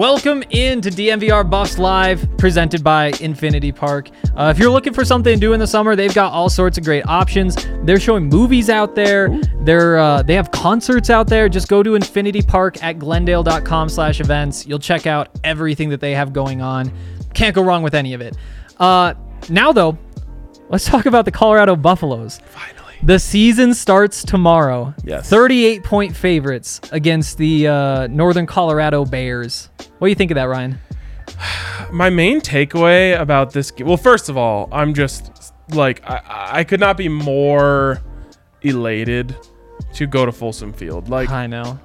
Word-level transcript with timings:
Welcome 0.00 0.42
into 0.48 0.88
DNVR 0.88 1.50
Buffs 1.50 1.76
Live, 1.76 2.26
presented 2.38 2.82
by 2.82 3.12
Infinity 3.20 3.70
Park. 3.70 4.08
Uh, 4.34 4.50
if 4.50 4.58
you're 4.58 4.70
looking 4.70 4.94
for 4.94 5.04
something 5.04 5.34
to 5.34 5.38
do 5.38 5.52
in 5.52 5.60
the 5.60 5.66
summer, 5.66 5.94
they've 5.94 6.14
got 6.14 6.32
all 6.32 6.48
sorts 6.48 6.78
of 6.78 6.84
great 6.84 7.06
options. 7.06 7.54
They're 7.82 8.00
showing 8.00 8.26
movies 8.26 8.70
out 8.70 8.94
there. 8.94 9.28
They're 9.60 9.98
uh, 9.98 10.22
they 10.22 10.34
have 10.36 10.52
concerts 10.52 11.10
out 11.10 11.26
there. 11.26 11.50
Just 11.50 11.68
go 11.68 11.82
to 11.82 11.96
Infinity 11.96 12.40
Park 12.40 12.82
at 12.82 12.98
Glendale.com/events. 12.98 14.66
You'll 14.66 14.78
check 14.78 15.06
out 15.06 15.38
everything 15.44 15.90
that 15.90 16.00
they 16.00 16.14
have 16.14 16.32
going 16.32 16.62
on. 16.62 16.90
Can't 17.34 17.54
go 17.54 17.62
wrong 17.62 17.82
with 17.82 17.94
any 17.94 18.14
of 18.14 18.22
it. 18.22 18.38
Uh, 18.78 19.12
now 19.50 19.70
though, 19.70 19.98
let's 20.70 20.86
talk 20.86 21.04
about 21.04 21.26
the 21.26 21.30
Colorado 21.30 21.76
Buffaloes. 21.76 22.40
Finally. 22.46 22.79
The 23.02 23.18
season 23.18 23.72
starts 23.72 24.22
tomorrow. 24.22 24.94
Yes. 25.04 25.28
38 25.30 25.82
point 25.84 26.14
favorites 26.14 26.80
against 26.92 27.38
the 27.38 27.66
uh, 27.66 28.06
Northern 28.08 28.46
Colorado 28.46 29.04
Bears. 29.04 29.70
What 29.98 30.06
do 30.06 30.10
you 30.10 30.14
think 30.14 30.30
of 30.30 30.34
that, 30.34 30.44
Ryan? 30.44 30.78
My 31.92 32.10
main 32.10 32.40
takeaway 32.40 33.18
about 33.18 33.52
this 33.52 33.70
game, 33.70 33.86
well, 33.86 33.96
first 33.96 34.28
of 34.28 34.36
all, 34.36 34.68
I'm 34.70 34.92
just 34.92 35.54
like, 35.70 36.02
I, 36.08 36.50
I 36.58 36.64
could 36.64 36.80
not 36.80 36.96
be 36.96 37.08
more 37.08 38.02
elated 38.62 39.34
to 39.94 40.06
go 40.06 40.26
to 40.26 40.32
Folsom 40.32 40.72
Field. 40.72 41.08
Like, 41.08 41.30
I 41.30 41.46
know. 41.46 41.80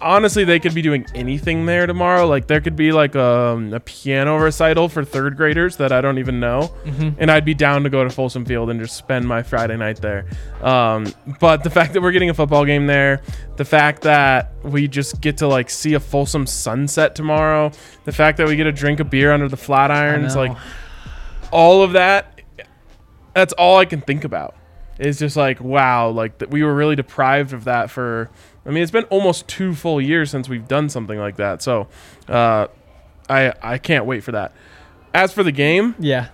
Honestly, 0.00 0.44
they 0.44 0.60
could 0.60 0.74
be 0.74 0.82
doing 0.82 1.06
anything 1.14 1.66
there 1.66 1.86
tomorrow. 1.86 2.26
Like, 2.26 2.46
there 2.46 2.60
could 2.60 2.76
be 2.76 2.92
like 2.92 3.16
um, 3.16 3.72
a 3.72 3.80
piano 3.80 4.38
recital 4.38 4.88
for 4.88 5.04
third 5.04 5.36
graders 5.36 5.76
that 5.76 5.92
I 5.92 6.00
don't 6.00 6.18
even 6.18 6.38
know. 6.40 6.74
And 7.18 7.30
I'd 7.30 7.44
be 7.44 7.54
down 7.54 7.82
to 7.84 7.90
go 7.90 8.04
to 8.04 8.10
Folsom 8.10 8.44
Field 8.44 8.70
and 8.70 8.80
just 8.80 8.96
spend 8.96 9.26
my 9.26 9.42
Friday 9.42 9.76
night 9.76 10.00
there. 10.00 10.26
Um, 10.62 11.12
but 11.40 11.62
the 11.64 11.70
fact 11.70 11.92
that 11.94 12.02
we're 12.02 12.12
getting 12.12 12.30
a 12.30 12.34
football 12.34 12.64
game 12.64 12.86
there, 12.86 13.22
the 13.56 13.64
fact 13.64 14.02
that 14.02 14.52
we 14.62 14.88
just 14.88 15.20
get 15.20 15.38
to 15.38 15.48
like 15.48 15.70
see 15.70 15.94
a 15.94 16.00
Folsom 16.00 16.46
sunset 16.46 17.14
tomorrow, 17.14 17.72
the 18.04 18.12
fact 18.12 18.38
that 18.38 18.46
we 18.46 18.56
get 18.56 18.64
to 18.64 18.72
drink 18.72 19.00
a 19.00 19.04
beer 19.04 19.32
under 19.32 19.48
the 19.48 19.56
flat 19.56 19.90
irons, 19.90 20.36
like 20.36 20.56
all 21.50 21.82
of 21.82 21.92
that, 21.92 22.40
that's 23.34 23.52
all 23.54 23.78
I 23.78 23.84
can 23.84 24.00
think 24.00 24.24
about. 24.24 24.54
It's 24.98 25.18
just 25.18 25.36
like 25.36 25.60
wow, 25.60 26.08
like 26.08 26.38
that 26.38 26.50
we 26.50 26.62
were 26.62 26.74
really 26.74 26.96
deprived 26.96 27.52
of 27.52 27.64
that 27.64 27.90
for. 27.90 28.30
I 28.66 28.70
mean, 28.70 28.82
it's 28.82 28.92
been 28.92 29.04
almost 29.04 29.46
two 29.48 29.74
full 29.74 30.00
years 30.00 30.30
since 30.30 30.48
we've 30.48 30.66
done 30.66 30.88
something 30.88 31.18
like 31.18 31.36
that. 31.36 31.62
So, 31.62 31.88
uh, 32.28 32.66
I 33.28 33.52
I 33.62 33.78
can't 33.78 34.06
wait 34.06 34.24
for 34.24 34.32
that. 34.32 34.52
As 35.14 35.32
for 35.32 35.42
the 35.42 35.52
game, 35.52 35.94
Yeah. 35.98 36.28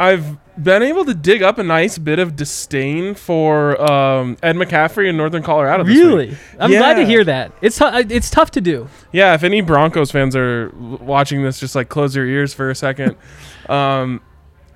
I've 0.00 0.36
been 0.60 0.82
able 0.82 1.04
to 1.04 1.14
dig 1.14 1.42
up 1.42 1.58
a 1.58 1.62
nice 1.62 1.96
bit 1.96 2.18
of 2.18 2.34
disdain 2.34 3.14
for 3.14 3.80
um, 3.80 4.36
Ed 4.42 4.56
McCaffrey 4.56 5.08
in 5.08 5.16
Northern 5.16 5.42
Colorado. 5.42 5.84
Really? 5.84 6.36
I'm 6.58 6.70
glad 6.70 6.94
to 6.94 7.06
hear 7.06 7.22
that. 7.24 7.52
It's 7.60 7.78
tou- 7.78 7.90
it's 7.92 8.28
tough 8.30 8.50
to 8.52 8.60
do. 8.60 8.88
Yeah, 9.12 9.34
if 9.34 9.44
any 9.44 9.60
Broncos 9.60 10.10
fans 10.10 10.34
are 10.34 10.70
watching 10.74 11.42
this, 11.44 11.60
just 11.60 11.74
like 11.76 11.88
close 11.88 12.16
your 12.16 12.26
ears 12.26 12.52
for 12.52 12.70
a 12.70 12.74
second. 12.74 13.16
um, 13.68 14.20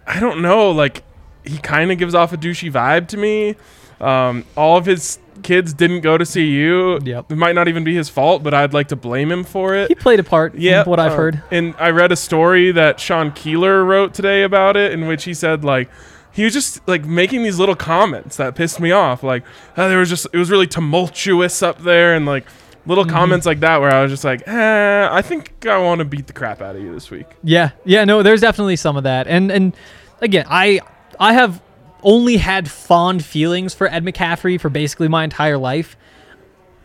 I 0.06 0.20
don't 0.20 0.42
know. 0.42 0.70
Like, 0.70 1.02
he 1.44 1.58
kind 1.58 1.90
of 1.90 1.98
gives 1.98 2.14
off 2.14 2.32
a 2.32 2.36
douchey 2.36 2.70
vibe 2.70 3.08
to 3.08 3.16
me. 3.16 3.56
Um, 4.00 4.44
all 4.56 4.76
of 4.76 4.86
his 4.86 5.18
kids 5.42 5.72
didn't 5.72 6.00
go 6.00 6.16
to 6.18 6.24
CU. 6.24 6.98
Yep. 7.04 7.32
It 7.32 7.36
might 7.36 7.54
not 7.54 7.68
even 7.68 7.84
be 7.84 7.94
his 7.94 8.08
fault, 8.08 8.42
but 8.42 8.54
I'd 8.54 8.72
like 8.74 8.88
to 8.88 8.96
blame 8.96 9.30
him 9.30 9.44
for 9.44 9.74
it. 9.74 9.88
He 9.88 9.94
played 9.94 10.20
a 10.20 10.24
part. 10.24 10.54
Yeah, 10.54 10.84
what 10.84 10.98
I've 10.98 11.12
uh, 11.12 11.16
heard. 11.16 11.42
And 11.50 11.74
I 11.78 11.90
read 11.90 12.12
a 12.12 12.16
story 12.16 12.72
that 12.72 12.98
Sean 13.00 13.32
Keeler 13.32 13.84
wrote 13.84 14.14
today 14.14 14.42
about 14.42 14.76
it, 14.76 14.92
in 14.92 15.06
which 15.06 15.24
he 15.24 15.34
said 15.34 15.64
like 15.64 15.90
he 16.32 16.44
was 16.44 16.52
just 16.52 16.86
like 16.88 17.04
making 17.04 17.42
these 17.42 17.58
little 17.58 17.76
comments 17.76 18.36
that 18.36 18.54
pissed 18.54 18.80
me 18.80 18.92
off. 18.92 19.22
Like 19.22 19.44
uh, 19.76 19.88
there 19.88 19.98
was 19.98 20.08
just 20.08 20.26
it 20.32 20.36
was 20.38 20.50
really 20.50 20.66
tumultuous 20.66 21.62
up 21.62 21.78
there, 21.82 22.14
and 22.14 22.26
like 22.26 22.46
little 22.86 23.04
Mm-hmm. 23.04 23.14
comments 23.16 23.46
like 23.46 23.60
that 23.60 23.80
where 23.80 23.92
I 23.92 24.02
was 24.02 24.12
just 24.12 24.24
like, 24.24 24.46
eh, 24.46 25.08
I 25.10 25.20
think 25.22 25.66
I 25.66 25.78
want 25.78 25.98
to 25.98 26.04
beat 26.04 26.26
the 26.28 26.32
crap 26.32 26.60
out 26.62 26.76
of 26.76 26.82
you 26.82 26.92
this 26.94 27.10
week. 27.10 27.26
Yeah, 27.42 27.70
yeah, 27.84 28.04
no, 28.04 28.22
there's 28.22 28.40
definitely 28.40 28.76
some 28.76 28.96
of 28.96 29.04
that, 29.04 29.26
and 29.26 29.50
and 29.50 29.74
again, 30.20 30.46
I 30.48 30.80
I 31.18 31.32
have 31.32 31.60
only 32.02 32.36
had 32.36 32.70
fond 32.70 33.24
feelings 33.24 33.74
for 33.74 33.86
Ed 33.88 34.04
McCaffrey 34.04 34.60
for 34.60 34.68
basically 34.68 35.09
my 35.09 35.24
entire 35.24 35.59
life, 35.59 35.97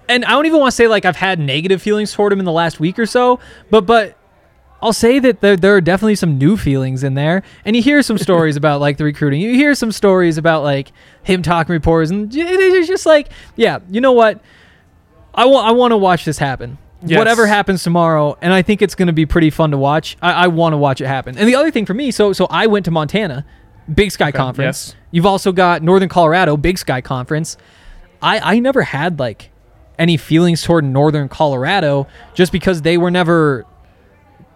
and 0.09 0.25
I 0.25 0.31
don't 0.31 0.45
even 0.45 0.59
want 0.59 0.71
to 0.71 0.75
say 0.75 0.87
like 0.87 1.05
I've 1.05 1.15
had 1.15 1.39
negative 1.39 1.81
feelings 1.81 2.13
toward 2.13 2.33
him 2.33 2.39
in 2.39 2.45
the 2.45 2.51
last 2.51 2.79
week 2.79 2.99
or 2.99 3.05
so, 3.05 3.39
but 3.69 3.85
but 3.85 4.17
I'll 4.81 4.93
say 4.93 5.19
that 5.19 5.41
there 5.41 5.55
there 5.55 5.75
are 5.75 5.81
definitely 5.81 6.15
some 6.15 6.37
new 6.37 6.57
feelings 6.57 7.03
in 7.03 7.13
there, 7.13 7.43
and 7.65 7.75
you 7.75 7.81
hear 7.81 8.01
some 8.01 8.17
stories 8.27 8.55
about 8.55 8.81
like 8.81 8.97
the 8.97 9.03
recruiting, 9.03 9.41
you 9.41 9.53
hear 9.53 9.75
some 9.75 9.91
stories 9.91 10.37
about 10.37 10.63
like 10.63 10.91
him 11.23 11.41
talking 11.41 11.73
reporters, 11.73 12.09
and 12.11 12.33
it's 12.33 12.87
just 12.87 13.05
like, 13.05 13.29
yeah, 13.55 13.79
you 13.89 14.01
know 14.01 14.11
what, 14.11 14.41
I 15.33 15.45
want 15.45 15.67
I 15.67 15.71
want 15.71 15.91
to 15.91 15.97
watch 15.97 16.25
this 16.25 16.37
happen. 16.37 16.77
Yes. 17.03 17.17
Whatever 17.17 17.47
happens 17.47 17.83
tomorrow, 17.83 18.37
and 18.41 18.53
I 18.53 18.61
think 18.61 18.83
it's 18.83 18.93
going 18.93 19.07
to 19.07 19.13
be 19.13 19.25
pretty 19.25 19.49
fun 19.49 19.71
to 19.71 19.77
watch. 19.77 20.17
I, 20.21 20.33
I 20.33 20.47
want 20.47 20.73
to 20.73 20.77
watch 20.77 21.01
it 21.01 21.07
happen. 21.07 21.35
And 21.35 21.47
the 21.47 21.55
other 21.55 21.71
thing 21.71 21.85
for 21.85 21.95
me, 21.95 22.11
so 22.11 22.31
so 22.33 22.47
I 22.49 22.67
went 22.67 22.85
to 22.85 22.91
Montana, 22.91 23.45
Big 23.93 24.11
Sky 24.11 24.31
Conference. 24.31 24.89
yes. 24.89 24.95
You've 25.11 25.25
also 25.25 25.51
got 25.51 25.81
Northern 25.81 26.09
Colorado, 26.09 26.57
Big 26.57 26.77
Sky 26.77 27.01
Conference. 27.01 27.57
I 28.21 28.55
I 28.55 28.59
never 28.59 28.81
had 28.83 29.19
like 29.19 29.49
any 29.99 30.17
feelings 30.17 30.63
toward 30.63 30.83
Northern 30.83 31.29
Colorado 31.29 32.07
just 32.33 32.51
because 32.51 32.81
they 32.81 32.97
were 32.97 33.11
never 33.11 33.65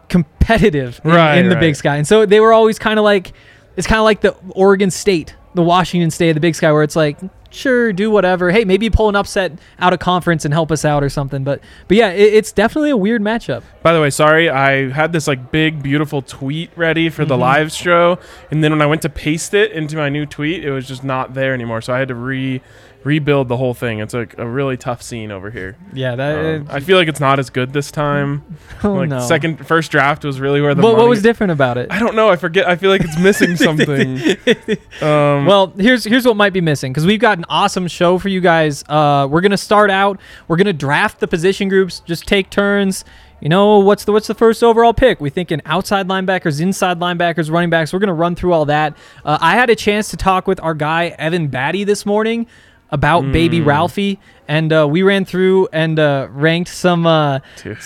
competitive 0.09 1.01
in, 1.03 1.11
Right, 1.11 1.37
in 1.37 1.49
the 1.49 1.55
Big. 1.55 1.75
Sky, 1.75 1.97
and 1.97 2.07
so 2.07 2.25
they 2.25 2.39
were 2.39 2.53
always 2.53 2.79
kind 2.79 2.99
of 2.99 3.03
like 3.05 3.33
it's 3.75 3.87
kind 3.87 3.99
of 3.99 4.05
like 4.05 4.21
the 4.21 4.35
Oregon 4.51 4.91
State 4.91 5.35
the 5.55 5.63
Washington 5.63 6.11
State, 6.11 6.31
of 6.31 6.35
the 6.35 6.41
Big 6.41 6.53
Sky, 6.53 6.71
where 6.71 6.83
it's 6.83 6.97
like, 6.97 7.17
sure, 7.55 7.91
do 7.93 8.11
whatever. 8.11 8.51
Hey, 8.51 8.65
maybe 8.65 8.89
pull 8.89 9.09
an 9.09 9.15
upset 9.15 9.53
out 9.79 9.93
of 9.93 9.99
conference 9.99 10.45
and 10.45 10.53
help 10.53 10.71
us 10.71 10.85
out 10.85 11.03
or 11.03 11.09
something. 11.09 11.43
But 11.43 11.61
but 11.87 11.97
yeah, 11.97 12.09
it, 12.11 12.33
it's 12.33 12.51
definitely 12.51 12.91
a 12.91 12.97
weird 12.97 13.21
matchup. 13.21 13.63
By 13.81 13.93
the 13.93 14.01
way, 14.01 14.09
sorry, 14.09 14.49
I 14.49 14.89
had 14.89 15.11
this 15.13 15.27
like 15.27 15.51
big, 15.51 15.81
beautiful 15.81 16.21
tweet 16.21 16.69
ready 16.75 17.09
for 17.09 17.23
Mm-hmm. 17.23 17.29
the 17.29 17.37
live 17.37 17.71
show, 17.71 18.19
and 18.51 18.63
then 18.63 18.71
when 18.71 18.81
I 18.81 18.85
went 18.85 19.01
to 19.03 19.09
paste 19.09 19.53
it 19.53 19.71
into 19.71 19.95
my 19.95 20.09
new 20.09 20.25
tweet, 20.25 20.63
it 20.63 20.71
was 20.71 20.87
just 20.87 21.03
not 21.03 21.33
there 21.33 21.53
anymore. 21.53 21.81
So 21.81 21.93
I 21.93 21.99
had 21.99 22.09
to 22.09 22.15
re 22.15 22.61
rebuild 23.05 23.47
the 23.47 23.55
whole 23.55 23.75
thing. 23.75 23.99
It's 23.99 24.13
like 24.13 24.37
a 24.37 24.47
really 24.47 24.75
tough 24.75 25.01
scene 25.01 25.31
over 25.31 25.51
here. 25.51 25.77
Yeah, 25.93 26.15
that. 26.15 26.55
Um, 26.61 26.67
I 26.69 26.79
feel 26.79 26.97
like 26.97 27.07
it's 27.07 27.19
not 27.19 27.37
as 27.37 27.51
good 27.51 27.71
this 27.71 27.91
time. 27.91 28.43
oh 28.83 28.93
like 28.93 29.09
no. 29.09 29.19
second, 29.19 29.65
first 29.65 29.91
draft 29.91 30.25
was 30.25 30.39
really 30.39 30.59
where 30.59 30.73
the 30.73 30.81
what, 30.81 30.97
what 30.97 31.07
was 31.07 31.21
different 31.21 31.51
about 31.51 31.77
it? 31.77 31.87
I 31.91 31.99
don't 31.99 32.15
know. 32.15 32.29
I 32.29 32.35
forget. 32.35 32.67
I 32.67 32.75
feel 32.75 32.89
like 32.89 33.03
it's 33.03 33.17
missing 33.17 33.55
something. 33.55 34.17
um, 35.01 35.45
Well, 35.45 35.67
here's 35.77 36.03
here's 36.03 36.25
what 36.25 36.35
might 36.35 36.51
be 36.51 36.61
missing 36.61 36.91
because 36.91 37.05
we've 37.05 37.19
got 37.19 37.37
an 37.37 37.45
awesome 37.47 37.87
show 37.87 38.17
for 38.17 38.27
you 38.27 38.41
guys. 38.41 38.83
Uh, 38.89 39.27
we're 39.29 39.41
gonna 39.41 39.55
start 39.55 39.91
out. 39.91 40.19
We're 40.47 40.57
gonna 40.57 40.73
draft 40.73 41.19
the 41.19 41.27
position 41.27 41.69
groups. 41.69 42.01
Just 42.01 42.27
take 42.27 42.49
turns. 42.49 43.05
You 43.39 43.49
know 43.49 43.79
what's 43.79 44.05
the 44.05 44.13
what's 44.13 44.27
the 44.27 44.33
first 44.33 44.63
overall 44.63 44.93
pick? 44.93 45.21
We 45.21 45.29
thinking 45.29 45.61
outside 45.65 46.07
linebackers, 46.07 46.59
inside 46.59 46.99
linebackers, 46.99 47.51
running 47.51 47.69
backs. 47.69 47.93
We're 47.93 47.99
gonna 47.99 48.15
run 48.15 48.33
through 48.35 48.53
all 48.53 48.65
that. 48.65 48.97
Uh, 49.23 49.37
I 49.39 49.55
had 49.55 49.69
a 49.69 49.75
chance 49.75 50.09
to 50.09 50.17
talk 50.17 50.47
with 50.47 50.59
our 50.63 50.73
guy 50.73 51.09
Evan 51.19 51.49
Battey 51.49 51.85
this 51.85 52.03
morning 52.03 52.47
about 52.91 53.31
baby 53.31 53.61
Ralphie, 53.61 54.19
and 54.47 54.71
uh, 54.71 54.87
we 54.89 55.03
ran 55.03 55.25
through 55.25 55.67
and 55.73 55.99
uh, 55.99 56.27
ranked 56.31 56.69
some. 56.69 57.05
Uh, 57.05 57.39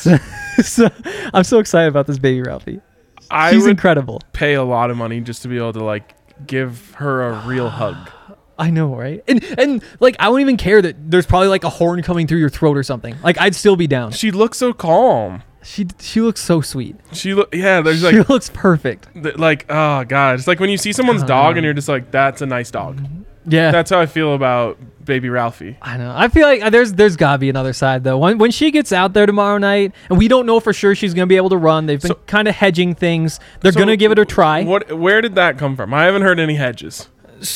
so, 0.63 0.89
I'm 1.33 1.43
so 1.43 1.59
excited 1.59 1.87
about 1.89 2.07
this 2.07 2.19
baby 2.19 2.41
Ralphie. 2.41 2.81
I 3.31 3.53
He's 3.53 3.63
would 3.63 3.71
incredible. 3.71 4.21
pay 4.33 4.55
a 4.55 4.63
lot 4.63 4.89
of 4.91 4.97
money 4.97 5.21
just 5.21 5.41
to 5.43 5.47
be 5.47 5.57
able 5.57 5.73
to 5.73 5.83
like 5.83 6.15
give 6.47 6.91
her 6.95 7.27
a 7.29 7.47
real 7.47 7.69
hug. 7.81 7.95
I 8.57 8.71
know, 8.71 8.93
right? 8.93 9.23
And 9.27 9.43
and 9.57 9.83
like 10.01 10.15
I 10.19 10.27
won't 10.29 10.41
even 10.41 10.57
care 10.57 10.81
that 10.81 10.95
there's 11.09 11.25
probably 11.25 11.47
like 11.47 11.63
a 11.63 11.69
horn 11.69 12.01
coming 12.01 12.27
through 12.27 12.39
your 12.39 12.49
throat 12.49 12.75
or 12.77 12.83
something. 12.83 13.15
Like 13.23 13.39
I'd 13.39 13.55
still 13.55 13.75
be 13.77 13.87
down. 13.87 14.11
She 14.11 14.31
looks 14.31 14.57
so 14.57 14.73
calm. 14.73 15.43
She 15.63 15.87
she 15.99 16.19
looks 16.21 16.41
so 16.41 16.59
sweet. 16.59 16.97
She 17.13 17.33
look 17.33 17.53
yeah. 17.55 17.79
There's 17.81 18.03
like 18.03 18.15
she 18.15 18.21
looks 18.23 18.49
perfect. 18.49 19.07
th- 19.13 19.37
like 19.37 19.65
oh 19.69 20.03
god. 20.03 20.39
It's 20.39 20.47
like 20.47 20.59
when 20.59 20.69
you 20.69 20.77
see 20.77 20.91
someone's 20.91 21.23
dog 21.23 21.55
and 21.55 21.63
you're 21.63 21.73
just 21.73 21.87
like 21.87 22.11
that's 22.11 22.41
a 22.41 22.45
nice 22.45 22.69
dog. 22.71 23.01
Yeah. 23.49 23.71
That's 23.71 23.89
how 23.89 23.99
I 23.99 24.05
feel 24.05 24.33
about 24.33 24.77
baby 25.03 25.29
Ralphie. 25.29 25.75
I 25.81 25.97
know. 25.97 26.13
I 26.15 26.27
feel 26.27 26.45
like 26.47 26.61
uh, 26.61 26.69
there's 26.69 26.93
there's 26.93 27.15
gotta 27.15 27.39
be 27.39 27.49
another 27.49 27.73
side 27.73 28.03
though. 28.03 28.17
When 28.17 28.37
when 28.37 28.51
she 28.51 28.69
gets 28.71 28.91
out 28.91 29.13
there 29.13 29.25
tomorrow 29.25 29.57
night, 29.57 29.93
and 30.09 30.17
we 30.17 30.27
don't 30.27 30.45
know 30.45 30.59
for 30.59 30.71
sure 30.73 30.93
she's 30.95 31.13
gonna 31.13 31.27
be 31.27 31.37
able 31.37 31.49
to 31.49 31.57
run. 31.57 31.85
They've 31.87 32.01
been 32.01 32.09
So- 32.09 32.19
kind 32.27 32.47
of 32.47 32.55
hedging 32.55 32.95
things. 32.95 33.39
They're 33.61 33.71
So 33.71 33.79
gonna 33.79 33.97
give 33.97 34.11
it 34.11 34.19
a 34.19 34.25
try. 34.25 34.63
What? 34.63 34.91
Where 34.97 35.21
did 35.21 35.35
that 35.35 35.57
come 35.57 35.75
from? 35.75 35.93
I 35.93 36.03
haven't 36.03 36.21
heard 36.21 36.39
any 36.39 36.55
hedges. 36.55 37.07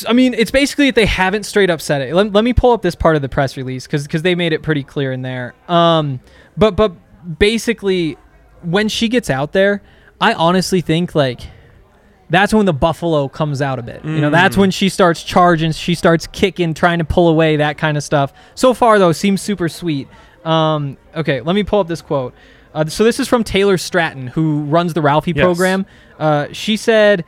I 0.08 0.14
mean, 0.14 0.34
it's 0.34 0.50
basically 0.52 0.86
that 0.86 0.96
they 0.96 1.06
haven't 1.06 1.44
straight 1.44 1.70
up 1.70 1.82
said 1.82 2.02
it. 2.02 2.14
Let, 2.16 2.32
let 2.32 2.46
me 2.46 2.54
pull 2.54 2.72
up 2.72 2.82
this 2.82 2.96
part 2.96 3.18
of 3.18 3.22
the 3.22 3.28
press 3.28 3.58
release 3.58 3.86
because 3.86 4.08
they 4.08 4.34
made 4.34 4.54
it 4.54 4.64
pretty 4.64 4.82
clear 4.84 5.12
in 5.12 5.22
there. 5.24 5.54
Um, 5.68 6.22
but 6.56 6.76
but 6.78 6.94
basically, 7.40 8.18
when 8.62 8.88
she 8.88 9.10
gets 9.10 9.30
out 9.30 9.52
there, 9.52 9.82
I 10.22 10.34
honestly 10.34 10.82
think 10.82 11.14
like 11.16 11.42
that's 12.30 12.54
when 12.54 12.66
the 12.66 12.74
buffalo 12.74 13.28
comes 13.28 13.62
out 13.62 13.80
a 13.80 13.84
bit. 13.84 14.04
You 14.04 14.22
know, 14.22 14.30
that's 14.30 14.58
when 14.58 14.72
she 14.72 14.90
starts 14.90 15.24
charging, 15.24 15.72
she 15.72 15.94
starts 15.96 16.26
kicking, 16.28 16.74
trying 16.74 17.00
to 17.00 17.06
pull 17.06 17.28
away, 17.28 17.58
that 17.58 17.78
kind 17.78 17.98
of 17.98 18.04
stuff. 18.04 18.34
So 18.56 18.74
far 18.74 18.98
though, 19.00 19.12
seems 19.12 19.42
super 19.42 19.70
sweet. 19.70 20.08
Um, 20.44 20.98
okay, 21.16 21.42
let 21.42 21.54
me 21.54 21.64
pull 21.64 21.80
up 21.80 21.88
this 21.88 22.02
quote. 22.02 22.34
Uh, 22.74 22.86
so 22.86 23.04
this 23.04 23.20
is 23.20 23.28
from 23.28 23.44
Taylor 23.44 23.78
Stratton, 23.78 24.28
who 24.28 24.64
runs 24.64 24.94
the 24.94 25.02
Ralphie 25.02 25.34
Yes. 25.36 25.44
program. 25.44 25.86
Uh, 26.18 26.48
she 26.52 26.76
said, 26.76 27.24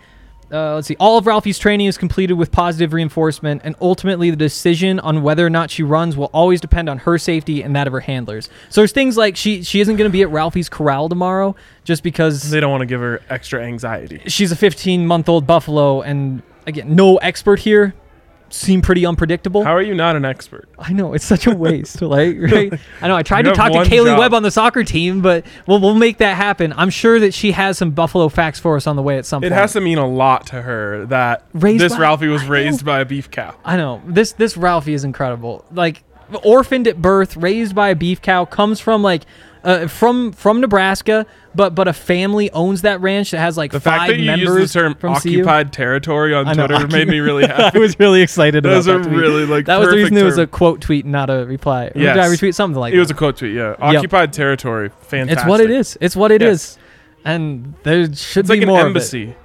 uh, 0.52 0.76
let's 0.76 0.88
see, 0.88 0.96
all 1.00 1.18
of 1.18 1.26
Ralphie's 1.26 1.58
training 1.58 1.88
is 1.88 1.98
completed 1.98 2.34
with 2.36 2.52
positive 2.52 2.94
reinforcement, 2.94 3.62
and 3.64 3.76
ultimately 3.82 4.30
the 4.30 4.36
decision 4.36 5.00
on 5.00 5.22
whether 5.24 5.46
or 5.46 5.50
not 5.50 5.72
she 5.72 5.82
runs 5.84 6.16
will 6.16 6.30
always 6.34 6.62
depend 6.62 6.88
on 6.88 7.00
her 7.00 7.18
safety 7.18 7.62
and 7.64 7.76
that 7.76 7.88
of 7.88 7.94
her 7.94 8.02
handlers. 8.02 8.50
So 8.70 8.82
there's 8.82 8.92
things 8.92 9.18
like 9.18 9.36
she 9.36 9.64
she 9.64 9.82
isn't 9.82 9.96
going 9.96 10.10
to 10.10 10.14
be 10.14 10.22
at 10.22 10.30
Ralphie's 10.30 10.70
corral 10.70 11.10
tomorrow 11.10 11.56
just 11.84 12.04
because 12.04 12.50
They 12.52 12.60
don't 12.60 12.72
want 12.72 12.82
to 12.82 12.86
give 12.86 13.02
her 13.02 13.22
extra 13.30 13.64
anxiety. 13.64 14.22
she's 14.28 14.52
a 14.52 14.56
15 14.56 15.08
month 15.08 15.28
old 15.30 15.48
buffalo, 15.48 16.02
and 16.02 16.44
again, 16.68 16.96
no 16.96 17.18
expert 17.18 17.60
here. 17.60 17.96
Seem 18.56 18.82
pretty 18.82 19.06
unpredictable. 19.06 19.66
How 19.66 19.76
are 19.76 19.82
you 19.82 19.94
not 19.94 20.16
an 20.16 20.24
expert? 20.24 20.70
I 20.80 20.94
know 20.94 21.14
it's 21.14 21.26
such 21.26 21.46
a 21.46 21.54
waste, 21.56 22.02
like 22.02 22.38
right? 22.40 22.74
I 23.02 23.08
know. 23.10 23.18
I 23.18 23.22
tried 23.22 23.46
You 23.46 23.52
to 23.52 23.56
talk 23.58 23.74
to 23.74 23.80
Kaylee 23.80 24.06
job. 24.06 24.20
Webb 24.20 24.34
on 24.34 24.44
the 24.44 24.50
soccer 24.52 24.86
team, 24.86 25.22
but 25.22 25.46
we'll 25.68 25.82
we'll 25.82 25.94
make 25.96 26.20
that 26.20 26.38
happen. 26.38 26.74
I'm 26.78 26.90
sure 26.90 27.20
that 27.20 27.34
she 27.34 27.52
has 27.52 27.78
some 27.78 27.92
Buffalo 27.92 28.30
facts 28.30 28.58
for 28.62 28.78
us 28.78 28.88
on 28.88 28.96
the 28.96 29.02
way 29.02 29.18
at 29.18 29.26
some 29.26 29.42
point. 29.42 29.48
It 29.48 29.50
point. 29.50 29.62
has 29.62 29.74
to 29.74 29.82
mean 29.82 29.98
a 29.98 30.08
lot 30.08 30.48
to 30.48 30.62
her 30.62 31.06
that 31.08 31.44
Raised 31.54 31.84
this 31.84 31.94
by- 31.96 32.00
Ralphie 32.00 32.28
was 32.30 32.46
raised 32.46 32.86
by 32.86 33.02
a 33.02 33.06
beef 33.06 33.30
cow. 33.30 33.56
I 33.66 33.76
know 33.76 34.02
this 34.08 34.32
this 34.32 34.56
Ralphie 34.56 34.94
is 34.94 35.04
incredible. 35.04 35.66
Like 35.72 36.04
orphaned 36.44 36.88
at 36.88 37.02
birth, 37.02 37.36
raised 37.36 37.76
by 37.76 37.90
a 37.90 37.96
beef 37.96 38.22
cow, 38.22 38.46
comes 38.46 38.80
from 38.80 39.04
like 39.04 39.24
uh, 39.66 39.88
from 39.88 40.32
from 40.32 40.62
Nebraska, 40.62 41.26
but 41.54 41.76
but 41.76 41.88
a 41.88 41.94
family 41.94 42.50
owns 42.52 42.84
that 42.84 43.02
ranch 43.02 43.32
that 43.32 43.40
has 43.40 43.58
like 43.58 43.72
The 43.72 43.80
five 43.80 44.00
fact 44.00 44.08
that 44.12 44.20
you 44.20 44.26
members 44.28 44.48
used 44.60 44.74
the 44.74 44.80
term 44.80 44.96
from 44.96 45.16
CU. 45.16 45.18
occupied 45.30 45.74
territory 45.74 46.34
on 46.34 46.48
I 46.48 46.54
know, 46.54 46.68
Twitter 46.68 46.88
made 46.88 47.08
me 47.08 47.20
really 47.20 47.46
happy. 47.48 47.78
I 47.78 47.80
was 47.82 48.00
really 48.00 48.22
excited 48.22 48.64
That 48.64 48.70
about 48.70 48.78
was 48.78 48.88
a 48.88 48.98
that 49.00 49.04
tweet. 49.08 49.16
really, 49.20 49.46
like, 49.46 49.66
that 49.66 49.78
was 49.78 49.88
the 49.88 49.96
perfect 49.96 50.12
reason 50.12 50.18
it 50.18 50.24
was 50.26 50.38
a 50.38 50.48
quote 50.48 50.82
tweet, 50.82 51.06
not 51.06 51.30
a 51.30 51.46
reply. 51.46 51.88
Or 51.88 51.92
Yes. 51.96 52.16
Did 52.16 52.24
I 52.24 52.28
retweet 52.28 52.54
something 52.56 52.80
like 52.80 52.94
it 52.94 53.00
was 53.00 53.10
a 53.12 53.16
quote 53.16 53.38
tweet, 53.38 53.54
yeah. 53.54 53.76
Occupied 53.80 54.32
territory, 54.34 54.90
fantastic. 55.02 55.40
it's 55.40 55.50
what 55.50 55.60
it 55.62 55.72
is. 55.72 55.98
It's 56.00 56.16
what 56.16 56.32
it 56.32 56.42
is, 56.42 56.78
Yes. 56.78 56.78
and 57.26 57.74
there 57.84 58.04
should 58.14 58.42
It's 58.42 58.50
be 58.50 58.56
like 58.58 58.62
an 58.62 58.68
more 58.68 58.80
of 58.82 58.86
it. 58.86 58.90
embassy. 58.90 59.36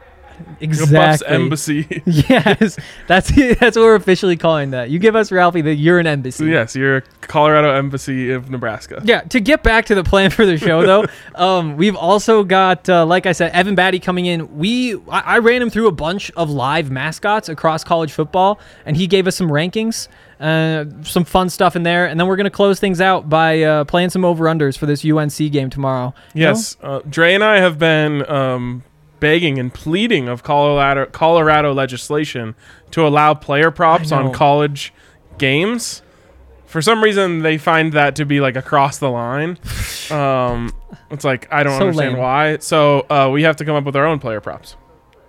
A 0.40 0.66
Buffs 0.66 0.80
Exactly. 1.22 1.26
embassy. 1.28 2.02
yes, 2.06 2.78
that's 3.06 3.30
that's 3.58 3.76
what 3.76 3.82
we're 3.84 3.94
officially 3.94 4.36
calling 4.36 4.70
that. 4.70 4.90
You 4.90 4.98
give 4.98 5.16
us 5.16 5.30
Ralphie, 5.32 5.62
that 5.62 5.76
you're 5.76 5.98
an 5.98 6.06
embassy. 6.06 6.46
yes, 6.46 6.74
you're 6.74 6.98
a 6.98 7.02
Colorado 7.22 7.72
embassy 7.72 8.30
of 8.30 8.50
Nebraska. 8.50 9.00
Yeah, 9.04 9.20
to 9.22 9.40
get 9.40 9.62
back 9.62 9.86
to 9.86 9.94
the 9.94 10.04
plan 10.04 10.30
for 10.30 10.44
the 10.44 10.58
show 10.58 10.82
though, 10.86 11.06
um, 11.34 11.76
we've 11.76 11.96
also 11.96 12.42
got, 12.44 12.88
uh, 12.88 13.06
like 13.06 13.26
I 13.26 13.32
said, 13.32 13.52
Evan 13.52 13.76
Battey 13.76 14.02
coming 14.02 14.26
in. 14.26 14.58
We 14.58 14.96
I, 15.08 15.20
I 15.20 15.38
ran 15.38 15.62
him 15.62 15.70
through 15.70 15.86
a 15.88 15.92
bunch 15.92 16.30
of 16.32 16.50
live 16.50 16.90
mascots 16.90 17.48
across 17.48 17.84
college 17.84 18.12
football, 18.12 18.58
and 18.84 18.96
he 18.96 19.06
gave 19.06 19.26
us 19.26 19.36
some 19.36 19.48
rankings, 19.48 20.08
uh, 20.40 20.84
some 21.02 21.24
fun 21.24 21.50
stuff 21.50 21.76
in 21.76 21.82
there, 21.82 22.06
and 22.06 22.18
then 22.18 22.26
we're 22.26 22.36
gonna 22.36 22.50
close 22.50 22.80
things 22.80 23.00
out 23.00 23.28
by 23.28 23.62
uh, 23.62 23.84
playing 23.84 24.10
some 24.10 24.24
over 24.24 24.44
unders 24.46 24.76
for 24.76 24.86
this 24.86 25.04
UNC 25.04 25.52
game 25.52 25.70
tomorrow. 25.70 26.14
You? 26.34 26.42
Yes, 26.42 26.76
uh, 26.82 27.00
Dre 27.08 27.34
and 27.34 27.44
I 27.44 27.58
have 27.60 27.78
been 27.78 28.28
um, 28.30 28.82
begging 29.20 29.58
and 29.58 29.72
pleading 29.72 30.28
of 30.28 30.42
Colorado 30.42 31.06
Colorado 31.06 31.72
legislation 31.72 32.54
to 32.92 33.06
allow 33.06 33.34
player 33.34 33.70
props 33.70 34.10
on 34.12 34.32
college 34.32 34.92
games. 35.38 36.02
For 36.66 36.80
some 36.80 37.02
reason, 37.02 37.40
they 37.42 37.58
find 37.58 37.92
that 37.94 38.16
to 38.16 38.24
be 38.24 38.40
like 38.40 38.56
across 38.56 38.98
the 38.98 39.10
line. 39.10 39.58
Um, 40.10 40.74
it's 41.12 41.24
like 41.24 41.46
I 41.52 41.62
don't 41.62 41.78
So 41.78 41.82
understand 41.86 42.14
lame. 42.14 42.20
why. 42.20 42.58
So 42.58 43.06
uh, 43.08 43.30
we 43.32 43.44
have 43.44 43.54
to 43.58 43.64
come 43.64 43.76
up 43.76 43.84
with 43.84 43.94
our 43.94 44.04
own 44.04 44.18
player 44.18 44.40
props. 44.40 44.74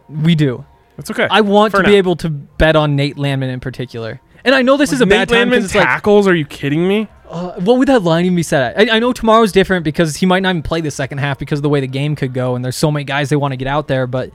we 0.10 0.34
do. 0.34 0.66
It's 0.98 1.12
okay. 1.12 1.28
I 1.30 1.42
want 1.42 1.70
For 1.70 1.78
to 1.78 1.84
now. 1.84 1.90
be 1.90 1.96
able 1.98 2.16
to 2.16 2.30
bet 2.32 2.76
on 2.76 2.96
Nate 2.96 3.16
Landman 3.16 3.52
in 3.52 3.60
particular. 3.60 4.20
And 4.44 4.56
I 4.56 4.62
know 4.62 4.78
this 4.78 4.92
is 4.92 5.02
a 5.02 5.06
Nate 5.06 5.10
bad 5.20 5.30
time 5.30 5.38
Landman 5.38 5.60
because 5.60 5.66
it's 5.72 5.76
like 5.76 5.86
tackles. 5.86 6.28
Are 6.28 6.36
you 6.36 6.46
kidding 6.46 6.88
me? 6.88 7.08
Uh, 7.30 7.54
what 7.62 7.78
would 7.78 7.88
that 7.88 8.02
line 8.04 8.26
even 8.26 8.36
be 8.36 8.44
set 8.44 8.76
at? 8.78 8.90
I, 8.90 8.96
I 8.98 9.00
know 9.00 9.14
tomorrow's 9.14 9.52
different 9.52 9.86
because 9.86 10.18
he 10.18 10.26
might 10.26 10.42
not 10.44 10.50
even 10.50 10.64
play 10.64 10.82
the 10.82 10.92
second 10.92 11.20
half 11.20 11.40
because 11.40 11.60
of 11.60 11.64
the 11.64 11.70
way 11.70 11.80
the 11.80 11.88
game 11.88 12.16
could 12.16 12.34
go, 12.34 12.56
and 12.56 12.64
there's 12.66 12.76
so 12.76 12.92
many 12.92 13.04
guys 13.06 13.30
they 13.30 13.36
want 13.38 13.52
to 13.54 13.58
get 13.58 13.68
out 13.70 13.88
there. 13.88 14.06
But 14.08 14.32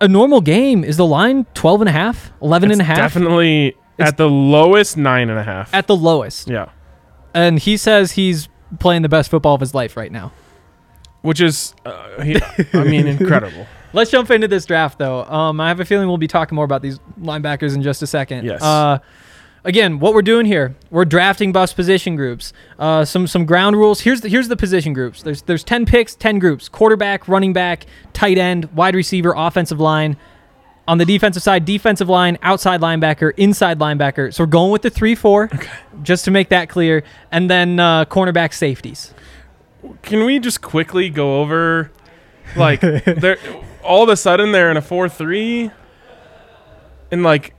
a 0.00 0.08
normal 0.08 0.40
game 0.42 0.84
is 0.84 0.96
the 0.98 1.06
line 1.06 1.46
12 1.54 1.82
and 1.82 1.88
a 1.88 1.92
half, 1.92 2.32
11 2.42 2.70
and 2.70 2.80
a 2.80 2.82
It's 2.82 2.88
half 2.88 2.96
Definitely 2.98 3.76
at 3.98 4.16
the 4.18 4.28
lowest 4.28 4.96
nine 4.98 5.30
and 5.30 5.38
a 5.38 5.42
half. 5.42 5.72
at 5.72 5.86
the 5.86 5.96
lowest. 5.96 6.48
yeah, 6.48 6.68
And 7.32 7.58
he 7.58 7.78
says 7.78 8.12
he's 8.12 8.48
playing 8.78 9.00
the 9.02 9.08
best 9.08 9.30
football 9.30 9.54
of 9.54 9.60
his 9.62 9.72
life 9.74 9.96
right 9.96 10.12
now. 10.12 10.32
which 11.22 11.40
is, 11.40 11.74
uh, 11.86 12.20
he, 12.22 12.38
I 12.74 12.84
mean, 12.84 13.06
incredible. 13.08 13.66
Let's 13.92 14.10
jump 14.10 14.30
into 14.30 14.48
this 14.48 14.66
draft, 14.66 14.98
though. 14.98 15.24
Um, 15.24 15.60
I 15.60 15.68
have 15.68 15.80
a 15.80 15.84
feeling 15.84 16.08
we'll 16.08 16.18
be 16.18 16.28
talking 16.28 16.56
more 16.56 16.64
about 16.64 16.82
these 16.82 16.98
linebackers 17.20 17.74
in 17.74 17.82
just 17.82 18.02
a 18.02 18.06
second. 18.06 18.44
Yes. 18.44 18.62
Uh, 18.62 18.98
again, 19.66 19.98
what 19.98 20.14
we're 20.14 20.22
doing 20.22 20.46
here, 20.46 20.74
we're 20.90 21.04
drafting 21.04 21.52
bus 21.52 21.72
position 21.74 22.16
groups. 22.16 22.52
Uh, 22.78 23.04
some 23.04 23.26
some 23.26 23.44
ground 23.44 23.76
rules. 23.76 24.00
Here's 24.00 24.22
the, 24.22 24.28
here's 24.28 24.48
the 24.48 24.56
position 24.56 24.94
groups. 24.94 25.22
There's 25.22 25.42
there's 25.42 25.64
ten 25.64 25.84
picks, 25.84 26.14
ten 26.14 26.38
groups: 26.38 26.68
quarterback, 26.68 27.28
running 27.28 27.52
back, 27.52 27.86
tight 28.14 28.38
end, 28.38 28.72
wide 28.74 28.94
receiver, 28.94 29.34
offensive 29.36 29.80
line. 29.80 30.16
On 30.88 30.98
the 30.98 31.04
defensive 31.04 31.42
side, 31.42 31.64
defensive 31.64 32.08
line, 32.08 32.38
outside 32.42 32.80
linebacker, 32.80 33.32
inside 33.36 33.80
linebacker. 33.80 34.32
So 34.32 34.44
we're 34.44 34.48
going 34.48 34.70
with 34.70 34.82
the 34.82 34.90
three 34.90 35.16
four, 35.16 35.50
just 36.04 36.24
to 36.26 36.30
make 36.30 36.48
that 36.50 36.68
clear, 36.68 37.02
and 37.32 37.50
then 37.50 37.80
uh, 37.80 38.04
cornerback 38.04 38.54
safeties. 38.54 39.12
Can 40.02 40.24
we 40.24 40.38
just 40.38 40.62
quickly 40.62 41.10
go 41.10 41.40
over, 41.40 41.90
like, 42.56 42.80
they're 43.04 43.38
all 43.86 44.02
of 44.02 44.08
a 44.08 44.16
sudden 44.16 44.52
they're 44.52 44.70
in 44.70 44.76
a 44.76 44.82
four 44.82 45.08
three, 45.08 45.70
and 47.10 47.22
like, 47.22 47.54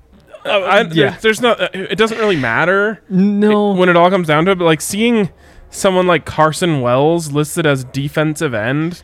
I, 0.46 0.82
yeah. 0.82 1.10
there's, 1.10 1.22
there's 1.22 1.42
no, 1.42 1.52
uh, 1.52 1.70
it 1.74 1.98
doesn't 1.98 2.18
really 2.18 2.36
matter 2.38 3.02
No, 3.10 3.72
when 3.74 3.90
it 3.90 3.96
all 3.96 4.10
comes 4.10 4.28
down 4.28 4.46
to 4.46 4.52
it. 4.52 4.58
But 4.58 4.66
like 4.66 4.82
seeing 4.82 5.30
someone 5.70 6.08
like 6.08 6.26
Carson 6.26 6.82
Wells 6.82 7.32
listed 7.32 7.66
as 7.66 7.84
defensive 7.84 8.54
end 8.54 9.04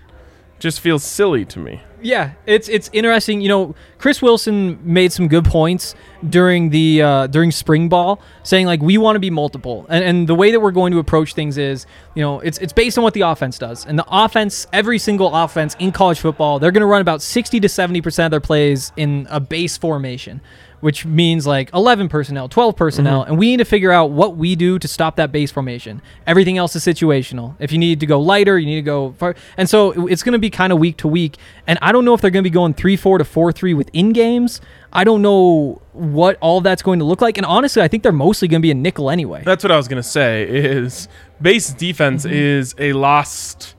just 0.60 0.80
feels 0.80 1.04
silly 1.04 1.46
to 1.46 1.60
me. 1.60 1.82
Yeah, 2.04 2.34
it's 2.46 2.68
it's 2.68 2.90
interesting. 2.94 3.42
You 3.42 3.50
know, 3.50 3.76
Chris 3.98 4.22
Wilson 4.22 4.80
made 4.84 5.14
some 5.14 5.28
good 5.28 5.46
points 5.46 5.96
during 6.28 6.70
the 6.70 7.02
uh, 7.02 7.28
during 7.28 7.50
spring 7.52 7.90
ball, 7.90 8.22
saying 8.44 8.66
like 8.66 8.82
we 8.82 8.98
want 8.98 9.16
to 9.16 9.20
be 9.20 9.30
multiple, 9.30 9.86
and, 9.90 10.04
and 10.04 10.28
the 10.28 10.36
way 10.36 10.52
that 10.52 10.60
we're 10.60 10.72
going 10.72 10.92
to 10.92 11.00
approach 11.00 11.34
things 11.34 11.58
is, 11.58 11.86
you 12.14 12.22
know, 12.22 12.42
it's 12.42 12.58
it's 12.58 12.74
based 12.74 12.98
on 12.98 13.04
what 13.04 13.14
the 13.14 13.22
offense 13.22 13.58
does, 13.58 13.86
and 13.86 13.98
the 13.98 14.06
offense, 14.10 14.68
every 14.74 15.00
single 15.00 15.34
offense 15.34 15.76
in 15.80 15.92
college 15.92 16.20
football, 16.20 16.60
they're 16.60 16.72
going 16.72 16.82
to 16.82 16.88
run 16.88 17.02
about 17.02 17.22
sixty 17.22 17.60
to 17.62 17.70
seventy 17.70 18.02
percent 18.02 18.26
of 18.26 18.32
their 18.32 18.42
plays 18.42 18.92
in 18.98 19.26
a 19.30 19.40
base 19.40 19.78
formation 19.78 20.42
which 20.84 21.06
means 21.06 21.48
like 21.48 21.72
11 21.74 22.10
personnel, 22.10 22.50
12 22.50 22.76
personnel, 22.76 23.22
Mm-hmm. 23.22 23.30
and 23.32 23.40
we 23.40 23.48
need 23.52 23.58
to 23.58 23.66
figure 23.66 23.92
out 23.92 24.12
what 24.12 24.36
we 24.36 24.56
do 24.56 24.78
to 24.78 24.88
stop 24.88 25.16
that 25.16 25.32
base 25.32 25.50
formation. 25.50 26.02
Everything 26.28 26.58
else 26.58 26.76
is 26.76 26.84
situational. 26.86 27.56
If 27.60 27.72
you 27.72 27.78
need 27.78 28.02
to 28.02 28.06
go 28.06 28.20
lighter, 28.20 28.60
you 28.60 28.66
need 28.66 28.76
to 28.76 28.82
go 28.82 29.14
far. 29.18 29.36
And 29.58 29.70
so 29.70 30.08
it's 30.08 30.24
going 30.24 30.34
to 30.34 30.40
be 30.40 30.50
kind 30.50 30.74
of 30.74 30.80
week 30.80 30.98
to 30.98 31.08
week. 31.08 31.38
And 31.68 31.80
I 31.82 31.92
don't 31.94 32.04
know 32.04 32.14
if 32.14 32.20
they're 32.22 32.32
going 32.32 32.44
to 32.44 32.50
be 32.50 32.54
going 32.54 32.74
3 32.74 32.96
4 32.98 33.20
to 33.20 33.24
4 33.24 33.52
3 33.54 33.74
within 33.74 34.12
games. 34.12 34.60
I 34.92 35.04
don't 35.06 35.22
know 35.22 35.82
what 35.94 36.38
all 36.42 36.60
that's 36.62 36.82
going 36.82 37.00
to 37.00 37.06
look 37.06 37.22
like. 37.22 37.38
And 37.38 37.46
honestly, 37.46 37.82
I 37.82 37.88
think 37.88 38.04
they're 38.04 38.12
mostly 38.12 38.48
going 38.50 38.62
to 38.62 38.66
be 38.66 38.72
a 38.72 38.76
nickel 38.76 39.10
anyway. 39.10 39.42
That's 39.46 39.64
what 39.64 39.72
I 39.72 39.78
was 39.78 39.88
gonna 39.88 40.04
say. 40.04 40.44
Is 40.48 41.08
base 41.42 41.72
defense 41.74 42.26
Mm-hmm. 42.26 42.34
is 42.36 42.76
a 42.78 42.94
lost 42.94 43.76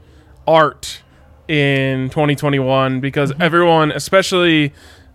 art 0.46 1.02
in 1.48 2.08
2021 2.10 3.00
because 3.00 3.30
Mm-hmm. 3.32 3.42
everyone, 3.42 3.92
especially, 3.92 4.72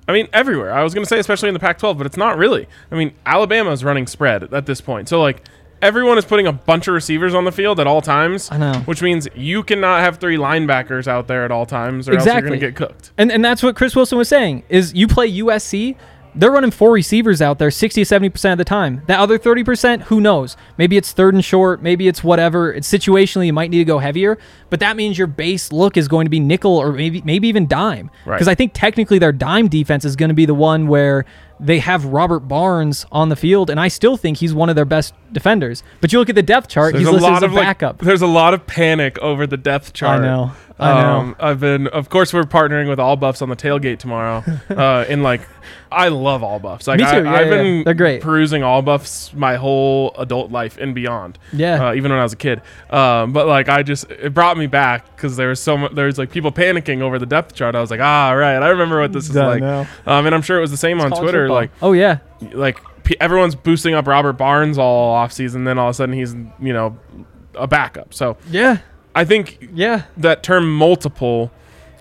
I 0.09 0.11
mean, 0.11 0.27
everywhere. 0.33 0.73
I 0.73 0.83
was 0.83 0.93
gonna 0.93 1.05
say 1.05 1.19
especially 1.19 1.47
in 1.49 1.53
the 1.53 1.59
Pac-12, 1.59 1.97
but 1.97 2.05
it's 2.07 2.17
not 2.17 2.37
really. 2.37 2.67
I 2.91 2.95
mean, 2.95 3.13
Alabama's 3.25 3.83
running 3.83 4.07
spread 4.07 4.53
at 4.53 4.65
this 4.65 4.81
point, 4.81 5.07
so 5.07 5.21
like. 5.21 5.43
Everyone 5.81 6.17
is 6.17 6.25
putting 6.25 6.45
a 6.45 6.51
bunch 6.51 6.89
of 6.89 6.93
receivers 6.93 7.33
on 7.33 7.45
the 7.45 7.53
field 7.53 7.79
at 7.79 7.87
all 7.87 8.01
times. 8.01 8.51
I 8.51 8.57
know. 8.57 8.73
Which 8.83 9.01
means 9.01 9.29
you 9.33 9.63
cannot 9.63 10.01
have 10.01 10.17
three 10.17 10.35
linebackers 10.35 11.07
out 11.07 11.27
there 11.29 11.45
at 11.45 11.51
all 11.51 11.65
times, 11.65 12.09
or 12.09 12.15
else 12.15 12.23
Exactly. 12.23 12.41
you're 12.41 12.49
going 12.49 12.59
to 12.59 12.65
get 12.67 12.75
cooked. 12.75 13.11
And 13.17 13.31
and 13.31 13.45
that's 13.45 13.63
what 13.63 13.77
Chris 13.77 13.95
Wilson 13.95 14.17
was 14.17 14.27
saying 14.27 14.63
is 14.67 14.93
you 14.93 15.07
play 15.07 15.31
USC, 15.39 15.95
they're 16.35 16.51
running 16.51 16.71
four 16.71 16.91
receivers 16.91 17.41
out 17.41 17.59
there 17.59 17.71
60 17.71 18.03
to 18.03 18.19
70% 18.19 18.51
of 18.51 18.57
the 18.57 18.65
time. 18.65 19.01
That 19.07 19.19
other 19.19 19.39
30%, 19.39 20.03
who 20.03 20.21
knows? 20.21 20.55
Maybe 20.77 20.97
it's 20.97 21.11
third 21.11 21.33
and 21.33 21.43
short, 21.43 21.81
maybe 21.81 22.07
it's 22.07 22.23
whatever. 22.23 22.71
It's 22.73 22.91
situationally 22.91 23.47
you 23.47 23.53
might 23.53 23.69
need 23.69 23.79
to 23.79 23.85
go 23.85 23.99
heavier, 23.99 24.37
but 24.69 24.79
that 24.79 24.95
means 24.95 25.17
your 25.17 25.27
base 25.27 25.71
look 25.71 25.97
is 25.97 26.07
going 26.07 26.25
to 26.25 26.29
be 26.29 26.39
nickel 26.39 26.77
or 26.77 26.91
maybe 26.91 27.21
maybe 27.23 27.47
even 27.47 27.67
dime. 27.67 28.09
Right. 28.25 28.37
Cuz 28.37 28.47
I 28.47 28.55
think 28.55 28.71
technically 28.73 29.19
their 29.19 29.31
dime 29.31 29.67
defense 29.67 30.05
is 30.05 30.15
going 30.15 30.29
to 30.29 30.35
be 30.35 30.45
the 30.45 30.53
one 30.53 30.87
where 30.87 31.25
they 31.59 31.79
have 31.79 32.05
Robert 32.05 32.41
Barnes 32.41 33.05
on 33.11 33.29
the 33.29 33.35
field 33.35 33.69
and 33.69 33.79
I 33.79 33.87
still 33.87 34.17
think 34.17 34.37
he's 34.37 34.53
one 34.53 34.69
of 34.69 34.75
their 34.75 34.85
best 34.85 35.13
defenders. 35.31 35.83
But 36.01 36.11
you 36.13 36.19
look 36.19 36.29
at 36.29 36.35
the 36.35 36.43
depth 36.43 36.69
chart, 36.69 36.93
There's 36.93 37.01
he's 37.01 37.07
a 37.09 37.11
listed 37.11 37.29
lot 37.31 37.37
as 37.37 37.43
a 37.43 37.45
of 37.47 37.53
like, 37.53 37.63
backup. 37.63 37.97
there's 37.99 38.21
a 38.21 38.27
lot 38.27 38.53
of 38.53 38.65
panic 38.65 39.17
over 39.19 39.45
the 39.45 39.57
depth 39.57 39.93
chart. 39.93 40.21
I 40.21 40.25
know. 40.25 40.51
I 40.81 41.01
know. 41.01 41.09
Um, 41.09 41.35
I've 41.41 41.59
been, 41.59 41.87
of 41.87 42.09
course, 42.09 42.33
we're 42.33 42.43
partnering 42.43 42.87
with 42.87 43.01
All 43.01 43.17
Buffs 43.17 43.41
on 43.41 43.49
the 43.49 43.55
tailgate 43.57 43.99
tomorrow. 43.99 44.43
uh, 44.69 45.05
and 45.09 45.23
like, 45.23 45.41
I 45.91 46.07
love 46.07 46.41
All 46.41 46.57
Buffs. 46.59 46.87
Like, 46.87 46.99
Me 46.99 47.03
too. 47.05 47.09
I, 47.11 47.19
Yeah, 47.21 47.31
I've 47.33 47.47
yeah, 47.47 47.49
been 47.49 47.75
yeah. 47.79 47.83
They're 47.83 47.93
great. 47.93 48.21
perusing 48.21 48.63
All 48.63 48.81
Buffs 48.81 49.33
my 49.33 49.55
whole 49.57 50.15
adult 50.17 50.51
life 50.51 50.77
and 50.77 50.95
beyond. 50.95 51.37
Yeah. 51.51 51.89
Uh, 51.89 51.93
even 51.95 52.11
when 52.11 52.19
I 52.19 52.23
was 52.23 52.31
a 52.31 52.37
kid. 52.37 52.61
Um, 52.91 53.33
but 53.33 53.45
like, 53.45 53.67
I 53.67 53.83
just 53.83 54.09
it 54.09 54.33
brought 54.33 54.57
me 54.57 54.67
back 54.67 55.13
because 55.17 55.35
there 55.35 55.49
was 55.49 55.59
so 55.59 55.77
much. 55.77 55.91
There 55.95 56.05
was 56.05 56.17
like 56.17 56.31
people 56.31 56.51
panicking 56.51 57.01
over 57.01 57.19
the 57.19 57.25
depth 57.25 57.55
chart. 57.55 57.75
I 57.75 57.81
was 57.81 57.91
like, 57.91 57.99
ah, 57.99 58.31
right. 58.31 58.55
I 58.55 58.69
remember 58.69 59.01
what 59.01 59.11
this 59.11 59.29
is 59.29 59.35
I 59.35 59.47
like. 59.47 59.61
know. 59.61 59.85
Um, 60.05 60.27
and 60.27 60.33
I'm 60.33 60.41
sure 60.41 60.57
it 60.57 60.61
was 60.61 60.71
the 60.71 60.77
same 60.77 61.01
on 61.01 61.11
Twitter. 61.11 61.48
Football. 61.49 61.61
Like, 61.61 61.71
oh 61.81 61.93
yeah. 61.93 62.19
like 62.53 62.77
everyone's 63.19 63.55
boosting 63.55 63.93
up 63.95 64.07
Robert 64.07 64.33
Barnes 64.33 64.77
all 64.77 65.13
off 65.13 65.31
season. 65.33 65.63
Then 65.63 65.77
all 65.79 65.87
of 65.87 65.91
a 65.91 65.93
sudden 65.95 66.13
he's 66.15 66.33
you 66.59 66.73
know 66.73 66.97
a 67.55 67.67
backup. 67.67 68.13
So 68.13 68.37
Yeah. 68.49 68.77
I 69.15 69.25
think 69.25 69.69
Yeah. 69.73 70.03
that 70.17 70.43
term 70.43 70.71
multiple 70.73 71.51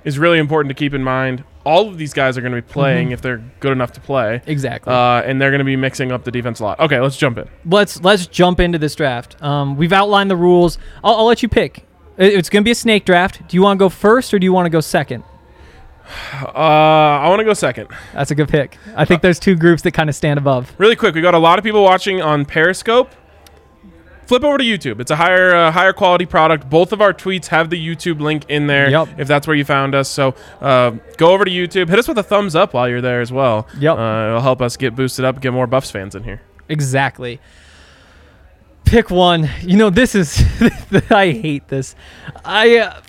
is 0.04 0.18
really 0.18 0.38
important 0.38 0.68
to 0.70 0.74
keep 0.74 0.94
in 0.94 1.02
mind. 1.02 1.42
All 1.64 1.88
of 1.88 1.98
these 1.98 2.14
guys 2.14 2.38
are 2.38 2.40
going 2.40 2.52
to 2.52 2.62
be 2.62 2.62
Mm-hmm. 2.62 2.72
playing 2.72 3.10
if 3.10 3.20
they're 3.20 3.42
good 3.60 3.72
enough 3.72 3.92
to 3.92 4.00
play, 4.00 4.40
Exactly. 4.46 4.92
uh, 4.92 5.20
and 5.22 5.40
they're 5.40 5.50
going 5.50 5.58
to 5.58 5.64
be 5.64 5.76
mixing 5.76 6.12
up 6.12 6.24
the 6.24 6.30
defense 6.30 6.60
a 6.60 6.64
lot. 6.64 6.80
Okay, 6.80 6.98
let's 7.00 7.16
jump 7.16 7.36
in. 7.38 7.48
let's 7.66 8.00
let's 8.02 8.26
jump 8.26 8.60
into 8.60 8.78
this 8.78 8.94
draft. 8.94 9.42
Um, 9.42 9.76
we've 9.76 9.92
outlined 9.92 10.30
the 10.30 10.36
rules. 10.36 10.78
I'll, 11.04 11.16
I'll 11.16 11.26
let 11.26 11.42
you 11.42 11.48
pick. 11.48 11.84
It's 12.16 12.48
going 12.48 12.62
to 12.62 12.64
be 12.64 12.70
a 12.72 12.74
snake 12.74 13.04
draft. 13.04 13.46
Do 13.48 13.56
you 13.56 13.62
want 13.62 13.78
to 13.78 13.82
go 13.84 13.88
first 13.88 14.32
or 14.34 14.38
do 14.38 14.44
you 14.44 14.52
want 14.52 14.66
to 14.66 14.70
go 14.70 14.80
second? 14.80 15.24
Uh, 16.42 16.50
I 16.54 17.28
want 17.28 17.40
to 17.40 17.44
go 17.44 17.54
second. 17.54 17.88
That's 18.12 18.30
a 18.30 18.34
good 18.34 18.48
pick. 18.48 18.76
I 18.96 19.04
think 19.04 19.22
there's 19.22 19.38
two 19.38 19.56
groups 19.56 19.82
that 19.82 19.92
kind 19.92 20.08
of 20.08 20.16
stand 20.16 20.38
above. 20.38 20.72
Really 20.78 20.96
quick, 20.96 21.14
we 21.14 21.20
got 21.20 21.34
a 21.34 21.38
lot 21.38 21.58
of 21.58 21.64
people 21.64 21.82
watching 21.82 22.20
on 22.22 22.44
Periscope. 22.44 23.10
Flip 24.26 24.44
over 24.44 24.58
to 24.58 24.64
YouTube. 24.64 25.00
It's 25.00 25.10
a 25.10 25.16
higher 25.16 25.54
uh, 25.54 25.72
higher 25.72 25.94
quality 25.94 26.26
product. 26.26 26.68
Both 26.68 26.92
of 26.92 27.00
our 27.00 27.14
tweets 27.14 27.46
have 27.46 27.70
the 27.70 27.82
YouTube 27.82 28.20
link 28.20 28.44
in 28.50 28.66
there. 28.66 28.90
Yep. 28.90 29.08
If 29.16 29.26
that's 29.26 29.46
where 29.46 29.56
you 29.56 29.64
found 29.64 29.94
us, 29.94 30.06
so 30.06 30.34
uh, 30.60 30.90
go 31.16 31.32
over 31.32 31.46
to 31.46 31.50
YouTube. 31.50 31.88
Hit 31.88 31.98
us 31.98 32.06
with 32.06 32.18
a 32.18 32.22
thumbs 32.22 32.54
up 32.54 32.74
while 32.74 32.90
you're 32.90 33.00
there 33.00 33.22
as 33.22 33.32
well. 33.32 33.66
Yep. 33.78 33.96
Uh, 33.96 34.26
it'll 34.28 34.40
help 34.42 34.60
us 34.60 34.76
get 34.76 34.94
boosted 34.94 35.24
up, 35.24 35.40
get 35.40 35.54
more 35.54 35.66
Buffs 35.66 35.90
fans 35.90 36.14
in 36.14 36.24
here. 36.24 36.42
Exactly. 36.68 37.40
Pick 38.84 39.10
one. 39.10 39.48
You 39.62 39.78
know 39.78 39.88
this 39.88 40.14
is 40.14 40.38
I 41.10 41.30
hate 41.30 41.68
this. 41.68 41.94
I 42.44 42.78
uh, 42.78 43.00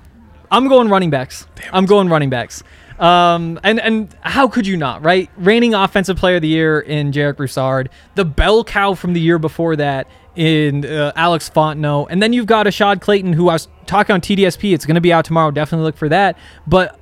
I'm 0.51 0.69
going 0.69 0.87
running 0.87 1.09
backs. 1.09 1.45
I'm 1.73 1.85
going 1.85 2.07
running 2.07 2.29
backs. 2.29 2.63
Um, 2.99 3.59
and 3.63 3.79
and 3.79 4.13
how 4.21 4.49
could 4.49 4.67
you 4.67 4.75
not, 4.75 5.03
right? 5.03 5.29
Reigning 5.37 5.73
offensive 5.73 6.17
player 6.17 6.35
of 6.35 6.41
the 6.41 6.49
year 6.49 6.81
in 6.81 7.11
Jarek 7.13 7.37
Broussard, 7.37 7.89
the 8.15 8.25
bell 8.25 8.63
cow 8.63 8.93
from 8.93 9.13
the 9.13 9.21
year 9.21 9.39
before 9.39 9.77
that 9.77 10.07
in 10.35 10.85
uh, 10.85 11.13
Alex 11.15 11.49
Fontenot, 11.49 12.07
and 12.09 12.21
then 12.21 12.33
you've 12.33 12.45
got 12.45 12.65
Ashad 12.65 12.99
Clayton, 12.99 13.33
who 13.33 13.49
I 13.49 13.53
was 13.53 13.69
talking 13.85 14.13
on 14.13 14.21
TDSP. 14.21 14.73
It's 14.73 14.85
going 14.85 14.95
to 14.95 15.01
be 15.01 15.13
out 15.13 15.25
tomorrow. 15.25 15.49
Definitely 15.51 15.85
look 15.85 15.97
for 15.97 16.09
that. 16.09 16.37
But 16.67 16.99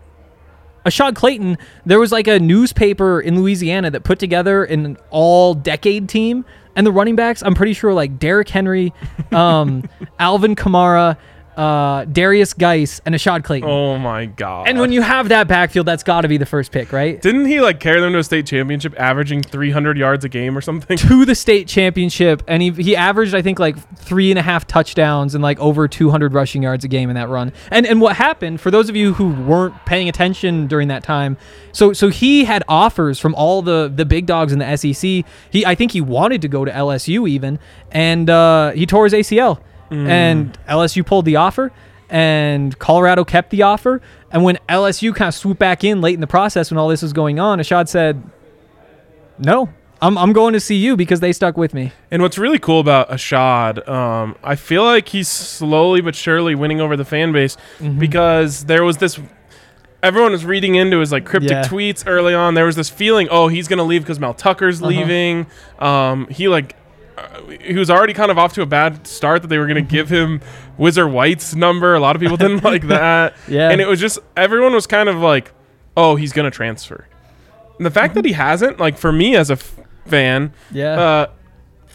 Ashad 0.85 1.15
Clayton, 1.15 1.57
there 1.85 1.99
was 1.99 2.11
like 2.11 2.27
a 2.27 2.39
newspaper 2.39 3.19
in 3.19 3.39
Louisiana 3.39 3.91
that 3.91 4.03
put 4.03 4.19
together 4.19 4.63
an 4.63 4.97
all 5.09 5.53
decade 5.53 6.07
team. 6.07 6.45
And 6.75 6.85
the 6.85 6.91
running 6.91 7.15
backs, 7.15 7.41
I'm 7.43 7.55
pretty 7.55 7.73
sure 7.73 7.91
like 7.93 8.19
Derrick 8.19 8.49
Henry, 8.49 8.93
um, 9.31 9.83
Alvin 10.19 10.55
Kamara, 10.55 11.17
uh, 11.57 12.05
Derrius 12.05 12.57
Guice, 12.57 13.01
and 13.05 13.15
Ashad 13.15 13.43
Clayton. 13.43 13.67
Oh 13.67 13.97
my 13.97 14.27
god! 14.27 14.67
And 14.69 14.79
when 14.79 14.91
you 14.91 15.01
have 15.01 15.29
that 15.29 15.47
backfield, 15.47 15.87
that's 15.87 16.03
got 16.03 16.21
to 16.21 16.27
be 16.27 16.37
the 16.37 16.45
first 16.45 16.71
pick, 16.71 16.93
right? 16.93 17.19
didn't 17.21 17.45
he 17.45 17.59
like 17.59 17.79
carry 17.79 17.99
them 17.99 18.13
to 18.13 18.19
a 18.19 18.23
state 18.23 18.45
championship, 18.45 18.93
averaging 18.97 19.41
300 19.41 19.97
yards 19.97 20.23
a 20.23 20.29
game 20.29 20.57
or 20.57 20.61
something? 20.61 20.97
To 20.97 21.25
the 21.25 21.35
state 21.35 21.67
championship, 21.67 22.43
and 22.47 22.61
he, 22.61 22.69
he 22.71 22.95
averaged, 22.95 23.33
I 23.33 23.41
think, 23.41 23.59
like 23.59 23.77
three 23.97 24.29
and 24.31 24.37
a 24.37 24.43
half 24.43 24.67
touchdowns 24.67 25.33
and 25.33 25.43
like 25.43 25.59
over 25.59 25.87
200 25.87 26.33
rushing 26.33 26.63
yards 26.63 26.85
a 26.85 26.87
game 26.87 27.09
in 27.09 27.15
that 27.15 27.27
run. 27.27 27.51
And 27.71 27.85
and 27.87 27.99
what 27.99 28.15
happened 28.15 28.61
for 28.61 28.69
those 28.69 28.87
of 28.87 28.95
you 28.95 29.13
who 29.13 29.33
weren't 29.33 29.73
paying 29.85 30.07
attention 30.07 30.67
during 30.67 30.87
that 30.89 31.03
time? 31.03 31.37
So 31.71 31.91
so 31.91 32.09
he 32.09 32.45
had 32.45 32.63
offers 32.67 33.19
from 33.19 33.33
all 33.33 33.63
the 33.63 33.91
the 33.93 34.05
big 34.05 34.27
dogs 34.27 34.53
in 34.53 34.59
the 34.59 34.75
SEC. 34.77 35.25
He 35.49 35.65
I 35.65 35.73
think 35.73 35.91
he 35.91 36.01
wanted 36.01 36.41
to 36.43 36.47
go 36.47 36.65
to 36.65 36.71
LSU 36.71 37.27
even, 37.27 37.57
and 37.91 38.29
uh, 38.29 38.71
he 38.71 38.85
tore 38.85 39.05
his 39.05 39.13
ACL, 39.13 39.59
and 39.89 40.57
LSU 40.67 41.05
pulled 41.05 41.25
the 41.25 41.35
offer. 41.37 41.71
And 42.09 42.77
Colorado 42.79 43.25
kept 43.25 43.49
the 43.49 43.63
offer. 43.63 44.01
And 44.31 44.41
when 44.43 44.57
LSU 44.69 45.13
kind 45.13 45.27
of 45.27 45.35
swooped 45.35 45.59
back 45.59 45.83
in 45.83 45.99
late 45.99 46.13
in 46.13 46.21
the 46.21 46.27
process 46.27 46.71
when 46.71 46.77
all 46.77 46.87
this 46.87 47.01
was 47.01 47.11
going 47.11 47.37
on, 47.39 47.59
Ashad 47.59 47.89
said, 47.89 48.23
no, 49.37 49.69
I'm, 50.01 50.17
I'm 50.17 50.31
going 50.33 50.53
to 50.57 50.59
CU 50.59 50.95
because 50.95 51.19
they 51.19 51.33
stuck 51.33 51.57
with 51.57 51.73
me. 51.73 51.91
And 52.11 52.21
what's 52.21 52.37
really 52.37 52.59
cool 52.59 52.79
about 52.79 53.09
Ashad, 53.09 53.87
um, 53.89 54.35
I 54.43 54.55
feel 54.55 54.83
like 54.83 55.09
he's 55.09 55.27
slowly 55.27 56.01
but 56.01 56.15
surely 56.15 56.55
winning 56.55 56.79
over 56.81 56.95
the 56.95 57.05
fan 57.05 57.31
base 57.33 57.57
Mm-hmm. 57.79 57.99
because 57.99 58.65
there 58.65 58.83
was 58.83 58.97
this. 58.97 59.19
Everyone 60.03 60.31
was 60.31 60.45
reading 60.45 60.75
into 60.75 60.99
his 60.99 61.11
like 61.11 61.25
cryptic 61.25 61.51
Yeah. 61.51 61.63
tweets 61.63 62.03
early 62.07 62.33
on. 62.33 62.53
There 62.53 62.65
was 62.65 62.75
this 62.75 62.89
feeling, 62.89 63.27
oh, 63.31 63.47
he's 63.47 63.67
gonna 63.67 63.83
leave 63.83 64.03
because 64.03 64.19
Mel 64.19 64.33
Tucker's 64.33 64.79
Uh-huh. 64.81 64.89
leaving. 64.89 65.47
Um, 65.79 66.27
he 66.29 66.47
like, 66.47 66.75
he 67.61 67.73
was 67.75 67.89
already 67.89 68.13
kind 68.13 68.29
of 68.31 68.37
off 68.37 68.53
to 68.53 68.61
a 68.61 68.65
bad 68.65 69.07
start 69.07 69.41
that 69.41 69.47
they 69.47 69.57
were 69.57 69.67
gonna 69.67 69.81
Mm-hmm. 69.81 69.87
give 69.95 70.09
him 70.09 70.41
Whizzer 70.77 71.07
White's 71.07 71.55
number. 71.55 71.95
A 71.95 71.99
lot 71.99 72.15
of 72.15 72.21
people 72.21 72.37
didn't 72.37 72.63
like 72.63 72.83
that. 72.87 73.35
Yeah. 73.47 73.69
and 73.69 73.81
it 73.81 73.87
was 73.87 73.99
just 73.99 74.19
everyone 74.35 74.73
was 74.73 74.87
kind 74.87 75.09
of 75.09 75.17
like, 75.17 75.51
oh, 75.95 76.15
he's 76.15 76.33
gonna 76.33 76.51
transfer. 76.51 77.07
And 77.77 77.85
the 77.85 77.91
fact 77.91 78.15
that 78.15 78.25
he 78.25 78.31
hasn't, 78.33 78.79
like 78.79 78.97
for 78.97 79.11
me 79.11 79.35
as 79.35 79.49
a 79.49 79.53
f- 79.53 79.79
fan, 80.05 80.51
Yeah. 80.71 80.99
uh, 80.99 81.27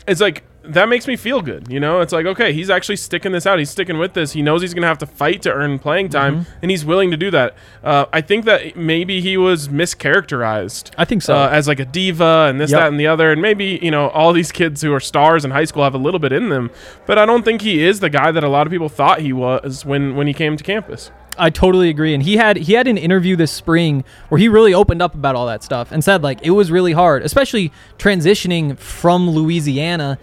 it's 0.06 0.20
like 0.20 0.44
that 0.64 0.88
makes 0.88 1.06
me 1.06 1.16
feel 1.16 1.42
good. 1.42 1.68
You 1.70 1.80
know, 1.80 2.00
it's 2.00 2.12
like 2.12 2.26
okay, 2.26 2.52
he's 2.52 2.70
actually 2.70 2.96
sticking 2.96 3.32
this 3.32 3.46
out. 3.46 3.58
He's 3.58 3.70
sticking 3.70 3.98
with 3.98 4.14
this. 4.14 4.32
He 4.32 4.42
knows 4.42 4.62
he's 4.62 4.74
gonna 4.74 4.86
have 4.86 4.98
to 4.98 5.06
fight 5.06 5.42
to 5.42 5.52
earn 5.52 5.78
playing 5.78 6.08
time, 6.10 6.40
Mm-hmm. 6.40 6.50
and 6.62 6.70
he's 6.70 6.84
willing 6.84 7.10
to 7.10 7.16
do 7.16 7.30
that. 7.32 7.54
Uh, 7.82 8.06
I 8.12 8.20
think 8.20 8.44
that 8.44 8.76
maybe 8.76 9.20
he 9.20 9.36
was 9.36 9.68
mischaracterized. 9.68 10.90
I 10.96 11.04
think 11.04 11.22
so. 11.22 11.34
Uh, 11.36 11.48
as 11.50 11.68
like 11.68 11.80
a 11.80 11.84
diva 11.84 12.46
and 12.48 12.60
this, 12.60 12.70
Yep. 12.70 12.80
that, 12.80 12.88
and 12.88 13.00
the 13.00 13.06
other, 13.06 13.32
and 13.32 13.40
maybe 13.42 13.78
you 13.82 13.90
know 13.90 14.08
all 14.10 14.32
these 14.32 14.52
kids 14.52 14.82
who 14.82 14.92
are 14.92 15.00
stars 15.00 15.44
in 15.44 15.50
high 15.50 15.64
school 15.64 15.82
have 15.84 15.94
a 15.94 15.98
little 15.98 16.20
bit 16.20 16.32
in 16.32 16.48
them, 16.48 16.70
but 17.06 17.18
I 17.18 17.26
don't 17.26 17.44
think 17.44 17.62
he 17.62 17.82
is 17.84 18.00
the 18.00 18.10
guy 18.10 18.30
that 18.32 18.44
a 18.44 18.48
lot 18.48 18.66
of 18.66 18.70
people 18.70 18.88
thought 18.88 19.20
he 19.20 19.32
was 19.32 19.84
when 19.84 20.16
when 20.16 20.26
he 20.26 20.34
came 20.34 20.56
to 20.56 20.64
campus. 20.64 21.10
I 21.38 21.48
totally 21.48 21.88
agree. 21.88 22.12
And 22.12 22.22
he 22.22 22.36
had 22.36 22.58
he 22.58 22.74
had 22.74 22.86
an 22.86 22.98
interview 22.98 23.36
this 23.36 23.50
spring 23.50 24.04
where 24.28 24.38
he 24.38 24.48
really 24.48 24.74
opened 24.74 25.00
up 25.00 25.14
about 25.14 25.34
all 25.34 25.46
that 25.46 25.62
stuff 25.62 25.90
and 25.90 26.04
said 26.04 26.22
like 26.22 26.38
it 26.42 26.50
was 26.50 26.70
really 26.70 26.92
hard, 26.92 27.22
especially 27.22 27.72
transitioning 27.98 28.78
from 28.78 29.30
Louisiana 29.30 30.18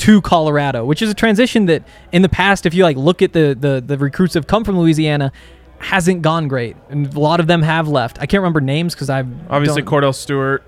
to 0.00 0.20
Colorado, 0.22 0.84
which 0.84 1.02
is 1.02 1.10
a 1.10 1.14
transition 1.14 1.66
that 1.66 1.82
in 2.12 2.22
the 2.22 2.28
past, 2.28 2.66
if 2.66 2.74
you 2.74 2.82
like 2.84 2.96
look 2.96 3.22
at 3.22 3.32
the 3.32 3.56
the, 3.58 3.82
the 3.84 3.96
recruits 3.98 4.34
have 4.34 4.46
come 4.46 4.64
from 4.64 4.78
Louisiana, 4.78 5.32
hasn't 5.78 6.22
gone 6.22 6.48
great, 6.48 6.76
and 6.88 7.12
a 7.14 7.20
lot 7.20 7.40
of 7.40 7.46
them 7.46 7.62
have 7.62 7.88
left. 7.88 8.18
I 8.20 8.26
can't 8.26 8.40
remember 8.40 8.60
names 8.60 8.94
because 8.94 9.10
I've 9.10 9.28
Obviously, 9.50 9.82
don't- 9.82 9.90
Kordell 10.02 10.14
Stewart. 10.14 10.62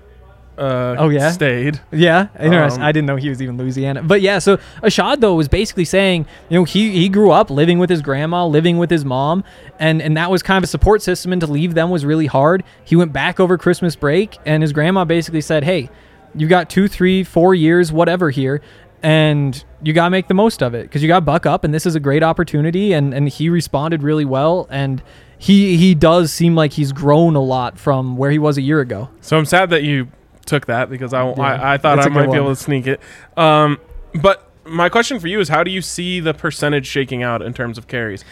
Uh, 0.55 0.95
Oh, 0.99 1.09
yeah? 1.09 1.31
stayed. 1.31 1.81
Yeah, 1.91 2.27
interesting. 2.39 2.83
Um, 2.83 2.87
I 2.87 2.91
didn't 2.91 3.07
know 3.07 3.15
he 3.15 3.27
was 3.27 3.41
even 3.41 3.57
Louisiana. 3.57 4.03
But 4.03 4.21
yeah, 4.21 4.37
so 4.37 4.57
Ashad 4.83 5.19
though 5.19 5.33
was 5.33 5.47
basically 5.47 5.83
saying, 5.85 6.27
you 6.47 6.59
know, 6.59 6.63
he 6.63 6.91
he 6.91 7.09
grew 7.09 7.31
up 7.31 7.49
living 7.49 7.79
with 7.79 7.89
his 7.89 8.03
grandma, 8.03 8.45
living 8.45 8.77
with 8.77 8.91
his 8.91 9.03
mom, 9.03 9.43
and 9.79 9.99
and 9.99 10.15
that 10.15 10.29
was 10.29 10.43
kind 10.43 10.59
of 10.59 10.63
a 10.63 10.67
support 10.67 11.01
system. 11.01 11.31
And 11.31 11.41
to 11.41 11.47
leave 11.47 11.73
them 11.73 11.89
was 11.89 12.05
really 12.05 12.27
hard. 12.27 12.63
He 12.85 12.95
went 12.95 13.11
back 13.11 13.39
over 13.39 13.57
Christmas 13.57 13.95
break, 13.95 14.37
and 14.45 14.61
his 14.61 14.73
grandma 14.73 15.05
basically 15.05 15.41
said, 15.41 15.63
"Hey, 15.63 15.89
You've 16.35 16.49
got 16.49 16.67
two, 16.67 16.87
three, 16.87 17.23
four 17.23 17.53
years, 17.53 17.91
whatever 17.91 18.31
here." 18.31 18.59
And 19.03 19.61
you 19.83 19.91
gotta 19.91 20.09
make 20.09 20.29
the 20.29 20.33
most 20.33 20.63
of 20.63 20.73
it 20.73 20.83
because 20.83 21.01
you 21.03 21.09
got 21.09 21.17
to 21.17 21.25
buck 21.25 21.45
up, 21.45 21.65
and 21.65 21.73
this 21.73 21.85
is 21.85 21.93
a 21.93 21.99
great 21.99 22.23
opportunity. 22.23 22.93
And 22.93 23.13
and 23.13 23.27
he 23.27 23.49
responded 23.49 24.01
really 24.01 24.23
well, 24.25 24.65
and 24.71 25.03
he 25.37 25.75
he 25.75 25.93
does 25.93 26.31
seem 26.31 26.55
like 26.55 26.71
he's 26.71 26.93
grown 26.93 27.35
a 27.35 27.41
lot 27.41 27.77
from 27.77 28.15
where 28.15 28.31
he 28.31 28.39
was 28.39 28.57
a 28.57 28.61
year 28.61 28.79
ago. 28.79 29.09
So 29.19 29.37
I'm 29.37 29.43
sad 29.45 29.69
that 29.71 29.83
you 29.83 30.07
took 30.45 30.67
that 30.67 30.89
because 30.89 31.13
I, 31.13 31.27
Yeah, 31.27 31.41
I, 31.41 31.73
I 31.73 31.77
thought 31.77 31.99
I 31.99 32.07
might 32.07 32.31
be 32.31 32.37
able 32.37 32.55
to 32.55 32.55
sneak 32.55 32.87
it. 32.87 33.01
Um, 33.35 33.77
but 34.15 34.49
my 34.65 34.87
question 34.87 35.19
for 35.19 35.27
you 35.27 35.41
is 35.41 35.49
how 35.49 35.63
do 35.65 35.71
you 35.71 35.81
see 35.81 36.21
the 36.21 36.33
percentage 36.33 36.87
shaking 36.87 37.23
out 37.23 37.41
in 37.41 37.53
terms 37.53 37.77
of 37.77 37.87
carries? 37.89 38.23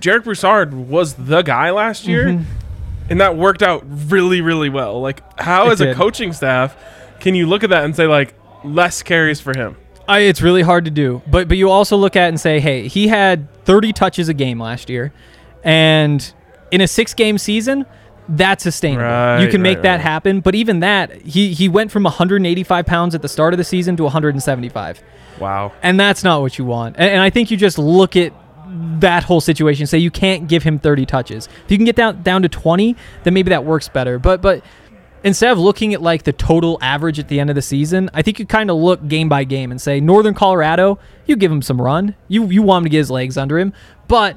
Jarek 0.00 0.24
Broussard 0.24 0.72
was 0.72 1.14
the 1.14 1.42
guy 1.42 1.70
last 1.70 2.06
year, 2.06 2.24
Mm-hmm. 2.28 2.44
and 3.10 3.20
that 3.20 3.36
worked 3.36 3.62
out 3.62 3.84
really, 4.10 4.40
really 4.40 4.70
well. 4.70 5.02
Like, 5.02 5.20
how 5.38 5.68
It 5.68 5.72
as 5.72 5.80
a 5.82 5.94
coaching 5.94 6.32
staff 6.32 6.74
can 7.20 7.34
you 7.34 7.46
look 7.46 7.62
at 7.62 7.68
that 7.70 7.84
and 7.84 7.94
say 7.94 8.06
like 8.06 8.34
less 8.64 9.02
carries 9.02 9.40
for 9.40 9.54
him? 9.56 9.76
I, 10.08 10.20
it's 10.20 10.42
really 10.42 10.62
hard 10.62 10.84
to 10.84 10.90
do, 10.90 11.22
but 11.30 11.48
but 11.48 11.56
you 11.56 11.70
also 11.70 11.96
look 11.96 12.16
at 12.16 12.26
it 12.26 12.28
and 12.28 12.40
say, 12.40 12.60
hey, 12.60 12.88
he 12.88 13.08
had 13.08 13.48
30 13.64 13.92
touches 13.92 14.28
a 14.28 14.34
game 14.34 14.60
last 14.60 14.90
year, 14.90 15.12
and 15.62 16.32
in 16.70 16.80
a 16.80 16.88
six 16.88 17.14
game 17.14 17.38
season, 17.38 17.86
that's 18.28 18.62
sustainable. 18.62 19.04
Right, 19.04 19.40
you 19.42 19.48
can 19.48 19.62
make 19.62 19.78
right, 19.78 19.82
that 19.82 19.92
right. 19.96 20.00
happen, 20.00 20.40
but 20.40 20.54
even 20.54 20.80
that, 20.80 21.22
he 21.22 21.54
he 21.54 21.68
went 21.68 21.90
from 21.90 22.04
185 22.04 22.86
pounds 22.86 23.14
at 23.14 23.22
the 23.22 23.28
start 23.28 23.54
of 23.54 23.58
the 23.58 23.64
season 23.64 23.96
to 23.96 24.02
175, 24.04 25.02
Wow. 25.40 25.72
and 25.82 25.98
that's 25.98 26.22
not 26.22 26.40
what 26.40 26.58
you 26.58 26.64
want. 26.64 26.96
And, 26.96 27.10
and 27.10 27.20
I 27.22 27.30
think 27.30 27.50
you 27.50 27.56
just 27.56 27.78
look 27.78 28.16
at 28.16 28.32
that 29.00 29.24
whole 29.24 29.40
situation 29.40 29.86
say 29.86 29.98
you 29.98 30.10
can't 30.10 30.48
give 30.48 30.62
him 30.62 30.78
30 30.78 31.06
touches. 31.06 31.48
If 31.64 31.70
you 31.70 31.76
can 31.76 31.84
get 31.84 31.96
down 31.96 32.22
down 32.22 32.42
to 32.42 32.48
20, 32.48 32.96
then 33.22 33.34
maybe 33.34 33.50
that 33.50 33.64
works 33.64 33.88
better. 33.88 34.18
But 34.18 34.42
but 34.42 34.64
instead 35.24 35.50
of 35.50 35.58
looking 35.58 35.92
at 35.94 36.02
like 36.02 36.22
the 36.22 36.32
total 36.32 36.78
average 36.80 37.18
at 37.18 37.28
the 37.28 37.40
end 37.40 37.50
of 37.50 37.56
the 37.56 37.62
season, 37.62 38.08
I 38.14 38.22
think 38.22 38.38
you 38.38 38.46
kind 38.46 38.70
of 38.70 38.76
look 38.76 39.08
game 39.08 39.28
by 39.28 39.42
game 39.44 39.70
and 39.72 39.80
say 39.80 39.98
Northern 40.00 40.34
Colorado, 40.34 40.98
you 41.26 41.34
give 41.36 41.50
him 41.50 41.62
some 41.62 41.80
run. 41.80 42.14
You 42.28 42.46
you 42.46 42.62
want 42.62 42.82
him 42.82 42.84
to 42.84 42.90
get 42.90 42.98
his 42.98 43.10
legs 43.10 43.36
under 43.36 43.58
him, 43.58 43.72
but 44.06 44.36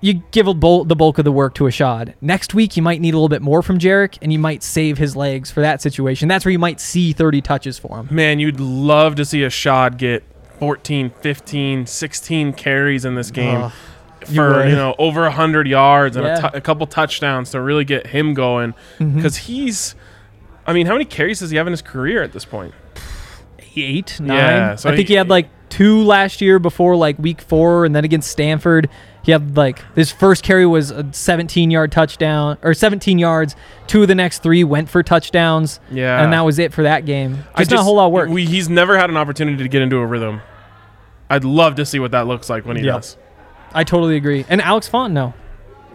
you 0.00 0.22
give 0.32 0.46
a 0.46 0.52
bul- 0.52 0.84
the 0.84 0.94
bulk 0.96 1.16
of 1.16 1.24
the 1.24 1.32
work 1.32 1.54
to 1.54 1.64
Ashad. 1.64 2.12
Next 2.20 2.52
week, 2.52 2.76
you 2.76 2.82
might 2.82 3.00
need 3.00 3.14
a 3.14 3.16
little 3.16 3.30
bit 3.30 3.40
more 3.40 3.62
from 3.62 3.78
Jarek, 3.78 4.18
and 4.20 4.30
you 4.30 4.38
might 4.38 4.62
save 4.62 4.98
his 4.98 5.16
legs 5.16 5.50
for 5.50 5.62
that 5.62 5.80
situation. 5.80 6.28
That's 6.28 6.44
where 6.44 6.52
you 6.52 6.58
might 6.58 6.78
see 6.78 7.14
30 7.14 7.40
touches 7.40 7.78
for 7.78 7.96
him. 8.00 8.08
Man, 8.10 8.38
you'd 8.38 8.60
love 8.60 9.14
to 9.14 9.24
see 9.24 9.44
a 9.44 9.48
shot 9.50 9.96
get 9.96 10.22
14, 10.58 11.08
15, 11.22 11.86
16 11.86 12.52
carries 12.52 13.06
in 13.06 13.14
this 13.14 13.30
game. 13.30 13.70
You 14.28 14.34
for 14.36 14.56
would. 14.58 14.68
you 14.68 14.76
know 14.76 14.94
over 14.98 15.22
100 15.22 15.66
yards 15.68 16.16
and 16.16 16.26
Yeah. 16.26 16.36
Mm-hmm. 16.36 16.46
a, 16.46 16.50
tou- 16.50 16.56
a 16.58 16.60
couple 16.60 16.86
touchdowns 16.86 17.50
to 17.52 17.60
really 17.62 17.84
get 17.86 18.06
him 18.08 18.34
going 18.34 18.74
because 18.98 19.36
he's 19.36 19.94
i 20.66 20.72
mean 20.72 20.86
how 20.86 20.92
many 20.92 21.04
carries 21.04 21.40
does 21.40 21.50
he 21.50 21.56
have 21.56 21.66
in 21.66 21.72
his 21.72 21.82
career 21.82 22.22
at 22.22 22.32
this 22.32 22.44
point 22.44 22.74
eight, 23.76 24.20
nine. 24.20 24.36
Yeah, 24.36 24.76
so 24.76 24.88
I 24.90 24.94
think 24.96 25.08
he- 25.08 25.14
he 25.14 25.18
had 25.18 25.28
like 25.28 25.48
two 25.68 26.02
last 26.04 26.40
year 26.40 26.58
before 26.60 26.94
like 26.94 27.18
week 27.18 27.40
four, 27.40 27.84
and 27.84 27.94
then 27.94 28.04
against 28.04 28.30
Stanford, 28.30 28.88
he 29.24 29.32
had 29.32 29.56
like 29.56 29.82
his 29.96 30.12
first 30.12 30.44
carry 30.44 30.64
was 30.64 30.92
a 30.92 31.04
17 31.12 31.72
yard 31.72 31.90
touchdown 31.90 32.56
or 32.62 32.72
17 32.72 33.18
yards. 33.18 33.56
Two 33.88 34.02
of 34.02 34.08
the 34.08 34.14
next 34.14 34.42
three 34.44 34.62
went 34.62 34.88
for 34.88 35.02
touchdowns. 35.02 35.80
Yeah. 35.90 36.22
and 36.22 36.32
that 36.32 36.42
was 36.42 36.60
it 36.60 36.72
for 36.72 36.84
that 36.84 37.04
game. 37.04 37.44
I 37.54 37.62
Just, 37.62 37.72
not 37.72 37.80
a 37.80 37.82
whole 37.82 37.96
lot 37.96 38.06
of 38.06 38.12
work. 38.12 38.28
we, 38.28 38.44
he's 38.46 38.68
never 38.68 38.96
had 38.96 39.10
an 39.10 39.16
opportunity 39.16 39.60
to 39.62 39.68
get 39.68 39.82
into 39.82 39.96
a 39.96 40.06
rhythm 40.06 40.40
i'd 41.30 41.42
love 41.42 41.74
to 41.76 41.86
see 41.86 41.98
what 41.98 42.10
that 42.12 42.26
looks 42.28 42.48
like 42.50 42.64
when 42.66 42.76
he 42.76 42.84
Yep. 42.84 42.94
does 42.96 43.16
I 43.72 43.82
totally 43.82 44.14
agree. 44.14 44.44
And 44.48 44.60
Alex 44.62 44.88
Fontenot, 44.88 45.34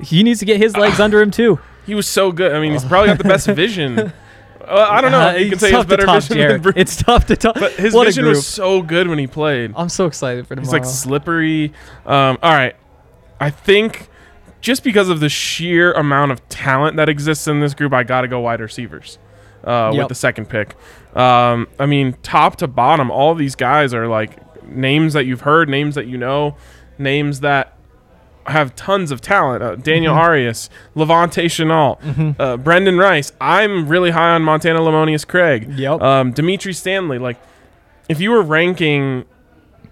he 0.03 0.21
needs 0.23 0.39
to 0.39 0.45
get 0.45 0.58
his 0.58 0.75
legs 0.75 0.99
under 1.05 1.21
him 1.21 1.32
too. 1.32 1.60
he 1.86 1.95
was 1.95 2.08
so 2.08 2.32
good 2.34 2.51
i 2.51 2.60
mean 2.60 2.73
he's 2.73 2.84
probably 2.84 3.08
got 3.10 3.19
the 3.19 3.23
best 3.23 3.47
vision 3.63 4.12
uh, 4.69 4.88
i 4.89 5.01
don't 5.01 5.12
know 5.12 5.19
Uh, 5.29 5.34
you 5.34 5.49
can 5.49 5.60
say 5.60 5.69
he 5.69 5.73
has 5.75 5.86
tough 5.86 5.89
to 5.89 6.05
better 6.05 6.19
vision 6.19 6.38
than. 6.47 6.62
Bruce, 6.62 6.73
It's 6.77 6.95
tough 6.95 7.25
to 7.27 7.36
top. 7.36 7.55
but 7.60 7.73
his 7.73 7.93
what 7.93 8.05
vision 8.05 8.25
was 8.25 8.45
so 8.47 8.82
good 8.82 9.08
when 9.08 9.17
he 9.19 9.27
played 9.27 9.73
I'm 9.75 9.89
so 9.89 10.05
excited 10.05 10.45
for 10.47 10.55
tomorrow. 10.55 10.65
He's 10.65 10.73
like 10.73 10.86
slippery. 10.86 11.73
Um, 12.05 12.38
all 12.43 12.53
right. 12.53 12.75
I 13.39 13.49
think 13.49 14.10
just 14.62 14.84
because 14.84 15.08
of 15.10 15.19
the 15.21 15.29
sheer 15.29 15.93
amount 15.93 16.32
of 16.34 16.47
talent 16.49 16.97
that 16.97 17.08
exists 17.10 17.47
in 17.47 17.62
this 17.62 17.73
group, 17.73 17.93
I 17.93 18.03
got 18.03 18.21
to 18.21 18.27
go 18.27 18.41
wide 18.41 18.60
receivers 18.60 19.17
uh, 19.63 19.93
with 19.95 20.10
the 20.10 20.15
second 20.15 20.49
pick. 20.49 20.75
Um, 21.15 21.67
I 21.79 21.86
mean, 21.86 22.17
top 22.23 22.58
to 22.58 22.67
bottom, 22.67 23.10
all 23.10 23.34
these 23.36 23.55
guys 23.55 23.93
are 23.93 24.08
like 24.08 24.65
names 24.67 25.13
that 25.13 25.25
you've 25.25 25.41
heard, 25.41 25.69
names 25.69 25.95
that 25.95 26.08
you 26.08 26.17
know, 26.17 26.58
names 26.97 27.39
that 27.39 27.77
have 28.49 28.75
tons 28.75 29.12
of 29.12 29.21
talent. 29.21 29.63
Uh, 29.63 29.75
Daniel 29.75 30.13
Mm-hmm. 30.13 30.21
Arias, 30.21 30.69
La'Vontae 30.95 31.45
Shenault, 31.45 32.35
uh, 32.39 32.57
Brendan 32.57 32.97
Rice. 32.97 33.31
I'm 33.39 33.88
really 33.88 34.12
high 34.12 34.31
on 34.31 34.43
Montana 34.43 34.79
Lemonious-Craig. 34.79 35.73
Yep. 35.77 36.01
Um, 36.01 36.31
Dimitri 36.31 36.73
Stanley. 36.73 37.17
Like, 37.19 37.38
if 38.07 38.19
you 38.19 38.31
were 38.31 38.41
ranking 38.41 39.25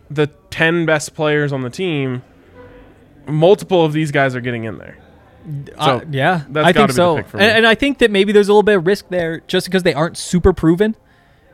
the 0.09 0.27
10 0.49 0.85
best 0.85 1.13
players 1.13 1.51
on 1.53 1.61
the 1.61 1.69
team, 1.69 2.23
multiple 3.27 3.83
of 3.85 3.93
these 3.93 4.11
guys 4.11 4.35
are 4.35 4.41
getting 4.41 4.63
in 4.63 4.77
there. 4.77 4.97
Uh, 5.77 6.01
yeah, 6.11 6.43
that's 6.49 6.67
I 6.67 6.73
think 6.73 6.91
so. 6.91 7.17
pick 7.17 7.27
for 7.29 7.37
and, 7.37 7.47
me. 7.47 7.57
and 7.57 7.67
I 7.67 7.73
think 7.75 7.99
that 7.99 8.11
maybe 8.11 8.33
there's 8.33 8.49
a 8.49 8.51
little 8.51 8.63
bit 8.63 8.75
of 8.77 8.85
risk 8.85 9.07
there 9.09 9.41
just 9.47 9.65
because 9.67 9.83
they 9.83 9.93
aren't 9.93 10.17
super 10.17 10.51
proven. 10.51 10.95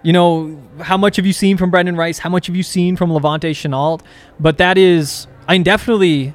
You 0.02 0.14
know, 0.14 0.60
how 0.82 0.98
much 0.98 1.16
have 1.18 1.26
you 1.26 1.32
seen 1.34 1.58
from 1.58 1.70
Brendan 1.70 1.96
Rice? 1.96 2.18
How 2.18 2.30
much 2.30 2.48
have 2.48 2.56
you 2.56 2.64
seen 2.64 2.96
from 2.96 3.10
La'Vontae 3.12 3.52
Shenault? 3.52 4.02
But 4.40 4.58
that 4.58 4.78
is, 4.78 5.28
I 5.48 5.54
mean, 5.54 5.64
definitely, 5.64 6.34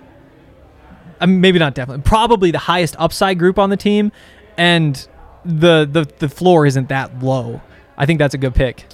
I 1.20 1.26
mean, 1.26 1.40
maybe 1.40 1.58
not 1.58 1.74
definitely, 1.74 2.02
probably 2.02 2.50
the 2.50 2.58
highest 2.58 2.96
upside 2.98 3.38
group 3.38 3.58
on 3.58 3.70
the 3.70 3.76
team, 3.76 4.12
and 4.56 5.06
the 5.44 5.88
the 5.90 6.06
the 6.18 6.28
floor 6.28 6.66
isn't 6.66 6.88
that 6.88 7.22
low. 7.22 7.60
I 7.96 8.06
think 8.06 8.18
that's 8.18 8.34
a 8.34 8.38
good 8.38 8.54
pick. 8.54 8.86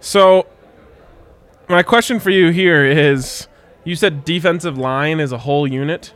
So, 0.00 0.46
my 1.68 1.82
question 1.82 2.20
for 2.20 2.30
you 2.30 2.50
here 2.50 2.84
is 2.84 3.48
you 3.84 3.96
said 3.96 4.24
defensive 4.24 4.78
line 4.78 5.20
is 5.20 5.32
a 5.32 5.38
whole 5.38 5.66
unit. 5.66 6.12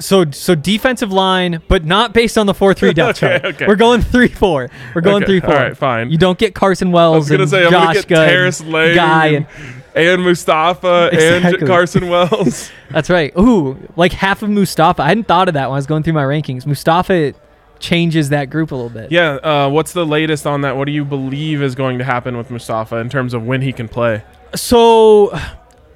So 0.00 0.30
so 0.32 0.54
defensive 0.54 1.12
line, 1.12 1.62
but 1.68 1.84
not 1.84 2.12
based 2.12 2.36
on 2.36 2.46
the 2.46 2.54
four 2.54 2.74
three 2.74 2.92
depth 2.94 3.22
Okay, 3.22 3.38
chart. 3.40 3.54
okay. 3.54 3.66
We're 3.66 3.76
going 3.76 4.00
three 4.02 4.28
four. 4.28 4.68
We're 4.94 5.00
going 5.02 5.22
Okay, 5.22 5.26
three 5.26 5.40
four. 5.40 5.54
all 5.54 5.62
right, 5.62 5.76
fine. 5.76 6.10
You 6.10 6.18
don't 6.18 6.38
get 6.38 6.54
Carson 6.54 6.88
I 6.88 6.92
Wells 6.92 7.16
was 7.18 7.28
going 7.28 7.38
to 7.38 7.42
and 7.44 7.50
say, 7.50 7.64
I'm 7.66 7.94
to 7.94 8.02
get 8.02 8.08
Terrence 8.08 8.60
Lang 8.64 8.94
Guy 8.96 9.26
and, 9.26 9.46
and 9.94 10.08
and 10.08 10.22
Mustafa 10.24 11.10
and 11.12 11.66
Carson 11.66 12.08
Wells. 12.08 12.70
That's 12.90 13.08
right. 13.08 13.32
Ooh, 13.38 13.78
like 13.94 14.12
half 14.12 14.42
of 14.42 14.50
Mustafa. 14.50 15.02
I 15.02 15.08
hadn't 15.08 15.28
thought 15.28 15.46
of 15.46 15.54
that 15.54 15.68
when 15.68 15.74
I 15.74 15.78
was 15.78 15.86
going 15.86 16.02
through 16.02 16.14
my 16.14 16.24
rankings. 16.24 16.66
Mustafa 16.66 17.32
changes 17.78 18.30
that 18.30 18.50
group 18.50 18.72
a 18.72 18.74
little 18.74 18.90
bit. 18.90 19.12
yeah, 19.12 19.34
uh, 19.34 19.68
what's 19.68 19.92
the 19.92 20.04
latest 20.06 20.46
on 20.46 20.62
that? 20.62 20.76
What 20.76 20.86
do 20.86 20.92
you 20.92 21.04
believe 21.04 21.62
is 21.62 21.74
going 21.76 21.98
to 21.98 22.04
happen 22.04 22.36
with 22.36 22.50
Mustafa 22.50 22.96
in 22.96 23.08
terms 23.08 23.34
of 23.34 23.44
when 23.44 23.62
he 23.62 23.72
can 23.72 23.86
play? 23.88 24.24
So 24.56 25.30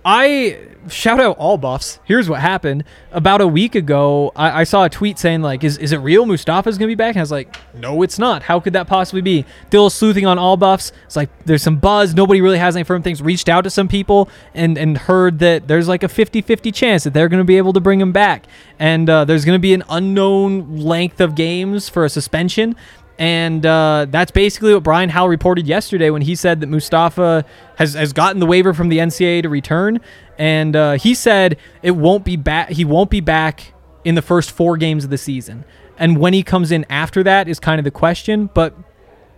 I 0.04 0.58
shout 0.88 1.20
out 1.20 1.38
all 1.38 1.58
buffs. 1.58 2.00
Here's 2.04 2.28
what 2.28 2.40
happened. 2.40 2.84
About 3.12 3.40
a 3.40 3.46
week 3.46 3.74
ago, 3.74 4.32
I, 4.34 4.60
I 4.60 4.64
saw 4.64 4.84
a 4.84 4.88
tweet 4.88 5.18
saying 5.18 5.42
like, 5.42 5.64
"Is 5.64 5.78
is 5.78 5.92
it 5.92 5.98
real? 5.98 6.26
Mustafa's 6.26 6.78
gonna 6.78 6.88
be 6.88 6.94
back?" 6.94 7.14
And 7.14 7.18
I 7.18 7.22
was 7.22 7.30
like, 7.30 7.56
"No, 7.74 8.02
it's 8.02 8.18
not. 8.18 8.42
How 8.42 8.60
could 8.60 8.72
that 8.72 8.86
possibly 8.86 9.20
be?" 9.20 9.44
Still 9.68 9.90
sleuthing 9.90 10.26
on 10.26 10.38
all 10.38 10.56
buffs. 10.56 10.92
It's 11.06 11.16
like 11.16 11.30
there's 11.44 11.62
some 11.62 11.76
buzz. 11.76 12.14
Nobody 12.14 12.40
really 12.40 12.58
has 12.58 12.76
any 12.76 12.84
firm 12.84 13.02
things. 13.02 13.22
Reached 13.22 13.48
out 13.48 13.62
to 13.62 13.70
some 13.70 13.88
people 13.88 14.28
and 14.54 14.76
and 14.76 14.98
heard 14.98 15.38
that 15.38 15.68
there's 15.68 15.88
like 15.88 16.02
a 16.02 16.08
50-50 16.08 16.74
chance 16.74 17.04
that 17.04 17.14
they're 17.14 17.28
gonna 17.28 17.44
be 17.44 17.56
able 17.56 17.72
to 17.72 17.80
bring 17.80 18.00
him 18.00 18.12
back. 18.12 18.46
And 18.78 19.08
uh, 19.08 19.24
there's 19.24 19.44
gonna 19.44 19.58
be 19.58 19.74
an 19.74 19.84
unknown 19.88 20.78
length 20.78 21.20
of 21.20 21.34
games 21.34 21.88
for 21.88 22.04
a 22.04 22.08
suspension. 22.08 22.76
And 23.18 23.66
uh, 23.66 24.06
that's 24.08 24.30
basically 24.30 24.72
what 24.74 24.84
Brian 24.84 25.08
Howell 25.08 25.28
reported 25.28 25.66
yesterday 25.66 26.10
when 26.10 26.22
he 26.22 26.34
said 26.36 26.60
that 26.60 26.68
Mustafa 26.68 27.44
has, 27.76 27.94
has 27.94 28.12
gotten 28.12 28.38
the 28.38 28.46
waiver 28.46 28.72
from 28.72 28.88
the 28.90 28.98
NCAA 28.98 29.42
to 29.42 29.48
return. 29.48 30.00
And 30.38 30.76
uh, 30.76 30.92
he 30.92 31.14
said 31.14 31.56
it 31.82 31.92
won't 31.92 32.24
be 32.24 32.36
back. 32.36 32.70
He 32.70 32.84
won't 32.84 33.10
be 33.10 33.20
back 33.20 33.72
in 34.04 34.14
the 34.14 34.22
first 34.22 34.52
four 34.52 34.76
games 34.76 35.02
of 35.02 35.10
the 35.10 35.18
season. 35.18 35.64
And 35.98 36.18
when 36.18 36.32
he 36.32 36.44
comes 36.44 36.70
in 36.70 36.86
after 36.88 37.24
that 37.24 37.48
is 37.48 37.58
kind 37.58 37.80
of 37.80 37.84
the 37.84 37.90
question. 37.90 38.50
But 38.54 38.74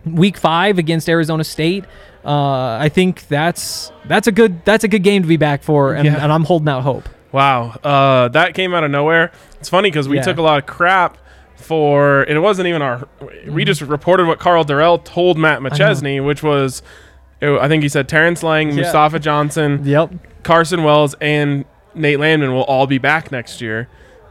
week 0.05 0.37
five 0.37 0.77
against 0.77 1.09
Arizona 1.09 1.43
State, 1.43 1.85
uh, 2.23 2.77
I 2.79 2.87
think 2.89 3.27
that's 3.29 3.91
that's 4.05 4.27
a 4.27 4.31
good 4.31 4.63
that's 4.63 4.83
a 4.83 4.87
good 4.87 5.01
game 5.01 5.23
to 5.23 5.27
be 5.27 5.37
back 5.37 5.63
for. 5.63 5.95
And, 5.95 6.05
Yeah. 6.05 6.23
and 6.23 6.31
I'm 6.31 6.43
holding 6.43 6.69
out 6.69 6.83
hope. 6.83 7.09
Wow, 7.31 7.69
uh, 7.83 8.27
that 8.27 8.53
came 8.53 8.75
out 8.75 8.83
of 8.83 8.91
nowhere. 8.91 9.31
It's 9.59 9.69
funny 9.69 9.89
because 9.89 10.07
we 10.07 10.17
Yeah. 10.17 10.23
took 10.23 10.37
a 10.37 10.41
lot 10.43 10.59
of 10.59 10.67
crap 10.67 11.17
for, 11.61 12.23
and 12.23 12.35
it 12.37 12.41
wasn't 12.41 12.67
even 12.67 12.81
our. 12.81 12.99
Mm-hmm. 13.21 13.53
We 13.53 13.65
just 13.65 13.81
reported 13.81 14.27
what 14.27 14.39
Karl 14.39 14.63
Dorrell 14.65 15.03
told 15.03 15.37
Matt 15.37 15.61
McChesney, 15.61 16.23
which 16.25 16.43
was, 16.43 16.81
I 17.41 17.67
think 17.67 17.83
he 17.83 17.89
said 17.89 18.07
Terrence 18.09 18.43
Lang, 18.43 18.69
Yeah. 18.69 18.75
Mustafa 18.83 19.19
Johnson, 19.19 19.81
Yep. 19.85 20.11
Carson 20.43 20.83
Wells, 20.83 21.15
and 21.21 21.65
Nate 21.95 22.19
Landman 22.19 22.53
will 22.53 22.63
all 22.63 22.87
be 22.87 22.97
back 22.97 23.31
next 23.31 23.61
year. 23.61 23.87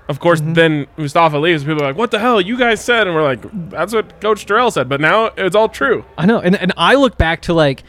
Of 0.09 0.19
course, 0.19 0.41
Mm-hmm. 0.41 0.53
then 0.55 0.87
Mustafa 0.97 1.39
leaves. 1.39 1.63
People 1.63 1.83
are 1.83 1.87
like, 1.87 1.97
"What 1.97 2.11
the 2.11 2.19
hell? 2.19 2.41
You 2.41 2.59
guys 2.59 2.85
said," 2.85 3.07
and 3.07 3.15
we're 3.15 3.23
like, 3.23 3.41
"That's 3.71 3.93
what 3.95 4.21
Coach 4.21 4.45
Dorrell 4.45 4.73
said." 4.73 4.89
But 4.89 5.01
now 5.01 5.27
it's 5.37 5.55
all 5.55 5.69
true. 5.69 6.05
I 6.19 6.27
know, 6.27 6.41
and 6.41 6.57
and 6.57 6.73
I 6.77 6.97
look 6.97 7.17
back 7.17 7.43
to 7.43 7.55
like 7.55 7.85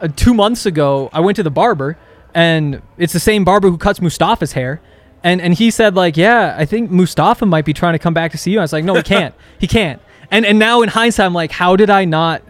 uh, 0.00 0.08
two 0.16 0.32
months 0.32 0.64
ago. 0.64 1.10
I 1.12 1.20
went 1.20 1.36
to 1.36 1.42
the 1.42 1.50
barber, 1.50 1.98
and 2.34 2.80
it's 2.96 3.12
the 3.12 3.20
same 3.20 3.44
barber 3.44 3.68
who 3.68 3.76
cuts 3.76 4.00
Mustafa's 4.00 4.52
hair, 4.52 4.80
and 5.24 5.40
and 5.40 5.54
he 5.54 5.70
said 5.70 5.94
like, 5.94 6.16
yeah, 6.16 6.54
I 6.58 6.64
think 6.64 6.90
Mustafa 6.90 7.46
might 7.46 7.64
be 7.64 7.72
trying 7.72 7.94
to 7.94 7.98
come 7.98 8.14
back 8.14 8.32
to 8.32 8.38
CU. 8.38 8.58
I 8.58 8.62
was 8.62 8.72
like, 8.72 8.84
no, 8.84 8.94
he 8.94 9.02
can't, 9.14 9.34
he 9.58 9.66
can't. 9.66 10.00
And 10.30 10.44
and 10.46 10.58
now 10.58 10.82
in 10.82 10.88
hindsight, 10.88 11.26
I'm 11.26 11.34
like, 11.34 11.52
how 11.52 11.76
did 11.76 11.90
I 11.90 12.04
not 12.04 12.42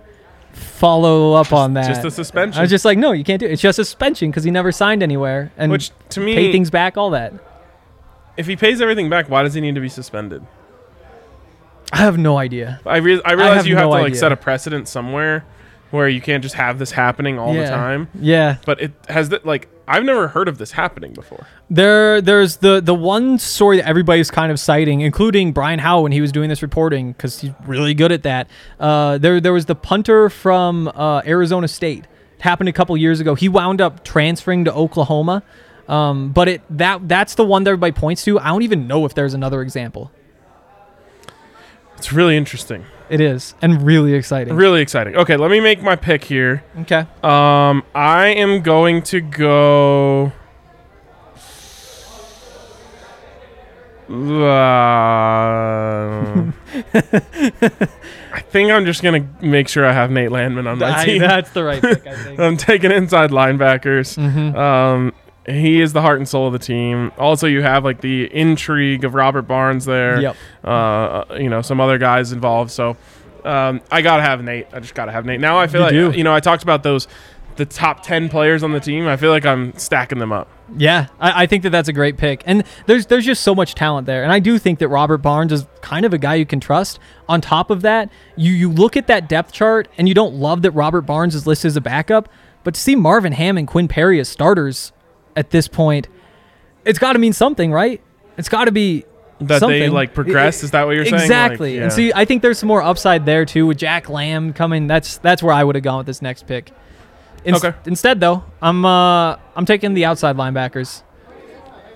follow 0.53 1.35
up 1.35 1.53
on 1.53 1.75
that? 1.75 1.87
just 1.87 2.05
a 2.05 2.11
suspension. 2.11 2.59
I 2.59 2.63
was 2.63 2.71
just 2.71 2.85
like, 2.85 2.99
no, 2.99 3.13
you 3.13 3.25
can't 3.25 3.41
do 3.41 3.47
it. 3.47 3.53
It's 3.53 3.63
just 3.63 3.79
a 3.79 3.85
suspension 3.85 4.31
because 4.31 4.45
he 4.45 4.51
never 4.51 4.73
signed 4.73 5.03
anywhere 5.03 5.53
and 5.57 5.71
Which 5.73 5.91
to 6.11 6.21
me, 6.21 6.35
pay 6.35 6.53
things 6.53 6.71
back, 6.71 6.97
all 6.97 7.11
that. 7.11 7.33
if 8.37 8.47
he 8.47 8.57
pays 8.57 8.81
everything 8.81 9.09
back, 9.09 9.29
why 9.29 9.43
does 9.43 9.55
he 9.55 9.61
need 9.61 9.75
to 9.75 9.81
be 9.81 9.89
suspended? 9.89 10.45
I 11.93 11.99
have 11.99 12.19
no 12.19 12.37
idea. 12.37 12.81
I, 12.85 12.99
re- 12.99 13.23
I 13.25 13.33
realize 13.33 13.57
have 13.57 13.67
you 13.67 13.77
have 13.77 13.85
no 13.85 13.89
to 13.89 14.03
like 14.03 14.07
idea. 14.07 14.19
set 14.19 14.33
a 14.33 14.37
precedent 14.37 14.89
somewhere 14.89 15.47
where 15.91 16.09
you 16.09 16.21
can't 16.21 16.43
just 16.43 16.55
have 16.55 16.79
this 16.79 16.91
happening 16.93 17.39
all 17.39 17.55
yeah. 17.55 17.63
the 17.63 17.69
time. 17.71 18.09
Yeah. 18.15 18.59
But 18.67 18.83
it 18.83 18.93
has 19.09 19.31
that 19.31 19.47
like 19.47 19.69
I've 19.89 20.05
never 20.05 20.29
heard 20.29 20.49
of 20.49 20.59
this 20.59 20.73
happening 20.73 21.15
before. 21.15 21.47
There, 21.71 22.21
there's 22.21 22.57
the 22.59 22.81
the 22.81 22.95
one 22.95 23.39
story 23.39 23.79
that 23.79 23.87
everybody's 23.87 24.31
kind 24.31 24.53
of 24.53 24.61
citing, 24.61 25.01
including 25.01 25.53
Brian 25.53 25.79
Howell 25.79 26.03
when 26.05 26.13
he 26.13 26.21
was 26.21 26.31
doing 26.31 26.49
this 26.49 26.63
reporting, 26.63 27.13
because 27.13 27.41
he's 27.41 27.53
really 27.67 27.95
good 27.95 28.13
at 28.13 28.23
that. 28.23 28.49
Uh, 28.79 29.19
there, 29.19 29.41
there 29.41 29.53
was 29.53 29.67
the 29.67 29.75
punter 29.75 30.29
from 30.29 30.89
uh, 30.89 31.23
Arizona 31.27 31.67
State. 31.67 32.05
It 32.37 32.43
happened 32.43 32.69
a 32.69 32.73
couple 32.73 32.97
years 32.97 33.19
ago. 33.19 33.35
He 33.35 33.49
wound 33.49 33.81
up 33.81 34.05
transferring 34.05 34.67
to 34.67 34.73
Oklahoma, 34.73 35.43
um, 35.89 36.33
but 36.33 36.49
it 36.49 36.63
that 36.71 37.09
that's 37.09 37.35
the 37.35 37.45
one 37.45 37.65
that 37.65 37.71
everybody 37.71 37.93
points 37.93 38.23
to. 38.25 38.39
I 38.39 38.49
don't 38.49 38.63
even 38.63 38.87
know 38.87 39.07
if 39.07 39.15
there's 39.15 39.35
another 39.35 39.63
example. 39.63 40.13
It's 41.99 42.13
really 42.13 42.37
interesting. 42.37 42.85
It 43.11 43.21
is, 43.21 43.55
and 43.63 43.83
really 43.83 44.15
exciting. 44.15 44.55
Really 44.55 44.81
exciting. 44.83 45.17
Okay, 45.17 45.37
let 45.37 45.51
me 45.51 45.61
make 45.61 45.83
my 45.83 45.97
pick 45.97 46.25
here. 46.25 46.63
okay. 46.83 47.07
Um, 47.23 47.83
I 47.95 48.29
am 48.29 48.61
going 48.63 49.03
to 49.05 49.21
go. 49.21 50.33
Uh, 54.11 56.51
I 58.33 58.41
think 58.51 58.71
I'm 58.71 58.85
just 58.87 59.03
gonna 59.03 59.27
make 59.41 59.69
sure 59.69 59.85
I 59.87 59.93
have 59.93 60.11
Nate 60.11 60.31
Landman 60.33 60.67
on 60.67 60.79
my 60.79 61.01
I- 61.01 61.05
team. 61.05 61.19
that's 61.21 61.51
the 61.51 61.65
right 61.65 61.81
pick, 61.83 62.07
I 62.07 62.15
think. 62.25 62.41
I'm 62.41 62.57
taking 62.57 62.91
inside 62.91 63.31
linebackers. 63.31 64.17
Mhm. 64.19 64.57
Um, 64.57 65.13
he 65.49 65.81
is 65.81 65.93
the 65.93 66.03
heart 66.03 66.19
and 66.19 66.29
soul 66.29 66.47
of 66.47 66.53
the 66.53 66.59
team. 66.59 67.11
Also, 67.19 67.47
you 67.47 67.63
have 67.63 67.85
like 67.85 68.01
the 68.01 68.25
intrigue 68.35 69.05
of 69.05 69.15
Robert 69.15 69.43
Barnes 69.43 69.85
there. 69.85 70.21
Yep. 70.21 70.37
Uh, 70.65 71.25
you 71.39 71.49
know, 71.49 71.63
some 71.63 71.81
other 71.81 71.99
guys 71.99 72.33
involved. 72.33 72.71
So, 72.71 72.97
um, 73.45 73.81
I 73.91 74.03
gotta 74.03 74.23
have 74.23 74.43
Nate. 74.43 74.67
I 74.73 74.81
just 74.81 74.95
gotta 74.95 75.13
have 75.13 75.25
Nate. 75.25 75.41
Now 75.41 75.59
I 75.59 75.67
feel 75.67 75.81
You 75.93 76.05
like 76.07 76.13
do. 76.13 76.19
you 76.19 76.25
know 76.25 76.35
I 76.35 76.41
talked 76.41 76.63
about 76.63 76.83
those 76.83 77.09
the 77.57 77.65
top 77.67 78.03
ten 78.03 78.29
players 78.29 78.63
on 78.63 78.73
the 78.73 78.81
team. 78.81 79.07
I 79.09 79.17
feel 79.17 79.31
like 79.31 79.45
I'm 79.47 79.77
stacking 79.79 80.19
them 80.19 80.33
up. 80.33 80.49
Yeah, 80.77 81.07
I, 81.19 81.45
I 81.45 81.47
think 81.47 81.63
that 81.63 81.71
that's 81.71 81.89
a 81.89 81.93
great 81.95 82.19
pick, 82.19 82.43
and 82.45 82.63
there's 82.87 83.07
there's 83.07 83.25
just 83.25 83.43
so 83.43 83.55
much 83.55 83.75
talent 83.75 84.07
there, 84.07 84.23
and 84.23 84.31
I 84.31 84.39
do 84.39 84.59
think 84.59 84.81
that 84.81 84.89
Robert 84.89 85.19
Barnes 85.19 85.51
is 85.53 85.67
kind 85.81 86.05
of 86.05 86.13
a 86.13 86.19
guy 86.19 86.35
you 86.35 86.45
can 86.47 86.61
trust. 86.61 86.99
On 87.29 87.41
top 87.41 87.71
of 87.71 87.81
that, 87.83 88.11
you 88.37 88.53
you 88.53 88.71
look 88.71 88.97
at 88.97 89.07
that 89.07 89.29
depth 89.29 89.53
chart, 89.53 89.89
and 89.97 90.07
you 90.09 90.15
don't 90.15 90.35
love 90.35 90.61
that 90.63 90.73
Robert 90.73 91.03
Barnes 91.03 91.35
is 91.35 91.47
listed 91.47 91.69
as 91.71 91.77
a 91.77 91.81
backup, 91.81 92.29
but 92.65 92.75
to 92.75 92.81
see 92.81 92.95
Marvin 92.95 93.33
Ham 93.33 93.57
and 93.57 93.67
Quinn 93.67 93.89
Perry 93.89 94.21
as 94.21 94.29
starters 94.29 94.93
at 95.39 95.51
this 95.51 95.69
point, 95.69 96.09
it's 96.85 96.99
got 96.99 97.15
to 97.15 97.19
mean 97.19 97.33
something, 97.33 97.73
right? 97.73 98.01
It's 98.37 98.49
got 98.49 98.65
to 98.67 98.73
be 98.73 99.05
That 99.41 99.61
something. 99.61 99.79
they 99.79 99.89
like 99.89 100.15
progress. 100.15 100.63
Is 100.63 100.73
that 100.73 100.85
what 100.87 100.97
you're 100.97 101.05
saying? 101.05 101.15
Like, 101.17 101.23
Exactly. 101.23 101.77
yeah. 101.77 101.83
And 101.85 101.93
see, 101.93 102.13
I 102.15 102.25
think 102.25 102.43
there's 102.43 102.59
some 102.59 102.67
more 102.69 102.83
upside 102.83 103.25
there 103.27 103.45
too 103.45 103.67
with 103.67 103.79
Jack 103.79 104.09
Lamb 104.09 104.53
coming. 104.53 104.87
That's 104.87 105.19
that's 105.19 105.43
where 105.43 105.55
I 105.55 105.65
would 105.65 105.75
have 105.77 105.85
gone 105.85 105.99
with 105.99 106.07
this 106.07 106.21
next 106.23 106.47
pick. 106.47 106.73
Inst- 107.45 107.65
Okay. 107.65 107.77
Instead, 107.87 108.21
though, 108.21 108.45
I'm 108.61 108.85
uh 108.85 109.37
I'm 109.57 109.65
taking 109.65 109.95
the 109.95 110.05
outside 110.05 110.37
linebackers. 110.37 111.03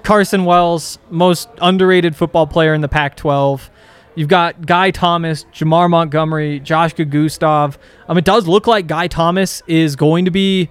Carson 0.02 0.44
Wells, 0.44 0.98
most 1.10 1.48
underrated 1.60 2.16
football 2.16 2.46
player 2.48 2.74
in 2.74 2.80
the 2.80 2.88
Pac-12. 2.88 3.68
You've 4.16 4.28
got 4.28 4.66
Guy 4.66 4.90
Thomas, 4.90 5.44
Jamar 5.52 5.88
Montgomery, 5.88 6.58
Josh 6.60 6.92
Gustav. 6.94 7.78
Um, 8.08 8.18
it 8.18 8.24
does 8.24 8.46
look 8.48 8.66
like 8.66 8.86
Guy 8.88 9.06
Thomas 9.06 9.62
is 9.66 9.94
going 9.96 10.24
to 10.26 10.30
be. 10.30 10.68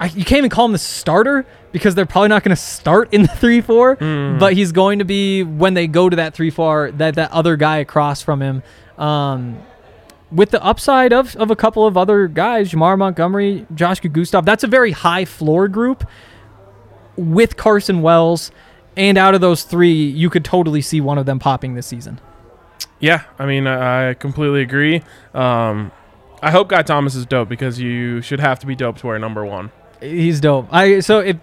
I, 0.00 0.06
you 0.06 0.24
can't 0.24 0.38
even 0.38 0.50
call 0.50 0.66
him 0.66 0.72
the 0.72 0.78
starter 0.78 1.46
because 1.72 1.94
they're 1.94 2.06
probably 2.06 2.28
not 2.28 2.42
going 2.42 2.54
to 2.54 2.60
start 2.60 3.12
in 3.12 3.22
the 3.22 3.28
three 3.36 3.60
four. 3.60 3.96
But 3.96 4.54
he's 4.54 4.72
going 4.72 4.98
to 4.98 5.04
be 5.04 5.42
when 5.42 5.74
they 5.74 5.86
go 5.86 6.08
to 6.08 6.16
that 6.16 6.34
three 6.34 6.50
four. 6.50 6.90
That 6.92 7.14
that 7.14 7.30
other 7.32 7.56
guy 7.56 7.78
across 7.78 8.22
from 8.22 8.42
him. 8.42 8.62
Um, 8.98 9.58
with 10.30 10.50
the 10.50 10.62
upside 10.64 11.12
of, 11.12 11.36
of 11.36 11.50
a 11.50 11.56
couple 11.56 11.86
of 11.86 11.96
other 11.96 12.26
guys, 12.26 12.72
Jamar 12.72 12.98
Montgomery, 12.98 13.66
Josh 13.74 14.00
Gustav, 14.00 14.44
that's 14.44 14.64
a 14.64 14.66
very 14.66 14.90
high 14.90 15.24
floor 15.24 15.68
group 15.68 16.04
with 17.16 17.56
Carson 17.56 18.02
Wells. 18.02 18.50
And 18.96 19.16
out 19.16 19.34
of 19.34 19.40
those 19.40 19.62
three, 19.62 19.92
you 19.92 20.30
could 20.30 20.44
totally 20.44 20.80
see 20.80 21.00
one 21.00 21.18
of 21.18 21.26
them 21.26 21.38
popping 21.38 21.74
this 21.74 21.86
season. 21.86 22.20
Yeah, 23.00 23.24
I 23.38 23.46
mean, 23.46 23.66
I 23.66 24.10
I 24.10 24.14
completely 24.14 24.62
agree. 24.62 25.02
Um, 25.34 25.92
I 26.42 26.50
hope 26.50 26.68
Guy 26.68 26.82
Thomas 26.82 27.14
is 27.14 27.26
dope 27.26 27.48
because 27.48 27.80
you 27.80 28.20
should 28.20 28.40
have 28.40 28.58
to 28.60 28.66
be 28.66 28.74
dope 28.74 28.98
to 28.98 29.06
wear 29.06 29.18
number 29.18 29.44
one. 29.44 29.72
He's 30.04 30.40
dope. 30.40 30.68
I 30.70 31.00
so 31.00 31.20
if 31.20 31.36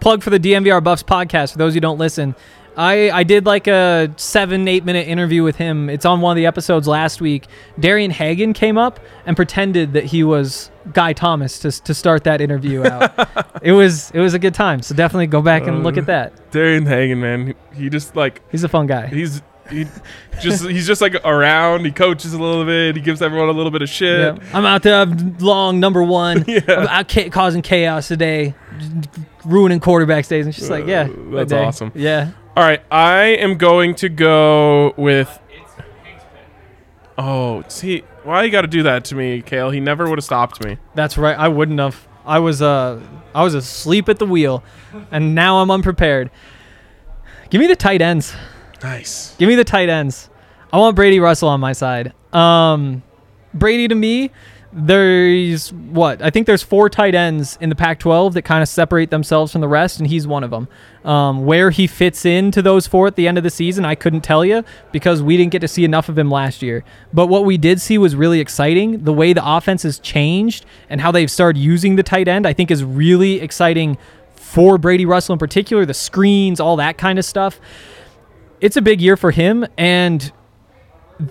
plug 0.00 0.22
for 0.22 0.30
the 0.30 0.40
DNVR 0.40 0.82
Buffs 0.82 1.02
podcast 1.02 1.52
for 1.52 1.58
those 1.58 1.74
who 1.74 1.80
don't 1.80 1.98
listen. 1.98 2.34
I, 2.76 3.10
I 3.10 3.24
did 3.24 3.44
like 3.44 3.66
a 3.66 4.08
seven 4.16 4.68
eight 4.68 4.84
minute 4.84 5.08
interview 5.08 5.42
with 5.42 5.56
him. 5.56 5.90
It's 5.90 6.04
on 6.04 6.20
one 6.20 6.30
of 6.30 6.36
the 6.36 6.46
episodes 6.46 6.86
last 6.86 7.20
week. 7.20 7.48
Darian 7.80 8.12
Hagen 8.12 8.52
came 8.52 8.78
up 8.78 9.00
and 9.26 9.34
pretended 9.34 9.94
that 9.94 10.04
he 10.04 10.22
was 10.22 10.70
Guy 10.92 11.12
Thomas 11.12 11.58
to, 11.58 11.72
to 11.72 11.92
start 11.92 12.22
that 12.24 12.40
interview 12.40 12.86
out. 12.86 13.12
it 13.62 13.72
was 13.72 14.12
it 14.12 14.20
was 14.20 14.32
a 14.34 14.38
good 14.38 14.54
time. 14.54 14.80
So 14.82 14.94
definitely 14.94 15.26
go 15.26 15.42
back 15.42 15.66
and 15.66 15.82
look 15.82 15.94
um, 15.94 16.00
at 16.00 16.06
that. 16.06 16.50
Darian 16.52 16.86
Hagen, 16.86 17.20
man, 17.20 17.56
he, 17.72 17.82
he 17.82 17.90
just 17.90 18.14
like 18.14 18.42
He's 18.48 18.62
a 18.62 18.68
fun 18.68 18.86
guy. 18.86 19.08
he's 19.08 19.42
he 19.70 19.86
just 20.40 20.64
he's 20.66 20.86
just 20.86 21.00
like 21.00 21.14
around. 21.24 21.84
He 21.84 21.90
coaches 21.92 22.32
a 22.32 22.38
little 22.38 22.64
bit. 22.64 22.96
He 22.96 23.02
gives 23.02 23.20
everyone 23.22 23.48
a 23.48 23.52
little 23.52 23.70
bit 23.70 23.82
of 23.82 23.88
shit. 23.88 24.36
Yeah. 24.36 24.48
I'm 24.52 24.64
out 24.64 24.82
there 24.82 25.00
I'm 25.02 25.36
long 25.38 25.80
number 25.80 26.02
one. 26.02 26.44
Yeah. 26.48 26.60
I'm 26.68 26.88
out 26.88 27.08
ca- 27.08 27.28
causing 27.30 27.62
chaos 27.62 28.08
today, 28.08 28.54
ruining 29.44 29.80
quarterback 29.80 30.26
days. 30.26 30.46
And 30.46 30.54
she's 30.54 30.70
like, 30.70 30.86
yeah, 30.86 31.02
Uh, 31.10 31.36
that's 31.36 31.50
day. 31.50 31.64
awesome. 31.64 31.92
Yeah. 31.94 32.30
All 32.56 32.64
right, 32.64 32.82
I 32.90 33.22
am 33.36 33.56
going 33.56 33.94
to 33.96 34.08
go 34.08 34.92
with. 34.96 35.38
Oh, 37.16 37.64
see, 37.68 38.02
why 38.22 38.44
you 38.44 38.50
got 38.50 38.62
to 38.62 38.68
do 38.68 38.84
that 38.84 39.04
to 39.06 39.14
me, 39.14 39.42
Kale? 39.42 39.70
He 39.70 39.80
never 39.80 40.08
would 40.08 40.18
have 40.18 40.24
stopped 40.24 40.64
me. 40.64 40.78
That's 40.94 41.18
right. 41.18 41.36
I 41.36 41.48
wouldn't 41.48 41.78
have. 41.80 42.06
I 42.24 42.38
was 42.40 42.60
uh 42.62 43.00
I 43.34 43.42
was 43.42 43.54
asleep 43.54 44.08
at 44.08 44.18
the 44.18 44.26
wheel, 44.26 44.62
and 45.10 45.34
now 45.34 45.58
I'm 45.60 45.70
unprepared. 45.70 46.30
Give 47.50 47.60
me 47.60 47.66
the 47.66 47.76
tight 47.76 48.02
ends. 48.02 48.34
Nice. 48.82 49.34
Give 49.36 49.48
me 49.48 49.54
the 49.54 49.64
tight 49.64 49.88
ends. 49.88 50.30
I 50.72 50.78
want 50.78 50.96
Brady 50.96 51.20
Russell 51.20 51.48
on 51.48 51.60
my 51.60 51.72
side. 51.72 52.12
Um, 52.32 53.02
Brady 53.54 53.88
to 53.88 53.94
me, 53.94 54.30
there's 54.70 55.72
what 55.72 56.20
I 56.20 56.28
think 56.28 56.46
there's 56.46 56.62
four 56.62 56.90
tight 56.90 57.14
ends 57.14 57.56
in 57.60 57.70
the 57.70 57.74
Pac-12 57.74 58.34
that 58.34 58.42
kind 58.42 58.62
of 58.62 58.68
separate 58.68 59.10
themselves 59.10 59.52
from 59.52 59.62
the 59.62 59.68
rest, 59.68 59.98
and 59.98 60.06
he's 60.06 60.26
one 60.26 60.44
of 60.44 60.50
them. 60.50 60.68
Um, 61.04 61.46
where 61.46 61.70
he 61.70 61.86
fits 61.86 62.26
into 62.26 62.60
those 62.60 62.86
four 62.86 63.06
at 63.06 63.16
the 63.16 63.26
end 63.26 63.38
of 63.38 63.44
the 63.44 63.50
season, 63.50 63.86
I 63.86 63.94
couldn't 63.94 64.20
tell 64.20 64.44
you 64.44 64.62
because 64.92 65.22
we 65.22 65.38
didn't 65.38 65.52
get 65.52 65.60
to 65.60 65.68
see 65.68 65.84
enough 65.84 66.10
of 66.10 66.18
him 66.18 66.30
last 66.30 66.60
year. 66.60 66.84
But 67.14 67.28
what 67.28 67.46
we 67.46 67.56
did 67.56 67.80
see 67.80 67.96
was 67.96 68.14
really 68.14 68.40
exciting. 68.40 69.04
The 69.04 69.12
way 69.12 69.32
the 69.32 69.42
offense 69.44 69.84
has 69.84 69.98
changed 69.98 70.66
and 70.90 71.00
how 71.00 71.12
they've 71.12 71.30
started 71.30 71.58
using 71.58 71.96
the 71.96 72.02
tight 72.02 72.28
end, 72.28 72.46
I 72.46 72.52
think, 72.52 72.70
is 72.70 72.84
really 72.84 73.40
exciting 73.40 73.96
for 74.34 74.76
Brady 74.76 75.06
Russell 75.06 75.32
in 75.32 75.38
particular. 75.38 75.86
The 75.86 75.94
screens, 75.94 76.60
all 76.60 76.76
that 76.76 76.98
kind 76.98 77.18
of 77.18 77.24
stuff 77.24 77.58
it's 78.60 78.76
a 78.76 78.82
big 78.82 79.00
year 79.00 79.16
for 79.16 79.30
him 79.30 79.66
and 79.76 80.32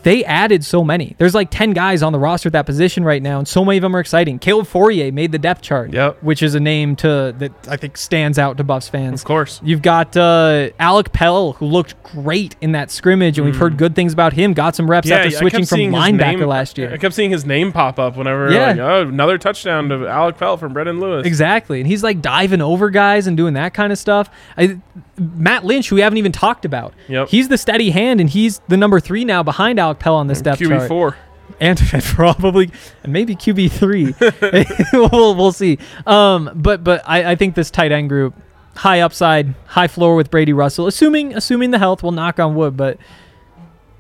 they 0.04 0.26
added 0.26 0.66
so 0.66 0.84
many. 0.84 1.16
There's 1.18 1.34
like 1.34 1.50
10 1.50 1.72
guys 1.72 2.04
on 2.04 2.12
the 2.12 2.20
roster 2.20 2.50
at 2.50 2.54
that 2.54 2.66
position 2.66 3.06
right 3.06 3.24
now, 3.24 3.38
and 3.38 3.48
so 3.48 3.64
many 3.64 3.78
of 3.78 3.84
them 3.84 3.96
are 3.96 4.02
exciting. 4.02 4.38
Caleb 4.38 4.68
Fauria 4.68 5.14
made 5.14 5.32
the 5.32 5.40
depth 5.40 5.62
chart, 5.62 5.94
Yep. 5.94 6.22
which 6.24 6.44
is 6.44 6.56
a 6.56 6.60
name 6.60 6.98
to 6.98 7.34
that 7.38 7.54
I 7.70 7.78
think 7.78 7.96
stands 7.96 8.38
out 8.38 8.58
to 8.58 8.66
Buffs 8.66 8.90
fans. 8.90 9.22
Of 9.22 9.26
course. 9.28 9.62
You've 9.64 9.82
got 9.82 10.18
uh, 10.18 10.72
Alec 10.78 11.14
Pell, 11.14 11.54
who 11.54 11.68
looked 11.68 12.04
great 12.04 12.58
in 12.60 12.74
that 12.74 12.92
scrimmage, 12.92 13.38
and 13.38 13.46
we've 13.46 13.56
heard 13.56 13.78
good 13.78 13.96
things 13.96 14.12
about 14.12 14.34
him. 14.34 14.54
Got 14.54 14.76
some 14.76 14.92
reps 14.92 15.10
after 15.10 15.30
Mm. 15.30 15.40
Switching 15.40 15.66
from 15.66 15.80
linebacker 15.80 16.40
name- 16.40 16.48
last 16.50 16.78
year. 16.78 16.92
I 16.94 16.98
kept 16.98 17.16
seeing 17.16 17.32
his 17.32 17.46
name 17.46 17.72
pop 17.72 17.98
up 17.98 18.18
whenever, 18.18 18.52
Yeah. 18.52 18.68
like, 18.72 18.80
oh, 18.80 19.08
another 19.08 19.38
touchdown 19.38 19.88
to 19.88 20.06
Alec 20.06 20.38
Pell 20.38 20.58
from 20.58 20.74
Brendan 20.74 21.00
Lewis. 21.00 21.26
Exactly, 21.26 21.80
and 21.80 21.88
he's 21.88 22.04
like 22.04 22.22
diving 22.22 22.60
over 22.62 22.90
guys 22.90 23.26
and 23.26 23.38
doing 23.38 23.54
that 23.54 23.74
kind 23.74 23.94
of 23.94 23.98
stuff. 23.98 24.30
I, 24.58 24.80
Matt 25.20 25.66
Lynch, 25.66 25.90
who 25.90 25.96
we 25.96 26.02
haven't 26.02 26.18
even 26.18 26.32
talked 26.32 26.66
about, 26.66 26.94
Yep. 27.08 27.30
he's 27.30 27.48
the 27.48 27.58
steady 27.58 27.90
hand, 27.90 28.22
and 28.22 28.30
he's 28.30 28.60
the 28.68 28.78
number 28.78 29.00
three 29.00 29.26
now 29.26 29.44
behind 29.44 29.80
Alec 29.80 30.00
Pell 30.00 30.16
on 30.16 30.28
this 30.28 30.42
depth 30.42 30.62
chart. 30.62 30.84
QB 30.84 30.88
four. 30.88 31.18
and 31.60 31.80
probably 32.04 32.70
and 33.04 33.12
maybe 33.14 33.36
QB 33.36 33.72
three. 33.72 34.14
we'll 34.94 35.36
we'll 35.36 35.52
see. 35.52 35.80
Um, 36.06 36.52
but 36.54 36.84
but 36.84 37.02
I, 37.06 37.32
I 37.32 37.36
think 37.36 37.56
this 37.56 37.72
tight 37.72 37.92
end 37.92 38.10
group 38.10 38.36
high 38.76 39.02
upside, 39.02 39.56
high 39.66 39.88
floor 39.88 40.16
with 40.16 40.30
Brady 40.30 40.54
Russell, 40.54 40.88
assuming 40.88 41.34
assuming 41.34 41.72
the 41.72 41.80
health 41.80 42.04
will 42.04 42.12
knock 42.12 42.40
on 42.40 42.56
wood, 42.56 42.78
but 42.78 42.98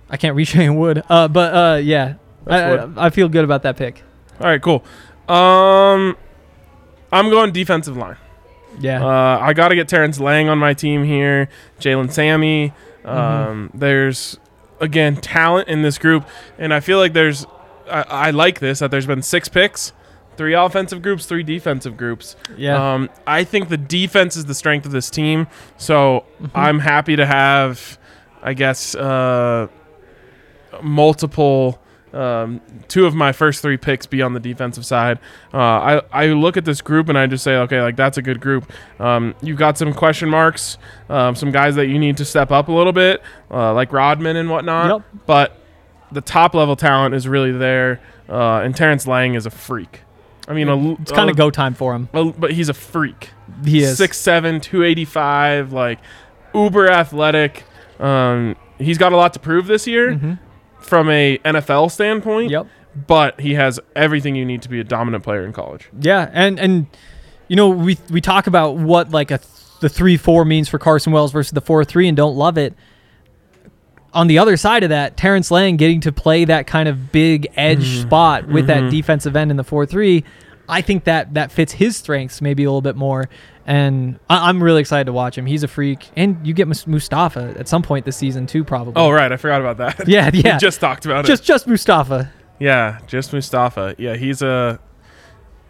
I 0.09 0.17
can't 0.17 0.35
reach 0.35 0.55
any 0.55 0.69
wood. 0.69 1.03
Uh, 1.09 1.27
but 1.27 1.53
uh, 1.53 1.77
yeah, 1.77 2.15
I, 2.45 2.61
I, 2.61 3.05
I 3.07 3.09
feel 3.09 3.27
good 3.27 3.43
about 3.43 3.63
that 3.63 3.75
pick. 3.77 4.03
All 4.39 4.47
right, 4.47 4.61
cool. 4.61 4.83
Um, 5.27 6.15
I'm 7.11 7.29
going 7.29 7.51
defensive 7.51 7.97
line. 7.97 8.17
Yeah, 8.79 9.03
Uh, 9.05 9.39
I 9.41 9.53
got 9.53 9.69
to 9.69 9.75
get 9.75 9.87
Terrence 9.87 10.19
Lang 10.19 10.49
on 10.49 10.57
my 10.57 10.73
team 10.73 11.03
here. 11.03 11.49
Jalen 11.79 12.11
Sami. 12.11 12.73
Um, 13.05 13.69
Mm-hmm. 13.69 13.77
There's 13.79 14.37
again 14.79 15.15
talent 15.17 15.67
in 15.69 15.81
this 15.81 15.97
group, 15.97 16.27
and 16.59 16.73
I 16.73 16.79
feel 16.79 16.97
like 16.99 17.13
there's. 17.13 17.45
I, 17.89 18.01
I 18.01 18.29
like 18.31 18.59
this 18.59 18.79
that 18.79 18.91
there's 18.91 19.05
been 19.05 19.21
six 19.21 19.47
picks, 19.47 19.93
three 20.35 20.53
offensive 20.53 21.01
groups, 21.01 21.25
three 21.25 21.41
defensive 21.43 21.95
groups. 21.95 22.35
yeah, 22.57 22.93
Um, 22.95 23.09
I 23.25 23.45
think 23.45 23.69
the 23.69 23.77
defense 23.77 24.35
is 24.35 24.43
the 24.45 24.53
strength 24.53 24.85
of 24.85 24.91
this 24.91 25.09
team, 25.09 25.47
so 25.77 26.25
Mm-hmm. 26.41 26.57
I'm 26.57 26.79
happy 26.79 27.15
to 27.15 27.25
have, 27.25 27.97
I 28.43 28.53
guess, 28.53 28.93
uh, 28.93 29.67
multiple. 30.83 31.79
Um, 32.13 32.61
two 32.87 33.05
of 33.05 33.13
my 33.13 33.31
first 33.31 33.61
three 33.61 33.77
picks 33.77 34.05
be 34.05 34.21
on 34.21 34.33
the 34.33 34.39
defensive 34.39 34.85
side. 34.85 35.19
Uh, 35.53 35.57
I 35.57 36.01
I 36.11 36.25
look 36.27 36.55
at 36.57 36.65
this 36.65 36.81
group 36.81 37.09
and 37.09 37.17
I 37.17 37.27
just 37.27 37.43
say, 37.43 37.55
okay, 37.57 37.81
like 37.81 37.95
that's 37.95 38.17
a 38.17 38.21
good 38.21 38.39
group. 38.39 38.71
Um, 38.99 39.35
you've 39.41 39.57
got 39.57 39.77
some 39.77 39.93
question 39.93 40.29
marks, 40.29 40.77
um, 41.09 41.35
some 41.35 41.51
guys 41.51 41.75
that 41.75 41.87
you 41.87 41.99
need 41.99 42.17
to 42.17 42.25
step 42.25 42.51
up 42.51 42.69
a 42.69 42.71
little 42.71 42.93
bit, 42.93 43.21
uh, 43.51 43.73
like 43.73 43.91
Rodman 43.91 44.37
and 44.37 44.49
whatnot. 44.49 44.89
Yep. 44.89 45.25
But 45.25 45.57
the 46.11 46.21
top 46.21 46.55
level 46.55 46.75
talent 46.75 47.13
is 47.13 47.27
really 47.27 47.51
there, 47.51 47.99
uh, 48.29 48.61
and 48.61 48.75
Terrence 48.75 49.05
Lang 49.05 49.35
is 49.35 49.45
a 49.45 49.51
freak. 49.51 50.01
I 50.47 50.53
mean, 50.53 50.69
a, 50.69 50.93
it's 50.93 51.11
kind 51.11 51.29
of 51.29 51.35
go 51.35 51.49
time 51.49 51.73
for 51.73 51.93
him. 51.93 52.07
well, 52.13 52.31
but 52.31 52.53
he's 52.53 52.69
a 52.69 52.73
freak. 52.73 53.31
He 53.65 53.83
is. 53.83 53.99
6'7", 53.99 54.61
285, 54.61 55.73
like 55.73 55.99
uber 56.55 56.89
athletic. 56.89 57.65
Um, 57.99 58.55
he's 58.77 58.97
got 58.97 59.11
a 59.11 59.17
lot 59.17 59.33
to 59.33 59.39
prove 59.39 59.67
this 59.67 59.87
year 59.87 60.39
from 60.87 61.09
a 61.09 61.37
NFL 61.39 61.91
standpoint. 61.91 62.51
Mm-hmm. 62.51 62.67
Yep. 62.67 62.67
But 63.07 63.39
he 63.39 63.53
has 63.53 63.79
everything 63.95 64.35
you 64.35 64.43
need 64.45 64.63
to 64.63 64.69
be 64.69 64.79
a 64.79 64.83
dominant 64.83 65.23
player 65.23 65.45
in 65.45 65.53
college. 65.53 65.87
Yeah, 66.01 66.31
and 66.33 66.59
and 66.59 66.87
you 67.47 67.55
know 67.55 67.69
we 67.69 67.97
we 68.09 68.21
talk 68.21 68.47
about 68.47 68.77
what 68.77 69.11
like 69.11 69.29
a 69.29 69.37
th- 69.37 69.49
the 69.81 69.89
three 69.89 70.17
four 70.17 70.45
means 70.45 70.67
for 70.67 70.79
Carson 70.79 71.13
Wells 71.13 71.31
versus 71.31 71.51
the 71.51 71.61
four 71.61 71.85
three 71.85 72.07
and 72.07 72.17
don't 72.17 72.35
love 72.35 72.57
it. 72.57 72.73
On 74.13 74.25
the 74.25 74.39
other 74.39 74.57
side 74.57 74.81
of 74.81 74.89
that, 74.89 75.15
Terrence 75.15 75.51
Lang 75.51 75.77
getting 75.77 76.01
to 76.01 76.11
play 76.11 76.45
that 76.45 76.65
kind 76.65 76.89
of 76.89 77.11
big 77.11 77.47
edge 77.55 77.85
Mm-hmm. 77.87 78.07
spot 78.07 78.47
with 78.47 78.65
that 78.67 78.89
defensive 78.89 79.35
end 79.35 79.51
in 79.51 79.57
the 79.57 79.63
four 79.63 79.85
three, 79.85 80.23
I 80.69 80.81
think 80.81 81.05
that 81.05 81.33
that 81.35 81.51
fits 81.51 81.73
his 81.73 81.95
strengths 81.97 82.41
maybe 82.41 82.63
a 82.63 82.67
little 82.67 82.81
bit 82.81 82.95
more. 82.95 83.29
And 83.65 84.19
I, 84.29 84.47
I'm 84.49 84.63
really 84.63 84.79
excited 84.79 85.05
to 85.05 85.13
watch 85.13 85.37
him. 85.37 85.45
He's 85.45 85.61
a 85.63 85.67
freak, 85.67 86.09
and 86.15 86.45
you 86.47 86.53
get 86.53 86.67
Mustafa 86.87 87.53
at 87.57 87.67
some 87.67 87.81
point 87.83 88.05
this 88.05 88.15
season 88.15 88.47
too, 88.47 88.63
probably. 88.63 88.93
Oh 88.95 89.09
right, 89.11 89.29
I 89.31 89.35
forgot 89.37 89.59
about 89.61 89.77
that. 89.77 90.07
yeah, 90.07 90.29
yeah. 90.33 90.55
we 90.55 90.59
just 90.59 90.79
talked 90.79 91.05
about 91.05 91.25
just 91.25 91.43
it. 91.43 91.45
just 91.45 91.65
just 91.65 91.67
Mustafa. 91.67 92.31
Yeah, 92.59 92.99
just 93.07 93.33
Mustafa. 93.33 93.95
Yeah, 93.97 94.15
he's 94.15 94.41
a. 94.41 94.79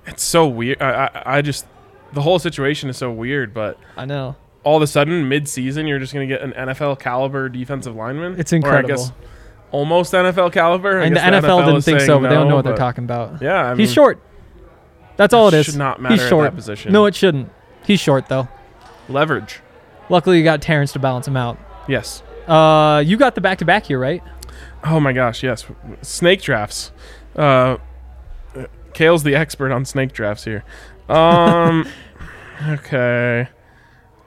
It's 0.05 0.23
so 0.23 0.47
weird. 0.47 0.81
I, 0.81 1.09
I 1.13 1.37
I 1.37 1.41
just 1.41 1.65
the 2.13 2.21
whole 2.21 2.39
situation 2.39 2.89
is 2.89 2.97
so 2.97 3.11
weird, 3.11 3.53
but 3.53 3.77
I 3.97 4.05
know. 4.05 4.35
all 4.63 4.77
of 4.77 4.83
a 4.83 4.87
sudden 4.87 5.27
mid-season 5.27 5.87
you're 5.87 5.99
just 5.99 6.13
going 6.13 6.27
to 6.29 6.33
get 6.33 6.41
an 6.43 6.51
NFL 6.53 6.99
caliber 6.99 7.49
defensive 7.49 7.95
lineman. 7.95 8.39
It's 8.39 8.53
Or 8.53 8.55
I 8.55 8.57
incredible. 8.57 8.89
guess 8.95 9.11
almost 9.71 10.13
NFL 10.13 10.53
caliber. 10.53 10.99
I 11.01 11.05
and 11.05 11.15
the 11.15 11.19
guess 11.19 11.43
NFL, 11.43 11.65
didn't 11.65 11.81
think 11.81 12.01
so, 12.01 12.19
but 12.19 12.29
they 12.29 12.35
don't 12.35 12.47
know 12.47 12.55
what 12.55 12.63
they're 12.65 12.77
talking 12.77 13.03
about. 13.03 13.41
Yeah, 13.41 13.55
I 13.65 13.69
mean, 13.71 13.79
He's 13.79 13.91
short. 13.91 14.21
That's 15.17 15.33
all 15.33 15.47
it 15.49 15.53
is. 15.53 15.53
it 15.53 15.53
That 15.53 15.59
is. 15.59 15.65
should 15.73 15.79
not 15.79 16.01
matter 16.01 16.13
He's 16.15 16.21
at 16.21 16.25
that 16.25 16.29
short. 16.29 16.55
position. 16.55 16.91
No, 16.93 17.05
it 17.05 17.15
shouldn't. 17.15 17.49
He's 17.85 17.99
short 17.99 18.27
though. 18.27 18.47
Leverage. 19.09 19.59
Luckily, 20.09 20.37
you 20.37 20.43
got 20.43 20.61
Terrence 20.61 20.93
to 20.93 20.99
balance 20.99 21.27
him 21.27 21.35
out. 21.37 21.57
Yes. 21.87 22.23
Uh, 22.47 23.03
you 23.05 23.17
got 23.17 23.35
the 23.35 23.41
back 23.41 23.57
to 23.57 23.65
back 23.65 23.85
here, 23.87 23.99
right? 23.99 24.23
Oh 24.83 24.99
my 24.99 25.11
gosh, 25.11 25.43
yes. 25.43 25.65
Snake 26.01 26.41
drafts. 26.41 26.91
Uh, 27.35 27.77
Kale's 28.93 29.23
the 29.23 29.35
expert 29.35 29.71
on 29.71 29.85
snake 29.85 30.13
drafts 30.13 30.43
here. 30.45 30.63
Um, 31.09 31.87
okay. 32.67 33.49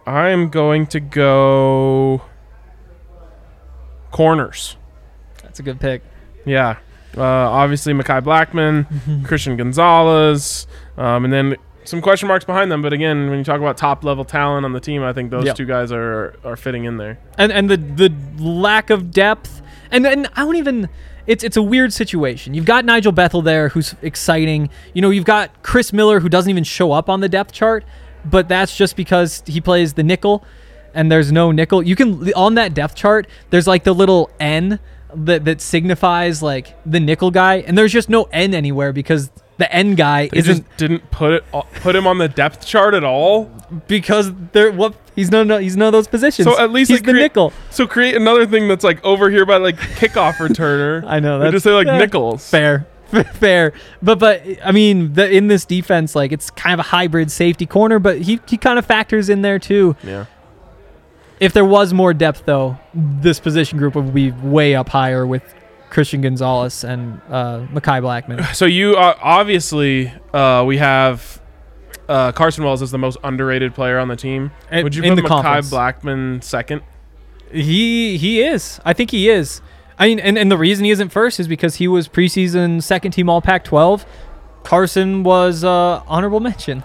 I'm 0.06 0.48
going 0.50 0.86
to 0.88 1.00
go 1.00 2.22
corners. 4.10 4.76
That's 5.42 5.58
a 5.60 5.62
good 5.62 5.80
pick. 5.80 6.02
Yeah. 6.44 6.78
Uh, 7.16 7.22
obviously, 7.24 7.92
Mekhi 7.92 8.22
Blackmon, 8.22 8.86
Mm-hmm. 8.88 9.24
Christian 9.26 9.56
Gonzalez, 9.56 10.66
um, 10.96 11.24
and 11.24 11.32
then 11.32 11.56
some 11.84 12.00
question 12.00 12.28
marks 12.28 12.44
behind 12.44 12.70
them. 12.70 12.82
But 12.82 12.92
again, 12.92 13.28
when 13.30 13.38
you 13.38 13.44
talk 13.44 13.58
about 13.60 13.76
top 13.76 14.04
level 14.04 14.24
talent 14.24 14.64
on 14.64 14.72
the 14.72 14.80
team, 14.80 15.02
I 15.02 15.12
think 15.12 15.30
those 15.30 15.44
Yep. 15.46 15.56
two 15.56 15.64
guys 15.66 15.90
are 15.92 16.34
are 16.44 16.56
fitting 16.56 16.84
in 16.84 16.98
there. 16.98 17.18
And 17.38 17.50
and 17.52 17.68
the 17.68 17.76
the 17.76 18.12
lack 18.42 18.90
of 18.90 19.10
depth, 19.10 19.62
and 19.90 20.06
and 20.06 20.28
I 20.36 20.42
don't 20.44 20.56
even. 20.56 20.88
It's 21.26 21.44
it's 21.44 21.56
a 21.56 21.62
weird 21.62 21.92
situation. 21.92 22.54
You've 22.54 22.64
got 22.64 22.84
Nigel 22.84 23.12
Bethel 23.12 23.42
there, 23.42 23.68
who's 23.68 23.94
exciting. 24.02 24.68
You 24.94 25.02
know, 25.02 25.10
you've 25.10 25.24
got 25.26 25.62
Chris 25.62 25.92
Miller, 25.92 26.18
who 26.20 26.28
doesn't 26.28 26.50
even 26.50 26.64
show 26.64 26.92
up 26.92 27.08
on 27.08 27.20
the 27.20 27.28
depth 27.28 27.52
chart, 27.52 27.84
but 28.24 28.48
that's 28.48 28.76
just 28.76 28.96
because 28.96 29.42
he 29.46 29.60
plays 29.60 29.92
the 29.92 30.02
nickel, 30.02 30.44
and 30.94 31.10
there's 31.12 31.30
no 31.30 31.52
nickel. 31.52 31.82
You 31.82 31.94
can 31.94 32.32
on 32.34 32.54
that 32.54 32.74
depth 32.74 32.94
chart. 32.96 33.26
There's 33.50 33.66
like 33.68 33.84
the 33.84 33.92
little 33.94 34.30
N 34.40 34.80
that 35.14 35.44
that 35.44 35.60
signifies 35.60 36.42
like 36.42 36.74
the 36.86 37.00
nickel 37.00 37.30
guy, 37.30 37.56
and 37.56 37.76
there's 37.76 37.92
just 37.92 38.08
no 38.08 38.24
N 38.32 38.54
anywhere 38.54 38.92
because 38.92 39.30
the 39.58 39.70
N 39.72 39.94
guy 39.94 40.28
They 40.28 40.38
isn't 40.38 40.56
just 40.66 40.76
didn't 40.78 41.10
put 41.10 41.32
it 41.34 41.44
uh, 41.52 41.62
put 41.80 41.94
him 41.94 42.06
on 42.06 42.18
the 42.18 42.28
depth 42.28 42.64
chart 42.66 42.94
at 42.94 43.04
all. 43.04 43.44
because 43.88 44.32
they're 44.52 44.72
what 44.72 44.94
he's 45.14 45.30
no 45.30 45.42
no 45.44 45.58
he's 45.58 45.76
none 45.76 45.88
of 45.88 45.92
those 45.92 46.08
positions. 46.08 46.46
So 46.48 46.58
at 46.58 46.70
least 46.72 46.90
he's 46.90 47.00
like, 47.00 47.06
the 47.06 47.12
create- 47.12 47.22
nickel. 47.24 47.52
So 47.70 47.86
create 47.86 48.16
another 48.16 48.46
thing 48.46 48.68
that's 48.68 48.84
like 48.84 49.04
over 49.04 49.28
here 49.30 49.44
by 49.44 49.58
like 49.58 49.76
kickoff 49.76 50.34
returner. 50.34 51.04
I 51.06 51.20
know 51.20 51.38
that's 51.38 51.52
just 51.52 51.64
say 51.64 51.72
like 51.72 51.86
yeah, 51.86 51.98
nickels. 52.04 52.48
Fair, 52.48 52.86
fair. 53.34 53.74
But 54.00 54.18
but 54.18 54.42
I 54.64 54.72
mean, 54.72 55.12
the, 55.12 55.30
in 55.30 55.48
this 55.48 55.64
defense, 55.66 56.14
like 56.14 56.32
it's 56.32 56.50
kind 56.50 56.72
of 56.72 56.80
a 56.80 56.88
hybrid 56.88 57.30
safety 57.30 57.66
corner, 57.66 57.98
but 57.98 58.22
he 58.22 58.40
he 58.48 58.56
kind 58.56 58.78
of 58.78 58.86
factors 58.86 59.28
in 59.28 59.42
there 59.42 59.58
too. 59.58 59.94
Yeah. 60.02 60.24
If 61.40 61.52
there 61.54 61.64
was 61.64 61.92
more 61.94 62.12
depth, 62.12 62.44
though, 62.44 62.78
this 62.94 63.40
position 63.40 63.78
group 63.78 63.94
would 63.94 64.12
be 64.12 64.30
way 64.30 64.74
up 64.74 64.90
higher 64.90 65.26
with 65.26 65.42
Christian 65.88 66.20
Gonzalez 66.20 66.84
and 66.84 67.20
uh, 67.30 67.66
Mekhi 67.72 68.00
Blackmon. 68.02 68.54
So 68.54 68.66
you 68.66 68.94
uh, 68.96 69.16
obviously 69.22 70.12
uh, 70.34 70.64
we 70.66 70.76
have 70.76 71.40
uh, 72.08 72.32
Carson 72.32 72.62
Wells 72.64 72.82
as 72.82 72.90
the 72.90 72.98
most 72.98 73.16
underrated 73.24 73.74
player 73.74 73.98
on 73.98 74.08
the 74.08 74.16
team. 74.16 74.50
And- 74.70 74.84
Would 74.84 74.94
you 74.94 75.02
put 75.02 75.18
Makai. 75.18 75.68
Blackman 75.68 76.42
second? 76.42 76.82
He 77.50 78.16
he 78.18 78.42
is. 78.42 78.78
I 78.84 78.92
think 78.92 79.10
he 79.10 79.28
is. 79.28 79.60
I 79.98 80.06
mean, 80.06 80.18
and, 80.20 80.38
and 80.38 80.50
the 80.50 80.56
reason 80.56 80.84
he 80.84 80.90
isn't 80.92 81.08
first 81.10 81.40
is 81.40 81.48
because 81.48 81.74
he 81.76 81.86
was 81.88 82.08
preseason 82.08 82.82
second 82.82 83.10
team 83.12 83.28
All 83.28 83.42
Pac-12. 83.42 84.06
Carson 84.62 85.24
was 85.24 85.62
uh, 85.64 86.02
honorable 86.06 86.40
mention. 86.40 86.84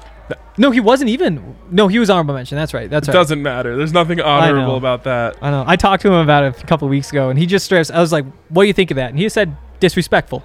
No, 0.57 0.71
he 0.71 0.79
wasn't 0.79 1.09
even. 1.09 1.55
No, 1.69 1.87
he 1.89 1.99
was 1.99 2.09
honorable 2.09 2.33
mention. 2.33 2.57
That's 2.57 2.73
right. 2.73 2.89
That's 2.89 3.07
It 3.07 3.11
right. 3.11 3.17
doesn't 3.19 3.43
matter. 3.43 3.75
There's 3.75 3.91
nothing 3.91 4.21
honorable 4.21 4.77
about 4.77 5.03
that. 5.03 5.35
I 5.41 5.51
know. 5.51 5.65
I 5.67 5.75
talked 5.75 6.01
to 6.03 6.07
him 6.07 6.13
about 6.19 6.43
it 6.45 6.63
a 6.63 6.65
couple 6.65 6.87
of 6.87 6.89
weeks 6.91 7.09
ago, 7.11 7.29
and 7.29 7.37
he 7.37 7.45
just 7.45 7.65
stressed. 7.65 7.91
I 7.91 7.99
was 7.99 8.11
like, 8.13 8.25
"What 8.49 8.63
do 8.63 8.67
you 8.67 8.73
think 8.73 8.89
of 8.91 8.95
that?" 8.95 9.09
And 9.09 9.19
he 9.19 9.27
said, 9.29 9.55
"Disrespectful." 9.81 10.43